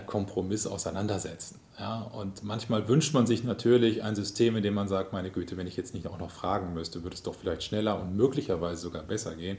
Kompromiss 0.00 0.66
auseinandersetzen. 0.66 1.60
Ja, 1.78 2.02
und 2.02 2.44
manchmal 2.44 2.88
wünscht 2.88 3.14
man 3.14 3.26
sich 3.26 3.42
natürlich 3.42 4.02
ein 4.02 4.14
System, 4.14 4.56
in 4.56 4.62
dem 4.62 4.74
man 4.74 4.86
sagt, 4.88 5.12
meine 5.12 5.30
Güte, 5.30 5.56
wenn 5.56 5.66
ich 5.66 5.76
jetzt 5.76 5.94
nicht 5.94 6.06
auch 6.06 6.18
noch 6.18 6.30
fragen 6.30 6.72
müsste, 6.72 7.02
würde 7.02 7.14
es 7.14 7.22
doch 7.22 7.34
vielleicht 7.34 7.64
schneller 7.64 8.00
und 8.00 8.16
möglicherweise 8.16 8.80
sogar 8.80 9.02
besser 9.02 9.34
gehen. 9.34 9.58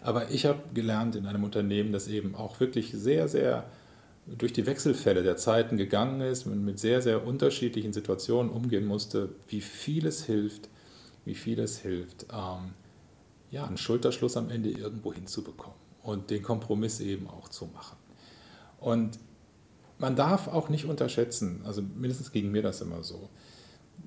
Aber 0.00 0.30
ich 0.30 0.46
habe 0.46 0.60
gelernt 0.72 1.16
in 1.16 1.26
einem 1.26 1.42
Unternehmen, 1.42 1.92
das 1.92 2.06
eben 2.06 2.36
auch 2.36 2.60
wirklich 2.60 2.92
sehr, 2.92 3.26
sehr 3.28 3.64
durch 4.26 4.52
die 4.52 4.66
Wechselfälle 4.66 5.22
der 5.22 5.36
Zeiten 5.36 5.76
gegangen 5.76 6.20
ist 6.20 6.46
und 6.46 6.64
mit 6.64 6.78
sehr, 6.78 7.00
sehr 7.00 7.26
unterschiedlichen 7.26 7.92
Situationen 7.92 8.52
umgehen 8.52 8.86
musste, 8.86 9.30
wie 9.48 9.60
viel 9.60 10.06
es 10.06 10.24
hilft, 10.24 10.68
wie 11.24 11.34
viel 11.34 11.58
es 11.58 11.78
hilft, 11.78 12.26
ähm, 12.32 12.74
ja, 13.50 13.66
einen 13.66 13.78
Schulterschluss 13.78 14.36
am 14.36 14.50
Ende 14.50 14.70
irgendwo 14.70 15.12
hinzubekommen 15.12 15.78
und 16.02 16.30
den 16.30 16.42
Kompromiss 16.42 17.00
eben 17.00 17.28
auch 17.28 17.48
zu 17.48 17.66
machen. 17.66 17.96
Und 18.80 19.18
man 19.98 20.16
darf 20.16 20.48
auch 20.48 20.68
nicht 20.68 20.84
unterschätzen, 20.84 21.62
also 21.64 21.82
mindestens 21.82 22.32
gegen 22.32 22.50
mir 22.50 22.62
das 22.62 22.80
immer 22.80 23.02
so, 23.02 23.28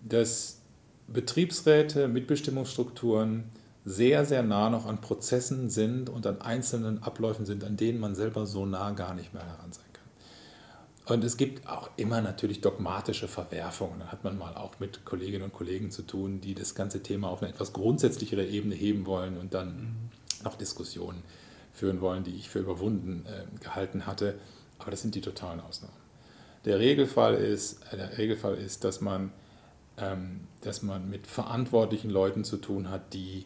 dass 0.03 0.61
Betriebsräte, 1.07 2.07
Mitbestimmungsstrukturen 2.07 3.43
sehr, 3.83 4.25
sehr 4.25 4.43
nah 4.43 4.69
noch 4.69 4.85
an 4.85 5.01
Prozessen 5.01 5.69
sind 5.69 6.09
und 6.09 6.27
an 6.27 6.41
einzelnen 6.41 7.01
Abläufen 7.01 7.45
sind, 7.45 7.63
an 7.63 7.77
denen 7.77 7.99
man 7.99 8.15
selber 8.15 8.45
so 8.45 8.65
nah 8.65 8.91
gar 8.91 9.15
nicht 9.15 9.33
mehr 9.33 9.43
heran 9.43 9.71
sein 9.71 9.85
kann. 9.91 11.15
Und 11.15 11.23
es 11.23 11.35
gibt 11.35 11.67
auch 11.67 11.89
immer 11.97 12.21
natürlich 12.21 12.61
dogmatische 12.61 13.27
Verwerfungen. 13.27 13.99
Da 13.99 14.07
hat 14.07 14.23
man 14.23 14.37
mal 14.37 14.55
auch 14.55 14.79
mit 14.79 15.03
Kolleginnen 15.03 15.45
und 15.45 15.53
Kollegen 15.53 15.89
zu 15.89 16.03
tun, 16.03 16.41
die 16.41 16.53
das 16.53 16.75
ganze 16.75 17.01
Thema 17.01 17.29
auf 17.29 17.41
eine 17.41 17.51
etwas 17.51 17.73
grundsätzlichere 17.73 18.45
Ebene 18.45 18.75
heben 18.75 19.05
wollen 19.07 19.37
und 19.37 19.53
dann 19.53 19.75
mhm. 19.75 20.43
noch 20.43 20.55
Diskussionen 20.55 21.23
führen 21.73 22.01
wollen, 22.01 22.23
die 22.23 22.35
ich 22.35 22.49
für 22.49 22.59
überwunden 22.59 23.25
äh, 23.25 23.45
gehalten 23.63 24.05
hatte. 24.05 24.35
Aber 24.81 24.91
das 24.91 25.01
sind 25.01 25.13
die 25.15 25.21
totalen 25.21 25.59
Ausnahmen. 25.59 25.95
Der 26.65 26.79
Regelfall 26.79 27.35
ist, 27.35 27.81
äh, 27.91 27.97
der 27.97 28.17
Regelfall 28.17 28.55
ist 28.55 28.83
dass, 28.83 28.99
man, 28.99 29.31
ähm, 29.97 30.47
dass 30.61 30.81
man 30.81 31.09
mit 31.09 31.27
verantwortlichen 31.27 32.09
Leuten 32.09 32.43
zu 32.43 32.57
tun 32.57 32.89
hat, 32.89 33.13
die, 33.13 33.45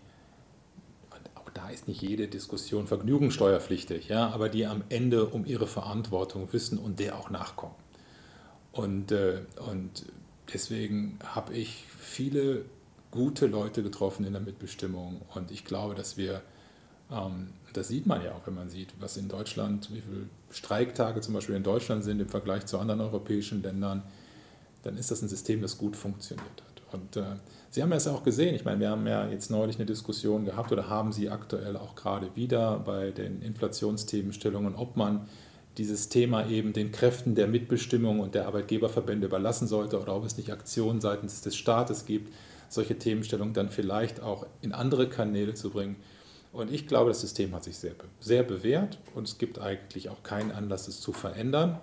auch 1.36 1.50
da 1.54 1.69
ist 1.69 1.88
nicht 1.88 2.02
jede 2.02 2.28
Diskussion 2.28 2.88
vergnügungssteuerpflichtig, 2.88 4.08
ja, 4.08 4.30
aber 4.30 4.50
die 4.50 4.65
am 4.65 4.84
Ende 4.89 5.26
um 5.26 5.45
ihre 5.45 5.67
Verantwortung 5.67 6.52
wissen 6.54 6.78
und 6.78 7.00
der 7.00 7.17
auch 7.17 7.30
nachkommen. 7.30 7.76
Und, 8.71 9.12
äh, 9.12 9.41
und 9.69 10.06
deswegen 10.54 11.19
habe 11.24 11.54
ich 11.54 11.86
viele 12.00 12.65
gute 13.12 13.48
Leute 13.48 13.84
getroffen 13.84 14.26
in 14.26 14.34
der 14.34 14.41
Mitbestimmung 14.41 15.21
und 15.34 15.52
ich 15.52 15.65
glaube, 15.65 15.95
dass 15.95 16.17
wir 16.17 16.41
das 17.74 17.88
sieht 17.88 18.06
man 18.06 18.24
ja 18.24 18.32
auch, 18.32 18.48
wenn 18.48 18.56
man 18.56 18.70
sieht, 18.70 18.89
was 19.00 19.18
in 19.18 19.28
Deutschland, 19.28 19.89
wie 19.94 20.02
viele 20.02 20.28
Streiktage 20.50 21.22
zum 21.22 21.34
Beispiel 21.34 21.56
in 21.56 21.63
Deutschland 21.63 22.04
sind 22.04 22.20
im 22.20 22.30
Vergleich 22.30 22.65
zu 22.65 22.80
anderen 22.80 23.02
europäischen 23.02 23.62
Ländern, 23.62 24.04
dann 24.84 24.98
ist 24.98 25.12
das 25.12 25.22
ein 25.22 25.28
System, 25.28 25.62
das 25.62 25.78
gut 25.78 25.96
funktioniert 25.96 26.48
hat. 26.48 26.82
Und 26.94 27.18
äh, 27.18 27.36
Sie 27.72 27.84
haben 27.84 27.91
es 27.91 28.06
ja 28.06 28.13
auch 28.13 28.24
gesehen, 28.24 28.56
ich 28.56 28.63
meine, 28.63 28.80
wir 28.80 28.89
haben 28.89 29.06
ja 29.06 29.28
jetzt 29.28 29.52
neulich 29.52 29.76
eine 29.76 29.86
Diskussion 29.86 30.46
gehabt 30.46 30.72
oder 30.72 30.88
haben 30.88 31.12
Sie 31.12 31.30
aktuell 31.30 31.76
auch 31.76 31.96
gerade 31.96 32.34
wieder 32.36 32.80
bei 32.80 33.12
den 33.12 33.41
Inflationsthemenstellungen, 33.41 34.76
ob 34.76 34.96
man 34.96 35.28
dieses 35.78 36.08
Thema 36.08 36.48
eben 36.48 36.72
den 36.72 36.94
Kräften 36.94 37.36
der 37.36 37.48
Mitbestimmung 37.48 38.22
und 38.22 38.34
der 38.34 38.48
Arbeitgeberverbände 38.48 39.28
überlassen 39.28 39.68
sollte 39.68 40.00
oder 40.00 40.15
ob 40.15 40.24
es 40.24 40.38
nicht 40.38 40.54
Aktionen 40.54 41.02
seitens 41.02 41.41
des 41.41 41.58
Staates 41.58 42.06
gibt, 42.06 42.34
solche 42.70 42.98
Themenstellungen 42.98 43.54
dann 43.54 43.70
vielleicht 43.70 44.22
auch 44.22 44.46
in 44.62 44.72
andere 44.72 45.10
Kanäle 45.10 45.54
zu 45.54 45.70
bringen. 45.70 45.98
Und 46.56 46.72
ich 46.72 46.88
glaube, 46.88 47.10
das 47.10 47.20
System 47.20 47.54
hat 47.54 47.65
sich 47.65 47.76
sehr, 47.76 47.91
sehr 48.22 48.41
bewährt 48.41 48.98
und 49.13 49.28
es 49.28 49.38
gibt 49.38 49.60
eigentlich 49.60 50.08
auch 50.08 50.24
keinen 50.24 50.52
Anlass, 50.52 50.88
es 50.88 51.02
zu 51.02 51.12
verändern. 51.12 51.82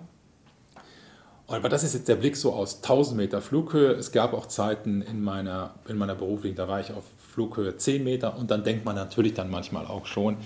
Aber 1.45 1.69
das 1.69 1.83
ist 1.83 1.93
jetzt 1.93 2.07
der 2.07 2.15
Blick 2.15 2.35
so 2.35 2.53
aus 2.53 2.77
1000 2.77 3.15
Meter 3.15 3.39
Flughöhe. 3.39 3.91
Es 3.91 4.11
gab 4.11 4.33
auch 4.33 4.47
Zeiten 4.47 5.03
in 5.03 5.23
meiner, 5.23 5.75
in 5.87 5.97
meiner 5.97 6.15
beruflichen, 6.15 6.55
da 6.55 6.67
war 6.67 6.79
ich 6.79 6.91
auf 6.91 7.03
Flughöhe 7.33 7.77
10 7.77 8.03
Meter 8.03 8.35
und 8.35 8.49
dann 8.49 8.63
denkt 8.63 8.83
man 8.83 8.95
natürlich 8.95 9.35
dann 9.35 9.51
manchmal 9.51 9.85
auch 9.85 10.07
schon, 10.07 10.37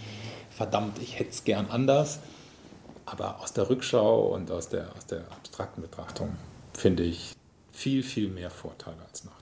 verdammt, 0.49 0.99
ich 0.99 1.17
hätte 1.17 1.29
es 1.29 1.45
gern 1.45 1.67
anders. 1.69 2.19
Aber 3.05 3.39
aus 3.39 3.53
der 3.53 3.69
Rückschau 3.69 4.33
und 4.33 4.51
aus 4.51 4.67
der, 4.67 4.93
aus 4.97 5.05
der 5.05 5.19
abstrakten 5.31 5.81
Betrachtung 5.81 6.35
finde 6.73 7.03
ich 7.03 7.31
viel, 7.71 8.03
viel 8.03 8.27
mehr 8.27 8.49
Vorteile 8.49 8.97
als 9.07 9.23
Nachteile. 9.23 9.36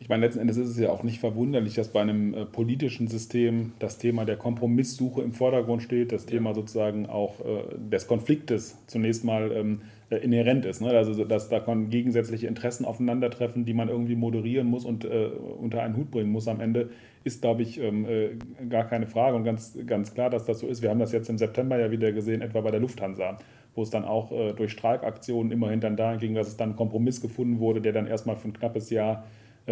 Ich 0.00 0.08
meine, 0.08 0.24
letzten 0.24 0.40
Endes 0.40 0.56
ist 0.56 0.68
es 0.68 0.78
ja 0.78 0.90
auch 0.90 1.02
nicht 1.02 1.18
verwunderlich, 1.18 1.74
dass 1.74 1.88
bei 1.88 2.00
einem 2.00 2.32
äh, 2.32 2.44
politischen 2.44 3.08
System 3.08 3.72
das 3.78 3.98
Thema 3.98 4.24
der 4.24 4.36
Kompromisssuche 4.36 5.22
im 5.22 5.32
Vordergrund 5.32 5.82
steht, 5.82 6.12
das 6.12 6.24
Thema 6.24 6.54
sozusagen 6.54 7.06
auch 7.06 7.40
äh, 7.40 7.76
des 7.90 8.06
Konfliktes 8.06 8.76
zunächst 8.86 9.24
mal 9.24 9.50
ähm, 9.52 9.80
äh, 10.10 10.16
inhärent 10.16 10.64
ist. 10.64 10.80
Ne? 10.80 10.90
Also, 10.90 11.24
dass 11.24 11.48
da 11.48 11.58
gegensätzliche 11.58 12.46
Interessen 12.46 12.84
aufeinandertreffen, 12.84 13.64
die 13.64 13.74
man 13.74 13.88
irgendwie 13.88 14.14
moderieren 14.14 14.68
muss 14.68 14.84
und 14.84 15.04
äh, 15.04 15.30
unter 15.60 15.82
einen 15.82 15.96
Hut 15.96 16.10
bringen 16.10 16.30
muss 16.30 16.46
am 16.46 16.60
Ende, 16.60 16.90
ist, 17.24 17.42
glaube 17.42 17.62
ich, 17.62 17.80
ähm, 17.80 18.06
äh, 18.06 18.30
gar 18.68 18.84
keine 18.84 19.08
Frage 19.08 19.36
und 19.36 19.42
ganz, 19.42 19.76
ganz 19.84 20.14
klar, 20.14 20.30
dass 20.30 20.44
das 20.44 20.60
so 20.60 20.68
ist. 20.68 20.80
Wir 20.80 20.90
haben 20.90 21.00
das 21.00 21.12
jetzt 21.12 21.28
im 21.28 21.38
September 21.38 21.78
ja 21.78 21.90
wieder 21.90 22.12
gesehen, 22.12 22.40
etwa 22.40 22.60
bei 22.60 22.70
der 22.70 22.80
Lufthansa 22.80 23.38
wo 23.78 23.82
es 23.82 23.90
dann 23.90 24.04
auch 24.04 24.32
äh, 24.32 24.54
durch 24.54 24.72
Streikaktionen 24.72 25.52
immerhin 25.52 25.78
dann 25.78 25.96
dahin 25.96 26.18
ging, 26.18 26.34
dass 26.34 26.48
es 26.48 26.56
dann 26.56 26.70
einen 26.70 26.76
Kompromiss 26.76 27.20
gefunden 27.20 27.60
wurde, 27.60 27.80
der 27.80 27.92
dann 27.92 28.08
erstmal 28.08 28.34
für 28.34 28.48
ein 28.48 28.52
knappes 28.52 28.90
Jahr 28.90 29.24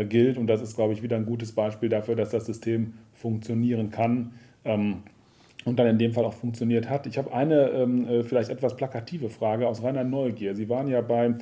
gilt. 0.05 0.37
Und 0.39 0.47
das 0.47 0.61
ist, 0.61 0.77
glaube 0.77 0.93
ich, 0.93 1.03
wieder 1.03 1.17
ein 1.17 1.27
gutes 1.27 1.53
Beispiel 1.53 1.89
dafür, 1.89 2.17
dass 2.17 2.31
das 2.31 2.47
System 2.47 2.95
funktionieren 3.15 3.91
kann 3.91 4.33
ähm, 4.65 4.99
und 5.65 5.79
dann 5.79 5.87
in 5.87 5.99
dem 5.99 6.13
Fall 6.13 6.25
auch 6.25 6.35
funktioniert 6.35 6.89
hat. 6.89 7.07
Ich 7.07 7.19
habe 7.19 7.33
eine 7.33 7.71
ähm, 7.71 8.07
äh, 8.07 8.23
vielleicht 8.23 8.51
etwas 8.51 8.77
plakative 8.77 9.31
Frage 9.31 9.67
aus 9.67 9.83
reiner 9.83 10.05
Neugier. 10.05 10.55
Sie 10.55 10.69
waren 10.69 10.89
ja 10.89 11.01
bei 11.01 11.35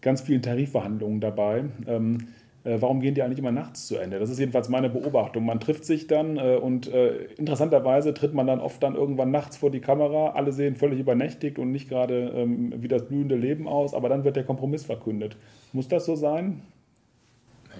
ganz 0.00 0.20
vielen 0.20 0.42
Tarifverhandlungen 0.42 1.20
dabei. 1.20 1.64
Ähm, 1.86 2.28
äh, 2.64 2.76
warum 2.80 3.00
gehen 3.00 3.14
die 3.14 3.22
eigentlich 3.22 3.38
immer 3.38 3.52
nachts 3.52 3.86
zu 3.86 3.96
Ende? 3.96 4.18
Das 4.18 4.30
ist 4.30 4.38
jedenfalls 4.38 4.68
meine 4.68 4.90
Beobachtung. 4.90 5.46
Man 5.46 5.60
trifft 5.60 5.84
sich 5.84 6.06
dann 6.06 6.38
und 6.38 6.86
interessanterweise 6.86 8.14
tritt 8.14 8.34
man 8.34 8.46
dann 8.46 8.60
oft 8.60 8.82
dann 8.82 8.94
irgendwann 8.94 9.30
nachts 9.30 9.56
vor 9.56 9.70
die 9.70 9.80
Kamera. 9.80 10.30
Alle 10.30 10.52
sehen 10.52 10.76
völlig 10.76 11.00
übernächtigt 11.00 11.58
und 11.58 11.72
nicht 11.72 11.88
gerade 11.88 12.46
wie 12.76 12.86
das 12.86 13.08
blühende 13.08 13.34
Leben 13.34 13.66
aus, 13.66 13.94
aber 13.94 14.08
dann 14.08 14.22
wird 14.22 14.36
der 14.36 14.44
Kompromiss 14.44 14.84
verkündet. 14.84 15.36
Muss 15.72 15.88
das 15.88 16.04
so 16.04 16.14
sein? 16.14 16.62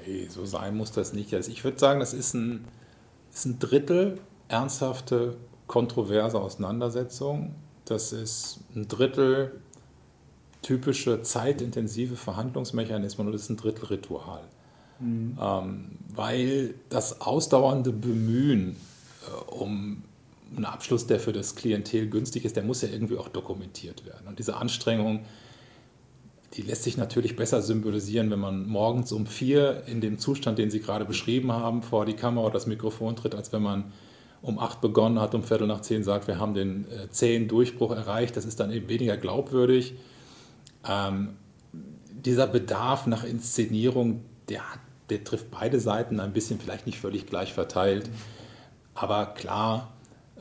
Nee, 0.07 0.27
so 0.29 0.45
sein 0.45 0.77
muss 0.77 0.93
das 0.93 1.13
nicht. 1.13 1.35
Also 1.35 1.51
ich 1.51 1.65
würde 1.65 1.79
sagen, 1.79 2.01
das 2.01 2.13
ist 2.13 2.35
ein, 2.35 2.65
ist 3.33 3.47
ein 3.47 3.59
Drittel 3.59 4.19
ernsthafte, 4.49 5.37
kontroverse 5.67 6.39
Auseinandersetzung. 6.39 7.55
Das 7.85 8.13
ist 8.13 8.61
ein 8.75 8.89
Drittel 8.89 9.61
typische 10.63 11.23
zeitintensive 11.23 12.17
Verhandlungsmechanismen 12.17 13.27
und 13.27 13.33
das 13.33 13.43
ist 13.43 13.51
ein 13.51 13.57
Drittel 13.57 13.87
Ritual. 13.87 14.43
Mhm. 15.01 15.39
Ähm, 15.41 15.85
weil 16.15 16.75
das 16.89 17.21
ausdauernde 17.21 17.93
Bemühen 17.93 18.77
äh, 19.27 19.51
um 19.51 20.05
einen 20.55 20.65
Abschluss, 20.65 21.07
der 21.07 21.19
für 21.19 21.33
das 21.33 21.55
Klientel 21.55 22.09
günstig 22.09 22.45
ist, 22.45 22.57
der 22.57 22.63
muss 22.63 22.83
ja 22.83 22.89
irgendwie 22.89 23.17
auch 23.17 23.29
dokumentiert 23.29 24.05
werden. 24.07 24.29
Und 24.29 24.39
diese 24.39 24.57
Anstrengung, 24.57 25.25
die 26.55 26.63
lässt 26.63 26.83
sich 26.83 26.97
natürlich 26.97 27.37
besser 27.37 27.63
symbolisieren, 27.63 28.31
wenn 28.31 28.39
man 28.39 28.67
morgens 28.67 29.13
um 29.13 29.27
vier 29.27 29.85
in 29.87 30.01
dem 30.01 30.19
Zustand, 30.19 30.59
den 30.59 30.71
Sie 30.71 30.81
gerade 30.81 31.05
beschrieben 31.05 31.53
haben, 31.53 31.83
vor 31.83 32.05
die 32.05 32.15
Kamera 32.15 32.47
oder 32.47 32.55
das 32.55 32.67
Mikrofon 32.67 33.17
tritt, 33.17 33.35
als 33.35 33.53
wenn 33.53 33.63
man 33.63 33.93
um 34.43 34.59
acht 34.59 34.81
begonnen 34.81 35.21
hat, 35.21 35.35
um 35.35 35.43
Viertel 35.45 35.67
nach 35.67 35.81
zehn 35.81 36.03
sagt, 36.03 36.27
wir 36.27 36.39
haben 36.39 36.53
den 36.53 36.85
äh, 36.91 37.09
zehn 37.11 37.49
Durchbruch 37.49 37.93
erreicht, 37.93 38.37
das 38.37 38.45
ist 38.45 38.61
dann 38.61 38.73
eben 38.73 38.89
weniger 38.89 39.17
glaubwürdig. 39.17 39.95
Ähm, 40.87 41.37
dieser 42.11 42.49
Bedarf 42.49 43.07
nach 43.07 43.25
Inszenierung, 43.25 44.23
der, 44.49 44.63
der 45.11 45.25
trifft 45.25 45.51
beide 45.51 45.81
Seiten 45.81 46.21
ein 46.21 46.33
bisschen, 46.33 46.59
vielleicht 46.59 46.87
nicht 46.87 46.99
völlig 46.99 47.27
gleich 47.27 47.53
verteilt. 47.53 48.11
Aber 48.95 49.27
klar, 49.27 49.93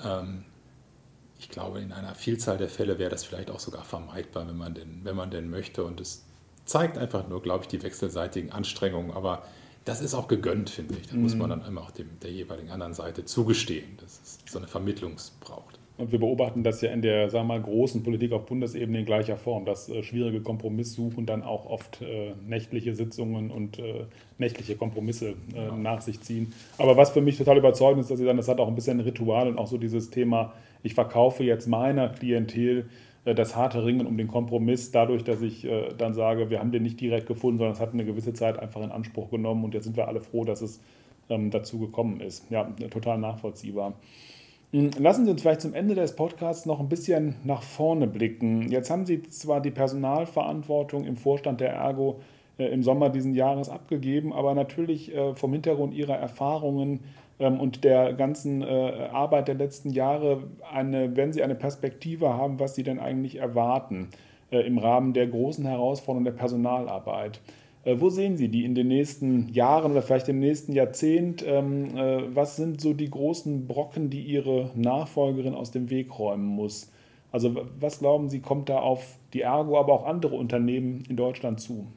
ähm, 0.03 0.43
ich 1.41 1.49
glaube, 1.49 1.79
in 1.79 1.91
einer 1.91 2.13
Vielzahl 2.13 2.57
der 2.57 2.69
Fälle 2.69 2.99
wäre 2.99 3.09
das 3.09 3.23
vielleicht 3.23 3.49
auch 3.49 3.59
sogar 3.59 3.83
vermeidbar, 3.83 4.47
wenn 4.47 4.57
man 4.57 4.75
denn, 4.75 5.01
wenn 5.03 5.15
man 5.15 5.31
denn 5.31 5.49
möchte. 5.49 5.83
Und 5.83 5.99
es 5.99 6.23
zeigt 6.65 6.99
einfach 6.99 7.27
nur, 7.27 7.41
glaube 7.41 7.63
ich, 7.63 7.67
die 7.67 7.81
wechselseitigen 7.81 8.51
Anstrengungen. 8.51 9.11
Aber 9.11 9.41
das 9.83 10.01
ist 10.01 10.13
auch 10.13 10.27
gegönnt, 10.27 10.69
finde 10.69 10.95
ich. 11.01 11.11
Mhm. 11.11 11.23
muss 11.23 11.35
man 11.35 11.49
dann 11.49 11.65
immer 11.65 11.81
auch 11.81 11.91
dem, 11.91 12.09
der 12.21 12.31
jeweiligen 12.31 12.69
anderen 12.69 12.93
Seite 12.93 13.25
zugestehen, 13.25 13.97
dass 13.99 14.21
es 14.23 14.39
so 14.51 14.59
eine 14.59 14.67
Vermittlung 14.67 15.15
braucht. 15.39 15.79
Und 15.97 16.11
wir 16.11 16.19
beobachten 16.19 16.63
das 16.63 16.81
ja 16.81 16.91
in 16.91 17.01
der 17.01 17.29
sagen 17.31 17.47
wir 17.47 17.55
mal, 17.55 17.61
großen 17.61 18.03
Politik 18.03 18.31
auf 18.33 18.45
Bundesebene 18.45 18.99
in 18.99 19.05
gleicher 19.05 19.37
Form, 19.37 19.65
dass 19.65 19.89
äh, 19.89 20.03
schwierige 20.03 20.41
Kompromisssuchen 20.41 21.25
dann 21.25 21.41
auch 21.41 21.65
oft 21.65 22.01
äh, 22.01 22.33
nächtliche 22.47 22.93
Sitzungen 22.95 23.49
und 23.49 23.79
äh, 23.79 24.05
nächtliche 24.37 24.75
Kompromisse 24.75 25.35
äh, 25.53 25.57
ja. 25.57 25.75
nach 25.75 26.01
sich 26.01 26.21
ziehen. 26.21 26.53
Aber 26.77 26.97
was 26.97 27.09
für 27.11 27.21
mich 27.21 27.37
total 27.37 27.57
überzeugend 27.57 28.01
ist, 28.01 28.11
dass 28.11 28.19
Sie 28.19 28.25
sagen, 28.25 28.37
das 28.37 28.47
hat 28.47 28.59
auch 28.59 28.67
ein 28.67 28.75
bisschen 28.75 28.99
ein 28.99 29.03
Ritual 29.03 29.47
und 29.47 29.57
auch 29.57 29.67
so 29.67 29.77
dieses 29.77 30.11
Thema, 30.11 30.53
ich 30.84 30.93
verkaufe 30.93 31.43
jetzt 31.43 31.67
meiner 31.67 32.09
Klientel 32.09 32.89
äh, 33.25 33.36
das 33.36 33.55
harte 33.55 33.86
Ringen 33.86 34.07
um 34.07 34.17
den 34.17 34.27
Kompromiss, 34.27 34.91
dadurch, 34.91 35.23
dass 35.23 35.41
ich 35.41 35.65
äh, 35.65 35.89
dann 35.97 36.13
sage, 36.13 36.49
wir 36.49 36.59
haben 36.59 36.71
den 36.71 36.84
nicht 36.84 36.99
direkt 36.99 37.27
gefunden, 37.27 37.59
sondern 37.59 37.73
es 37.73 37.79
hat 37.79 37.93
eine 37.93 38.05
gewisse 38.05 38.34
Zeit 38.34 38.59
einfach 38.59 38.82
in 38.82 38.91
Anspruch 38.91 39.29
genommen 39.29 39.63
und 39.63 39.73
jetzt 39.73 39.86
sind 39.86 39.97
wir 39.97 40.07
alle 40.07 40.21
froh, 40.21 40.43
dass 40.43 40.61
es 40.61 40.82
ähm, 41.29 41.51
dazu 41.51 41.79
gekommen 41.79 42.19
ist. 42.19 42.49
Ja, 42.49 42.63
total 42.89 43.17
nachvollziehbar. 43.19 43.93
Hm, 44.71 44.91
lassen 44.97 45.25
Sie 45.25 45.32
uns 45.32 45.41
vielleicht 45.41 45.61
zum 45.61 45.73
Ende 45.73 45.95
des 45.95 46.15
Podcasts 46.15 46.65
noch 46.65 46.79
ein 46.79 46.89
bisschen 46.89 47.36
nach 47.43 47.61
vorne 47.61 48.07
blicken. 48.07 48.69
Jetzt 48.71 48.89
haben 48.89 49.05
Sie 49.05 49.21
zwar 49.23 49.61
die 49.61 49.71
Personalverantwortung 49.71 51.05
im 51.05 51.17
Vorstand 51.17 51.61
der 51.61 51.73
Ergo 51.73 52.21
äh, 52.57 52.65
im 52.65 52.82
Sommer 52.82 53.09
diesen 53.09 53.36
Jahres 53.36 53.69
abgegeben, 53.69 54.34
aber 54.34 54.55
natürlich 54.55 55.11
vom 55.36 55.53
Hintergrund 55.53 55.93
Ihrer 55.93 56.15
Erfahrungen 56.15 57.01
und 57.47 57.83
der 57.83 58.13
ganzen 58.13 58.61
äh, 58.61 59.09
Arbeit 59.11 59.47
der 59.47 59.55
letzten 59.55 59.89
Jahre, 59.89 60.43
eine, 60.71 61.15
wenn 61.15 61.33
Sie 61.33 61.43
eine 61.43 61.55
Perspektive 61.55 62.33
haben, 62.33 62.59
was 62.59 62.75
Sie 62.75 62.83
denn 62.83 62.99
eigentlich 62.99 63.37
erwarten 63.37 64.09
äh, 64.51 64.59
im 64.59 64.77
Rahmen 64.77 65.13
der 65.13 65.27
großen 65.27 65.65
Herausforderungen 65.65 66.25
der 66.25 66.33
Personalarbeit. 66.33 67.41
Äh, 67.83 67.95
wo 67.99 68.09
sehen 68.09 68.37
Sie 68.37 68.49
die 68.49 68.63
in 68.63 68.75
den 68.75 68.87
nächsten 68.87 69.49
Jahren 69.49 69.91
oder 69.91 70.01
vielleicht 70.01 70.29
im 70.29 70.39
nächsten 70.39 70.73
Jahrzehnt? 70.73 71.43
Ähm, 71.47 71.89
was 72.33 72.55
sind 72.55 72.79
so 72.79 72.93
die 72.93 73.09
großen 73.09 73.65
Brocken, 73.65 74.09
die 74.09 74.21
Ihre 74.21 74.69
Nachfolgerin 74.75 75.55
aus 75.55 75.71
dem 75.71 75.89
Weg 75.89 76.17
räumen 76.19 76.45
muss? 76.45 76.91
Also 77.31 77.55
was 77.79 77.99
glauben 77.99 78.29
Sie, 78.29 78.41
kommt 78.41 78.69
da 78.69 78.79
auf 78.79 79.17
die 79.33 79.41
Ergo, 79.41 79.79
aber 79.79 79.93
auch 79.93 80.05
andere 80.05 80.35
Unternehmen 80.35 81.03
in 81.09 81.15
Deutschland 81.15 81.59
zu? 81.59 81.87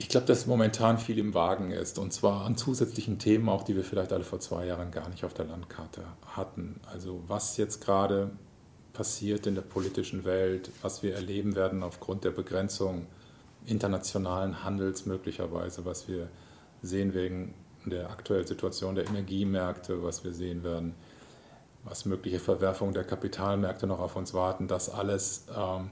Ich 0.00 0.08
glaube, 0.08 0.26
dass 0.26 0.46
momentan 0.46 0.96
viel 0.96 1.18
im 1.18 1.34
Wagen 1.34 1.72
ist 1.72 1.98
und 1.98 2.10
zwar 2.14 2.46
an 2.46 2.56
zusätzlichen 2.56 3.18
Themen, 3.18 3.50
auch 3.50 3.64
die 3.64 3.76
wir 3.76 3.84
vielleicht 3.84 4.14
alle 4.14 4.24
vor 4.24 4.40
zwei 4.40 4.64
Jahren 4.64 4.90
gar 4.90 5.10
nicht 5.10 5.24
auf 5.24 5.34
der 5.34 5.44
Landkarte 5.44 6.02
hatten. 6.24 6.80
Also 6.90 7.22
was 7.28 7.58
jetzt 7.58 7.84
gerade 7.84 8.30
passiert 8.94 9.46
in 9.46 9.54
der 9.54 9.62
politischen 9.62 10.24
Welt, 10.24 10.70
was 10.80 11.02
wir 11.02 11.14
erleben 11.14 11.54
werden 11.54 11.82
aufgrund 11.82 12.24
der 12.24 12.30
Begrenzung 12.30 13.06
internationalen 13.66 14.64
Handels 14.64 15.04
möglicherweise, 15.04 15.84
was 15.84 16.08
wir 16.08 16.30
sehen 16.80 17.12
wegen 17.12 17.52
der 17.84 18.08
aktuellen 18.08 18.46
Situation 18.46 18.94
der 18.94 19.06
Energiemärkte, 19.06 20.02
was 20.02 20.24
wir 20.24 20.32
sehen 20.32 20.64
werden, 20.64 20.94
was 21.84 22.06
mögliche 22.06 22.38
Verwerfungen 22.38 22.94
der 22.94 23.04
Kapitalmärkte 23.04 23.86
noch 23.86 24.00
auf 24.00 24.16
uns 24.16 24.32
warten, 24.32 24.66
das 24.66 24.88
alles 24.88 25.44
ähm, 25.54 25.90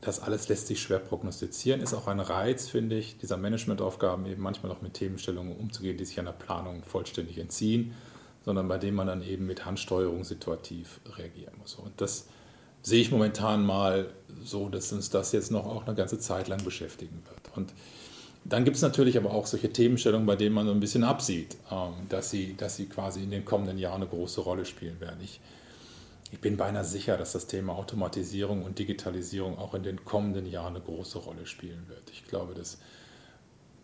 das 0.00 0.20
alles 0.20 0.48
lässt 0.48 0.68
sich 0.68 0.80
schwer 0.80 1.00
prognostizieren, 1.00 1.80
ist 1.80 1.94
auch 1.94 2.06
ein 2.06 2.20
Reiz, 2.20 2.68
finde 2.68 2.96
ich, 2.96 3.18
dieser 3.18 3.36
Managementaufgaben 3.36 4.26
eben 4.26 4.42
manchmal 4.42 4.70
auch 4.70 4.80
mit 4.80 4.94
Themenstellungen 4.94 5.56
umzugehen, 5.56 5.96
die 5.96 6.04
sich 6.04 6.20
einer 6.20 6.32
Planung 6.32 6.84
vollständig 6.84 7.38
entziehen, 7.38 7.94
sondern 8.44 8.68
bei 8.68 8.78
denen 8.78 8.96
man 8.96 9.08
dann 9.08 9.22
eben 9.22 9.46
mit 9.46 9.66
Handsteuerung 9.66 10.22
situativ 10.22 11.00
reagieren 11.16 11.54
muss. 11.58 11.74
Und 11.74 12.00
das 12.00 12.28
sehe 12.82 13.00
ich 13.00 13.10
momentan 13.10 13.66
mal 13.66 14.10
so, 14.44 14.68
dass 14.68 14.92
uns 14.92 15.10
das 15.10 15.32
jetzt 15.32 15.50
noch 15.50 15.66
auch 15.66 15.86
eine 15.86 15.96
ganze 15.96 16.20
Zeit 16.20 16.46
lang 16.46 16.62
beschäftigen 16.62 17.22
wird. 17.26 17.56
Und 17.56 17.72
dann 18.44 18.64
gibt 18.64 18.76
es 18.76 18.82
natürlich 18.82 19.18
aber 19.18 19.32
auch 19.32 19.46
solche 19.46 19.72
Themenstellungen, 19.72 20.26
bei 20.26 20.36
denen 20.36 20.54
man 20.54 20.66
so 20.66 20.72
ein 20.72 20.80
bisschen 20.80 21.02
absieht, 21.02 21.56
ähm, 21.70 21.92
dass 22.08 22.30
sie, 22.30 22.56
dass 22.56 22.76
sie 22.76 22.86
quasi 22.86 23.22
in 23.22 23.30
den 23.30 23.44
kommenden 23.44 23.78
Jahren 23.78 24.02
eine 24.02 24.06
große 24.06 24.40
Rolle 24.40 24.64
spielen 24.64 25.00
werden. 25.00 25.18
Ich 25.22 25.40
ich 26.30 26.40
bin 26.40 26.56
beinahe 26.56 26.84
sicher, 26.84 27.16
dass 27.16 27.32
das 27.32 27.46
Thema 27.46 27.74
Automatisierung 27.74 28.62
und 28.62 28.78
Digitalisierung 28.78 29.58
auch 29.58 29.74
in 29.74 29.82
den 29.82 30.04
kommenden 30.04 30.46
Jahren 30.46 30.76
eine 30.76 30.84
große 30.84 31.18
Rolle 31.18 31.46
spielen 31.46 31.86
wird. 31.88 32.10
Ich 32.12 32.26
glaube, 32.26 32.54
dass 32.54 32.78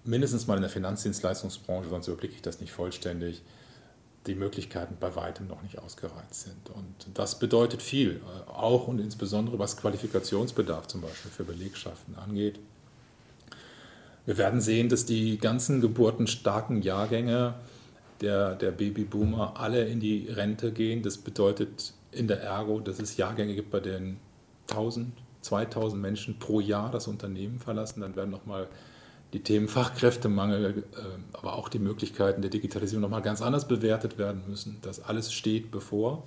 mindestens 0.04 0.46
mal 0.46 0.56
in 0.56 0.62
der 0.62 0.70
Finanzdienstleistungsbranche, 0.70 1.88
sonst 1.88 2.08
überblicke 2.08 2.34
ich 2.34 2.42
das 2.42 2.60
nicht 2.60 2.72
vollständig, 2.72 3.42
die 4.26 4.34
Möglichkeiten 4.34 4.96
bei 4.98 5.14
weitem 5.16 5.46
noch 5.48 5.62
nicht 5.62 5.78
ausgereizt 5.78 6.42
sind. 6.42 6.70
Und 6.74 7.18
das 7.18 7.38
bedeutet 7.38 7.82
viel, 7.82 8.20
äh, 8.46 8.50
auch 8.50 8.88
und 8.88 8.98
insbesondere 8.98 9.58
was 9.58 9.76
Qualifikationsbedarf 9.76 10.86
zum 10.86 11.02
Beispiel 11.02 11.30
für 11.30 11.44
Belegschaften 11.44 12.16
angeht. 12.16 12.58
Wir 14.26 14.38
werden 14.38 14.60
sehen, 14.62 14.88
dass 14.88 15.04
die 15.04 15.36
ganzen 15.36 15.82
geburtenstarken 15.82 16.80
Jahrgänge 16.80 17.54
der, 18.22 18.54
der 18.54 18.70
Babyboomer 18.70 19.60
alle 19.60 19.84
in 19.86 20.00
die 20.00 20.28
Rente 20.28 20.72
gehen. 20.72 21.02
Das 21.02 21.18
bedeutet 21.18 21.92
in 22.14 22.28
der 22.28 22.42
Ergo, 22.42 22.80
dass 22.80 22.98
es 22.98 23.16
Jahrgänge 23.16 23.54
gibt, 23.54 23.70
bei 23.70 23.80
denen 23.80 24.18
1000, 24.70 25.12
2000 25.42 26.00
Menschen 26.00 26.38
pro 26.38 26.60
Jahr 26.60 26.90
das 26.90 27.06
Unternehmen 27.06 27.58
verlassen. 27.58 28.00
Dann 28.00 28.16
werden 28.16 28.30
nochmal 28.30 28.68
die 29.32 29.42
Themen 29.42 29.68
Fachkräftemangel, 29.68 30.78
äh, 30.78 30.82
aber 31.32 31.54
auch 31.54 31.68
die 31.68 31.80
Möglichkeiten 31.80 32.40
der 32.40 32.50
Digitalisierung 32.50 33.02
nochmal 33.02 33.22
ganz 33.22 33.42
anders 33.42 33.66
bewertet 33.66 34.16
werden 34.16 34.42
müssen. 34.48 34.78
Das 34.82 35.02
alles 35.02 35.32
steht 35.32 35.70
bevor. 35.70 36.24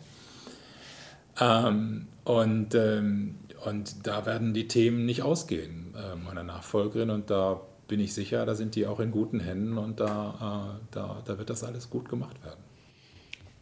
Ähm, 1.39 2.07
und, 2.25 2.75
ähm, 2.75 3.35
und 3.65 4.05
da 4.05 4.25
werden 4.25 4.53
die 4.53 4.67
Themen 4.67 5.05
nicht 5.05 5.21
ausgehen 5.23 5.95
äh, 5.95 6.15
meiner 6.15 6.43
Nachfolgerin. 6.43 7.09
Und 7.09 7.29
da 7.29 7.61
bin 7.87 7.99
ich 7.99 8.13
sicher, 8.13 8.45
da 8.45 8.55
sind 8.55 8.75
die 8.75 8.85
auch 8.85 8.99
in 8.99 9.11
guten 9.11 9.39
Händen 9.39 9.77
und 9.77 9.99
da, 9.99 10.77
äh, 10.79 10.85
da, 10.91 11.21
da 11.23 11.37
wird 11.37 11.49
das 11.49 11.63
alles 11.63 11.89
gut 11.89 12.09
gemacht 12.09 12.43
werden. 12.43 12.66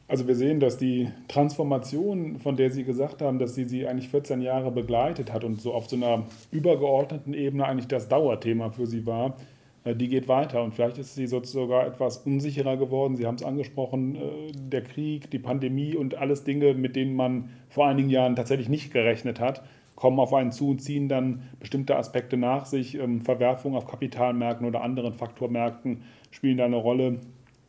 Also 0.08 0.28
wir 0.28 0.36
sehen, 0.36 0.60
dass 0.60 0.78
die 0.78 1.10
Transformation, 1.28 2.38
von 2.38 2.56
der 2.56 2.70
Sie 2.70 2.84
gesagt 2.84 3.24
haben, 3.24 3.40
dass 3.40 3.56
sie 3.56 3.66
sie 3.66 3.88
eigentlich 3.88 4.10
14 4.10 4.40
Jahre 4.42 4.72
begleitet 4.72 5.34
hat 5.34 5.44
und 5.44 5.60
so 5.60 5.74
auf 5.74 5.90
so 5.90 5.96
einer 5.96 6.26
übergeordneten 6.52 7.34
Ebene 7.34 7.66
eigentlich 7.66 7.88
das 7.88 8.08
Dauerthema 8.08 8.70
für 8.70 8.86
Sie 8.86 9.08
war, 9.08 9.36
äh, 9.84 9.96
die 9.96 10.08
geht 10.08 10.28
weiter. 10.28 10.62
Und 10.62 10.76
vielleicht 10.76 11.00
ist 11.00 11.16
sie 11.16 11.26
sogar 11.26 11.88
etwas 11.88 12.18
unsicherer 12.18 12.78
geworden. 12.78 13.16
Sie 13.16 13.26
haben 13.26 13.36
es 13.36 13.44
angesprochen, 13.44 14.16
äh, 14.16 14.20
der 14.54 14.84
Krieg, 14.84 15.32
die 15.32 15.40
Pandemie 15.40 15.96
und 15.96 16.16
alles 16.16 16.44
Dinge, 16.44 16.76
mit 16.76 16.96
denen 16.96 17.16
man 17.16 17.50
vor 17.70 17.88
einigen 17.88 18.12
Jahren 18.12 18.36
tatsächlich 18.36 18.70
nicht 18.70 18.94
gerechnet 18.94 19.40
hat, 19.40 19.64
kommen 19.96 20.20
auf 20.20 20.34
einen 20.34 20.52
zu 20.52 20.70
und 20.70 20.84
ziehen 20.84 21.10
dann 21.10 21.44
bestimmte 21.60 21.96
Aspekte 21.96 22.38
nach 22.38 22.66
sich. 22.68 22.96
Ähm, 22.96 23.22
Verwerfungen 23.22 23.76
auf 23.76 23.88
Kapitalmärkten 23.88 24.68
oder 24.68 24.84
anderen 24.84 25.14
Faktormärkten 25.14 26.04
spielen 26.30 26.58
da 26.58 26.66
eine 26.66 26.76
Rolle 26.76 27.22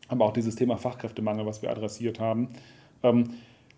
aber 0.07 0.25
auch 0.25 0.33
dieses 0.33 0.55
Thema 0.55 0.77
Fachkräftemangel, 0.77 1.45
was 1.45 1.61
wir 1.61 1.69
adressiert 1.69 2.19
haben. 2.19 2.49
Ähm, 3.03 3.31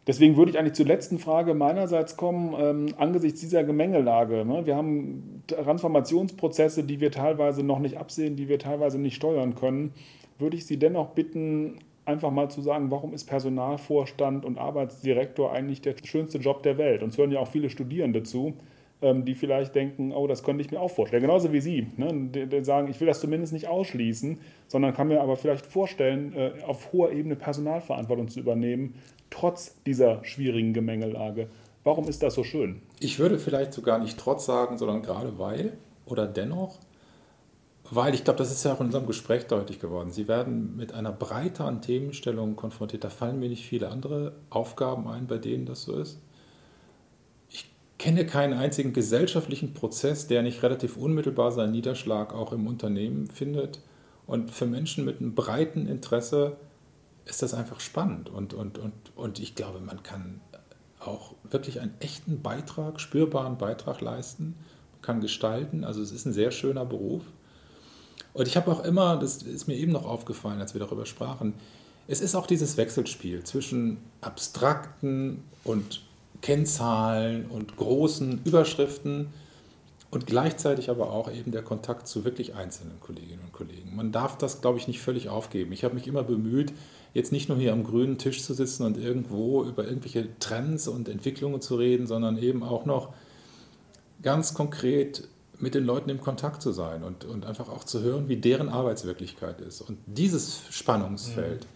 deswegen 0.08 0.38
würde 0.38 0.52
ich 0.52 0.60
eigentlich 0.60 0.74
zur 0.74 0.86
letzten 0.86 1.20
Frage 1.20 1.54
meinerseits 1.54 2.18
kommen, 2.18 2.56
ähm, 2.60 2.96
angesichts 2.98 3.42
dieser 3.42 3.64
Gemengelage. 3.64 4.46
Ne? 4.46 4.66
Wir 4.66 4.76
haben 4.76 5.44
Transformationsprozesse, 5.48 6.84
die 6.84 7.00
wir 7.00 7.12
teilweise 7.12 7.64
noch 7.64 7.80
nicht 7.80 7.98
absehen, 7.98 8.36
die 8.36 8.48
wir 8.48 8.60
teilweise 8.60 9.00
nicht 9.00 9.16
steuern 9.16 9.56
können. 9.56 9.94
Würde 10.38 10.56
ich 10.56 10.66
Sie 10.66 10.78
dennoch 10.78 11.10
bitten, 11.10 11.80
einfach 12.06 12.32
mal 12.32 12.50
zu 12.50 12.62
sagen, 12.62 12.92
warum 12.92 13.14
ist 13.14 13.26
Personalvorstand 13.26 14.44
und 14.44 14.58
Arbeitsdirektor 14.58 15.52
eigentlich 15.52 15.82
der 15.82 15.96
schönste 16.04 16.40
Job 16.40 16.64
der 16.64 16.78
Welt? 16.78 17.04
Uns 17.04 17.18
hören 17.18 17.32
ja 17.32 17.40
auch 17.40 17.48
viele 17.48 17.70
Studierende 17.70 18.24
zu. 18.24 18.54
Ähm, 19.02 19.24
die 19.24 19.34
vielleicht 19.34 19.76
denken, 19.76 20.12
oh, 20.12 20.28
das 20.28 20.44
könnte 20.44 20.62
ich 20.62 20.72
mir 20.72 20.82
auch 20.82 20.92
vorstellen. 20.92 21.22
Genauso 21.22 21.54
wie 21.54 21.62
Sie, 21.62 21.88
ne? 21.96 22.10
die, 22.14 22.48
die 22.48 22.66
sagen, 22.66 22.90
ich 22.90 23.00
will 23.00 23.08
das 23.08 23.22
zumindest 23.22 23.54
nicht 23.54 23.70
ausschließen, 23.70 24.42
sondern 24.68 24.94
kann 24.94 25.08
mir 25.08 25.22
aber 25.22 25.38
vielleicht 25.38 25.66
vorstellen, 25.66 26.34
äh, 26.36 26.52
auf 26.68 26.92
hoher 26.92 27.14
Ebene 27.14 27.38
Personalverantwortung 27.38 28.28
zu 28.28 28.42
übernehmen, 28.42 28.96
trotz 29.30 29.82
dieser 29.84 30.22
schwierigen 30.26 30.74
Gemengelage. 30.74 31.48
Warum 31.86 32.10
ist 32.10 32.24
das 32.24 32.34
so 32.34 32.44
schön? 32.44 32.82
Ich 33.00 33.20
würde 33.20 33.40
vielleicht 33.40 33.72
sogar 33.72 34.00
nicht 34.00 34.20
trotz 34.20 34.46
sagen, 34.46 34.78
sondern 34.78 35.02
gerade 35.02 35.40
weil 35.40 35.78
oder 36.06 36.28
dennoch, 36.28 36.80
weil 37.90 38.14
ich 38.14 38.26
glaube, 38.26 38.40
das 38.40 38.52
ist 38.52 38.66
ja 38.66 38.74
auch 38.74 38.82
in 38.82 38.88
unserem 38.88 39.08
Gespräch 39.08 39.48
deutlich 39.48 39.80
geworden. 39.80 40.12
Sie 40.12 40.28
werden 40.28 40.76
mit 40.76 40.94
einer 40.94 41.14
breiteren 41.14 41.82
Themenstellung 41.82 42.58
konfrontiert. 42.58 43.06
Da 43.06 43.10
fallen 43.10 43.40
mir 43.40 43.48
nicht 43.48 43.66
viele 43.66 43.88
andere 43.88 44.34
Aufgaben 44.50 45.08
ein, 45.08 45.26
bei 45.26 45.38
denen 45.38 45.66
das 45.66 45.84
so 45.84 45.96
ist 45.96 46.20
kenne 48.00 48.26
keinen 48.26 48.54
einzigen 48.54 48.94
gesellschaftlichen 48.94 49.74
Prozess, 49.74 50.26
der 50.26 50.42
nicht 50.42 50.64
relativ 50.64 50.98
unmittelbar 50.98 51.52
seinen 51.52 51.74
Niederschlag 51.74 52.34
auch 52.34 52.54
im 52.54 52.66
Unternehmen 52.66 53.28
findet. 53.28 53.82
Und 54.26 54.52
für 54.52 54.66
Menschen 54.66 55.06
mit 55.06 55.20
einem 55.20 55.36
breiten 55.36 55.86
Interesse 55.86 56.58
ist 57.26 57.44
das 57.44 57.54
einfach 57.54 57.80
spannend. 57.82 58.30
Und, 58.30 58.54
und, 58.54 58.80
und, 58.80 58.94
und 59.16 59.40
ich 59.40 59.54
glaube, 59.54 59.82
man 59.82 60.02
kann 60.02 60.40
auch 61.00 61.36
wirklich 61.44 61.82
einen 61.82 61.94
echten 62.00 62.42
Beitrag, 62.42 63.00
spürbaren 63.02 63.58
Beitrag 63.58 64.02
leisten, 64.02 64.56
kann 65.02 65.20
gestalten. 65.20 65.84
Also 65.84 66.02
es 66.02 66.12
ist 66.12 66.26
ein 66.26 66.34
sehr 66.34 66.52
schöner 66.52 66.86
Beruf. 66.86 67.24
Und 68.34 68.48
ich 68.48 68.56
habe 68.56 68.72
auch 68.72 68.84
immer, 68.84 69.18
das 69.18 69.44
ist 69.44 69.68
mir 69.68 69.76
eben 69.76 69.92
noch 69.92 70.06
aufgefallen, 70.06 70.62
als 70.62 70.74
wir 70.74 70.80
darüber 70.80 71.06
sprachen, 71.06 71.54
es 72.08 72.22
ist 72.22 72.34
auch 72.34 72.48
dieses 72.48 72.78
Wechselspiel 72.78 73.44
zwischen 73.44 73.98
abstrakten 74.22 75.44
und 75.64 76.02
Kennzahlen 76.42 77.46
und 77.48 77.78
großen 77.78 78.42
Überschriften 78.46 79.28
und 80.12 80.26
gleichzeitig 80.26 80.90
aber 80.90 81.12
auch 81.12 81.32
eben 81.32 81.52
der 81.52 81.62
Kontakt 81.62 82.08
zu 82.08 82.24
wirklich 82.24 82.56
einzelnen 82.56 83.00
Kolleginnen 83.00 83.42
und 83.44 83.52
Kollegen. 83.52 83.96
Man 83.96 84.12
darf 84.12 84.38
das, 84.38 84.62
glaube 84.62 84.80
ich, 84.80 84.88
nicht 84.88 85.02
völlig 85.02 85.30
aufgeben. 85.30 85.72
Ich 85.72 85.84
habe 85.84 85.94
mich 85.94 86.08
immer 86.08 86.24
bemüht, 86.24 86.74
jetzt 87.14 87.32
nicht 87.32 87.50
nur 87.50 87.58
hier 87.58 87.74
am 87.74 87.84
grünen 87.84 88.18
Tisch 88.18 88.44
zu 88.44 88.54
sitzen 88.54 88.84
und 88.86 88.98
irgendwo 88.98 89.64
über 89.64 89.86
irgendwelche 89.86 90.28
Trends 90.40 90.88
und 90.88 91.10
Entwicklungen 91.10 91.62
zu 91.62 91.76
reden, 91.76 92.08
sondern 92.08 92.38
eben 92.38 92.64
auch 92.64 92.86
noch 92.86 93.14
ganz 94.22 94.54
konkret 94.54 95.28
mit 95.60 95.76
den 95.76 95.84
Leuten 95.84 96.10
im 96.10 96.22
Kontakt 96.22 96.62
zu 96.62 96.72
sein 96.72 97.04
und, 97.04 97.26
und 97.26 97.46
einfach 97.46 97.70
auch 97.70 97.84
zu 97.84 98.02
hören, 98.02 98.30
wie 98.30 98.38
deren 98.38 98.70
Arbeitswirklichkeit 98.70 99.62
ist. 99.62 99.82
Und 99.82 100.00
dieses 100.06 100.62
Spannungsfeld 100.70 101.66
mhm. 101.66 101.70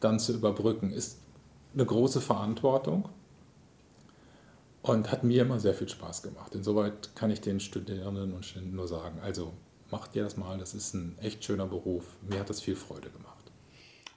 dann 0.00 0.18
zu 0.20 0.32
überbrücken, 0.32 0.90
ist 0.90 1.18
eine 1.74 1.84
große 1.84 2.20
Verantwortung 2.20 3.08
und 4.84 5.10
hat 5.10 5.24
mir 5.24 5.42
immer 5.42 5.58
sehr 5.58 5.72
viel 5.72 5.88
Spaß 5.88 6.22
gemacht. 6.22 6.54
Insoweit 6.54 7.16
kann 7.16 7.30
ich 7.30 7.40
den 7.40 7.58
Studierenden 7.58 8.34
und 8.34 8.44
Studenten 8.44 8.76
nur 8.76 8.86
sagen, 8.86 9.18
also 9.22 9.52
macht 9.90 10.14
ihr 10.14 10.22
das 10.22 10.36
mal, 10.36 10.58
das 10.58 10.74
ist 10.74 10.92
ein 10.92 11.16
echt 11.22 11.42
schöner 11.42 11.66
Beruf. 11.66 12.04
Mir 12.28 12.38
hat 12.40 12.50
das 12.50 12.60
viel 12.60 12.76
Freude 12.76 13.08
gemacht. 13.08 13.50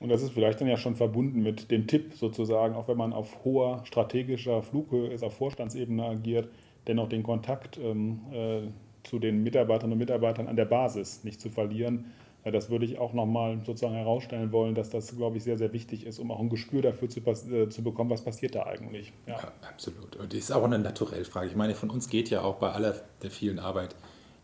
Und 0.02 0.10
das 0.10 0.22
ist 0.22 0.34
vielleicht 0.34 0.60
dann 0.60 0.68
ja 0.68 0.76
schon 0.76 0.98
verbunden 0.98 1.42
mit 1.42 1.72
dem 1.72 1.88
Tipp 1.88 2.14
sozusagen, 2.16 2.76
auch 2.76 2.90
wenn 2.90 2.98
man 2.98 3.14
auf 3.14 3.46
hoher 3.46 3.82
strategischer 3.86 4.62
Flughöhe 4.62 5.08
ist, 5.08 5.24
auf 5.24 5.38
Vorstandsebene 5.38 6.04
agiert, 6.04 6.50
dennoch 6.86 7.08
den 7.08 7.24
Kontakt 7.24 7.78
ähm, 7.78 8.20
äh, 8.34 8.62
zu 9.04 9.20
den 9.20 9.44
Mitarbeiterinnen 9.44 9.94
und 9.94 10.00
Mitarbeitern 10.00 10.48
an 10.48 10.58
der 10.58 10.66
Basis 10.66 11.24
nicht 11.24 11.40
zu 11.40 11.50
verlieren. 11.50 12.12
Das 12.52 12.70
würde 12.70 12.86
ich 12.86 13.00
auch 13.00 13.14
nochmal 13.14 13.60
sozusagen 13.66 13.96
herausstellen 13.96 14.52
wollen, 14.52 14.76
dass 14.76 14.90
das, 14.90 15.16
glaube 15.16 15.38
ich, 15.38 15.44
sehr, 15.44 15.58
sehr 15.58 15.74
wichtig 15.74 16.06
ist, 16.06 16.20
um 16.20 16.32
auch 16.32 16.40
ein 16.40 16.50
Gespür 16.50 16.82
dafür 16.82 17.10
zu, 17.10 17.20
äh, 17.20 17.70
zu 17.70 17.84
bekommen, 17.84 18.10
was 18.10 18.22
passiert 18.22 18.56
da 18.56 18.64
eigentlich. 18.64 19.14
Ja. 19.26 19.36
ja. 19.36 19.52
absolut. 19.70 20.16
Und 20.16 20.34
das 20.34 20.40
ist 20.40 20.52
auch 20.52 20.64
eine 20.64 20.80
Naturellfrage. 20.80 21.48
Ich 21.48 21.56
meine, 21.56 21.76
von 21.76 21.90
uns 21.90 22.10
geht 22.10 22.30
ja 22.30 22.42
auch 22.42 22.56
bei 22.56 22.72
aller 22.72 22.96
der 23.22 23.32
vielen 23.32 23.60
Arbeit, 23.60 23.96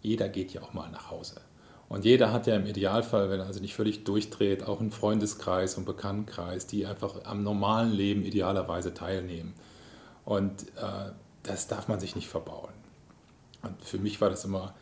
jeder 0.02 0.30
geht 0.30 0.54
ja 0.54 0.62
auch 0.62 0.74
mal 0.74 0.90
nach 0.92 1.12
Hause. 1.12 1.42
Und 1.90 2.06
jeder 2.06 2.32
hat 2.32 2.48
ja 2.48 2.56
im 2.56 2.66
Idealfall, 2.66 3.30
wenn 3.30 3.40
er 3.40 3.46
also 3.46 3.60
nicht 3.60 3.76
völlig 3.76 4.04
durchdreht, 4.04 4.64
auch 4.64 4.80
einen 4.80 4.92
Freundeskreis 4.92 5.78
und 5.78 5.86
Bekanntenkreis, 5.86 6.66
die 6.66 6.86
einfach 6.86 7.24
am 7.26 7.44
normalen 7.44 7.92
Leben 7.92 8.24
idealerweise 8.24 8.94
teilnehmen. 8.94 9.54
Und 10.26 10.64
äh, 10.78 11.12
das 11.44 11.68
darf 11.68 11.88
man 11.88 12.00
sich 12.00 12.16
nicht 12.16 12.28
verbauen. 12.28 12.74
Und 13.62 13.82
für 13.84 13.98
mich 13.98 14.22
war 14.22 14.30
das 14.30 14.44
immer 14.46 14.74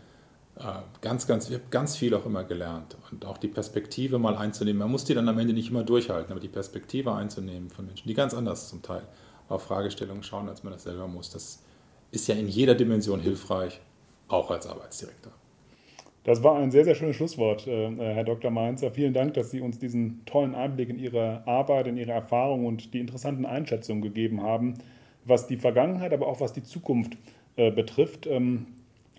ganz, 1.02 1.28
ganz, 1.28 1.49
ich 1.49 1.56
habe 1.56 1.64
ganz 1.72 1.95
viel 1.95 2.14
auch 2.14 2.26
immer 2.26 2.43
gelernt. 2.43 2.97
Und 3.12 3.26
auch 3.26 3.38
die 3.38 3.47
Perspektive 3.47 4.20
mal 4.20 4.36
einzunehmen. 4.36 4.80
Man 4.80 4.91
muss 4.91 5.06
die 5.06 5.14
dann 5.14 5.28
am 5.28 5.39
Ende 5.39 5.54
nicht 5.54 5.70
immer 5.70 5.84
durchhalten, 5.84 6.32
aber 6.32 6.39
die 6.39 6.47
Perspektive 6.47 7.14
einzunehmen 7.14 7.70
von 7.70 7.86
Menschen, 7.86 8.08
die 8.08 8.14
ganz 8.14 8.34
anders 8.34 8.70
zum 8.70 8.82
Teil 8.82 9.04
auf 9.49 9.64
Fragestellungen 9.64 10.24
schauen, 10.24 10.49
als 10.49 10.64
man 10.64 10.74
das 10.74 10.84
selber 10.84 11.08
muss, 11.08 11.30
das 11.30 11.64
ist 12.12 12.28
ja 12.28 12.36
in 12.36 12.47
jeder 12.47 12.76
Dimension 12.76 13.20
hilfreich, 13.20 13.80
auch 14.28 14.49
als 14.52 14.68
Arbeitsdirektor. 14.68 15.32
Das 16.24 16.43
war 16.43 16.58
ein 16.58 16.70
sehr, 16.70 16.84
sehr 16.84 16.93
schönes 16.93 17.16
Schlusswort, 17.16 17.66
äh, 17.66 17.95
Herr 17.97 18.24
Dr. 18.24 18.52
Mainzer. 18.52 18.91
Vielen 18.91 19.14
Dank, 19.14 19.34
dass 19.34 19.49
Sie 19.49 19.60
uns 19.60 19.80
diesen 19.80 20.24
tollen 20.26 20.54
Einblick 20.54 20.89
in 20.89 20.99
Ihre 20.99 21.41
Arbeit, 21.47 21.88
in 21.88 21.97
Ihre 21.97 22.12
Erfahrungen 22.12 22.68
und 22.68 22.93
die 22.93 22.99
interessanten 22.99 23.45
Einschätzungen 23.45 24.04
gegeben 24.04 24.41
haben, 24.41 24.76
was 25.26 25.47
die 25.47 25.58
Vergangenheit, 25.58 26.14
aber 26.14 26.28
auch 26.28 26.39
was 26.39 26.54
die 26.54 26.64
Zukunft 26.64 27.18
äh, 27.56 27.72
betrifft. 27.72 28.28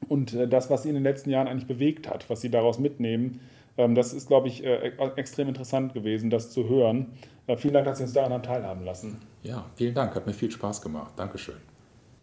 Und 0.08 0.34
äh, 0.34 0.48
das, 0.48 0.70
was 0.70 0.82
Sie 0.82 0.88
in 0.88 0.94
den 0.94 1.04
letzten 1.04 1.30
Jahren 1.30 1.48
eigentlich 1.48 1.66
bewegt 1.66 2.08
hat, 2.08 2.28
was 2.30 2.40
Sie 2.40 2.50
daraus 2.50 2.78
mitnehmen, 2.78 3.40
ähm, 3.76 3.94
das 3.94 4.12
ist, 4.12 4.28
glaube 4.28 4.48
ich, 4.48 4.64
extrem 5.16 5.48
interessant 5.48 5.94
gewesen, 5.94 6.30
das 6.30 6.50
zu 6.50 6.68
hören. 6.68 7.12
Vielen 7.56 7.74
Dank, 7.74 7.86
dass 7.86 7.98
Sie 7.98 8.04
uns 8.04 8.12
daran 8.12 8.42
teilhaben 8.42 8.84
lassen. 8.84 9.18
Ja, 9.42 9.64
vielen 9.74 9.94
Dank. 9.94 10.14
Hat 10.14 10.26
mir 10.26 10.32
viel 10.32 10.50
Spaß 10.50 10.80
gemacht. 10.80 11.12
Dankeschön. 11.16 11.56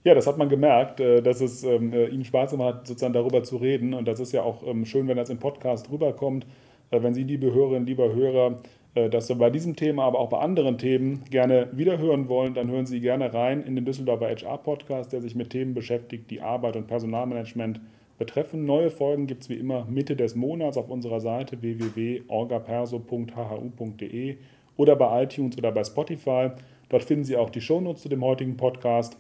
Ja, 0.05 0.15
das 0.15 0.27
hat 0.27 0.38
man 0.38 0.47
gemerkt, 0.47 0.99
äh, 1.01 1.21
dass 1.21 1.41
es 1.41 1.63
ähm, 1.63 1.91
äh, 1.91 2.07
Ihnen 2.07 2.23
Spaß 2.23 2.51
gemacht 2.51 2.75
hat, 2.75 2.88
sozusagen 2.88 3.13
darüber 3.13 3.43
zu 3.43 3.57
reden. 3.57 3.93
Und 3.93 4.07
das 4.07 4.19
ist 4.19 4.32
ja 4.32 4.43
auch 4.43 4.65
ähm, 4.65 4.86
schön, 4.86 5.07
wenn 5.07 5.17
das 5.17 5.30
im 5.30 5.39
Podcast 5.39 5.91
rüberkommt. 5.91 6.45
Äh, 6.89 7.03
wenn 7.03 7.13
Sie, 7.13 7.23
liebe 7.23 7.53
Hörerinnen, 7.53 7.86
lieber 7.86 8.13
Hörer, 8.13 8.59
das 8.93 9.27
Sie 9.27 9.35
bei 9.35 9.49
diesem 9.49 9.75
Thema, 9.75 10.03
aber 10.03 10.19
auch 10.19 10.29
bei 10.29 10.39
anderen 10.39 10.77
Themen 10.77 11.23
gerne 11.29 11.69
wiederhören 11.71 12.27
wollen, 12.27 12.53
dann 12.53 12.69
hören 12.69 12.85
Sie 12.85 12.99
gerne 12.99 13.33
rein 13.33 13.63
in 13.63 13.75
den 13.75 13.85
Düsseldorfer 13.85 14.29
HR-Podcast, 14.29 15.13
der 15.13 15.21
sich 15.21 15.35
mit 15.35 15.51
Themen 15.51 15.73
beschäftigt, 15.73 16.29
die 16.31 16.41
Arbeit 16.41 16.75
und 16.75 16.87
Personalmanagement 16.87 17.79
betreffen. 18.17 18.65
Neue 18.65 18.89
Folgen 18.89 19.27
gibt 19.27 19.43
es 19.43 19.49
wie 19.49 19.55
immer 19.55 19.85
Mitte 19.85 20.15
des 20.15 20.35
Monats 20.35 20.77
auf 20.77 20.89
unserer 20.89 21.19
Seite 21.19 21.61
www.orgaperso.hhu.de 21.61 24.37
oder 24.77 24.95
bei 24.95 25.23
iTunes 25.23 25.57
oder 25.57 25.71
bei 25.71 25.83
Spotify. 25.83 26.49
Dort 26.89 27.03
finden 27.03 27.23
Sie 27.23 27.37
auch 27.37 27.49
die 27.49 27.61
Shownotes 27.61 28.01
zu 28.01 28.09
dem 28.09 28.23
heutigen 28.23 28.57
Podcast 28.57 29.17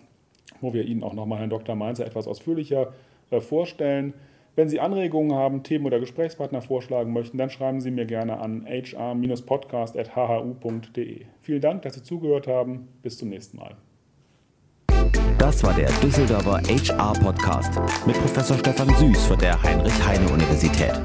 wo 0.61 0.73
wir 0.73 0.85
Ihnen 0.85 1.03
auch 1.03 1.13
nochmal 1.13 1.39
Herrn 1.39 1.49
Dr. 1.49 1.75
Mainzer 1.75 2.05
etwas 2.05 2.27
ausführlicher 2.27 2.93
äh, 3.31 3.41
vorstellen. 3.41 4.13
Wenn 4.59 4.67
Sie 4.67 4.81
Anregungen 4.81 5.37
haben, 5.37 5.63
Themen 5.63 5.85
oder 5.85 6.01
Gesprächspartner 6.01 6.61
vorschlagen 6.61 7.13
möchten, 7.13 7.37
dann 7.37 7.49
schreiben 7.49 7.79
Sie 7.79 7.91
mir 7.91 8.05
gerne 8.05 8.41
an 8.41 8.67
hr-podcast.hhu.de. 8.67 11.21
Vielen 11.39 11.61
Dank, 11.61 11.83
dass 11.83 11.93
Sie 11.93 12.03
zugehört 12.03 12.47
haben. 12.47 12.89
Bis 13.01 13.17
zum 13.17 13.29
nächsten 13.29 13.55
Mal. 13.55 13.77
Das 15.37 15.63
war 15.63 15.73
der 15.73 15.89
Düsseldorfer 16.03 16.59
HR 16.67 17.13
Podcast 17.13 17.79
mit 18.05 18.17
Professor 18.17 18.57
Stefan 18.57 18.89
Süß 18.95 19.27
von 19.27 19.39
der 19.39 19.63
Heinrich-Heine-Universität. 19.63 21.01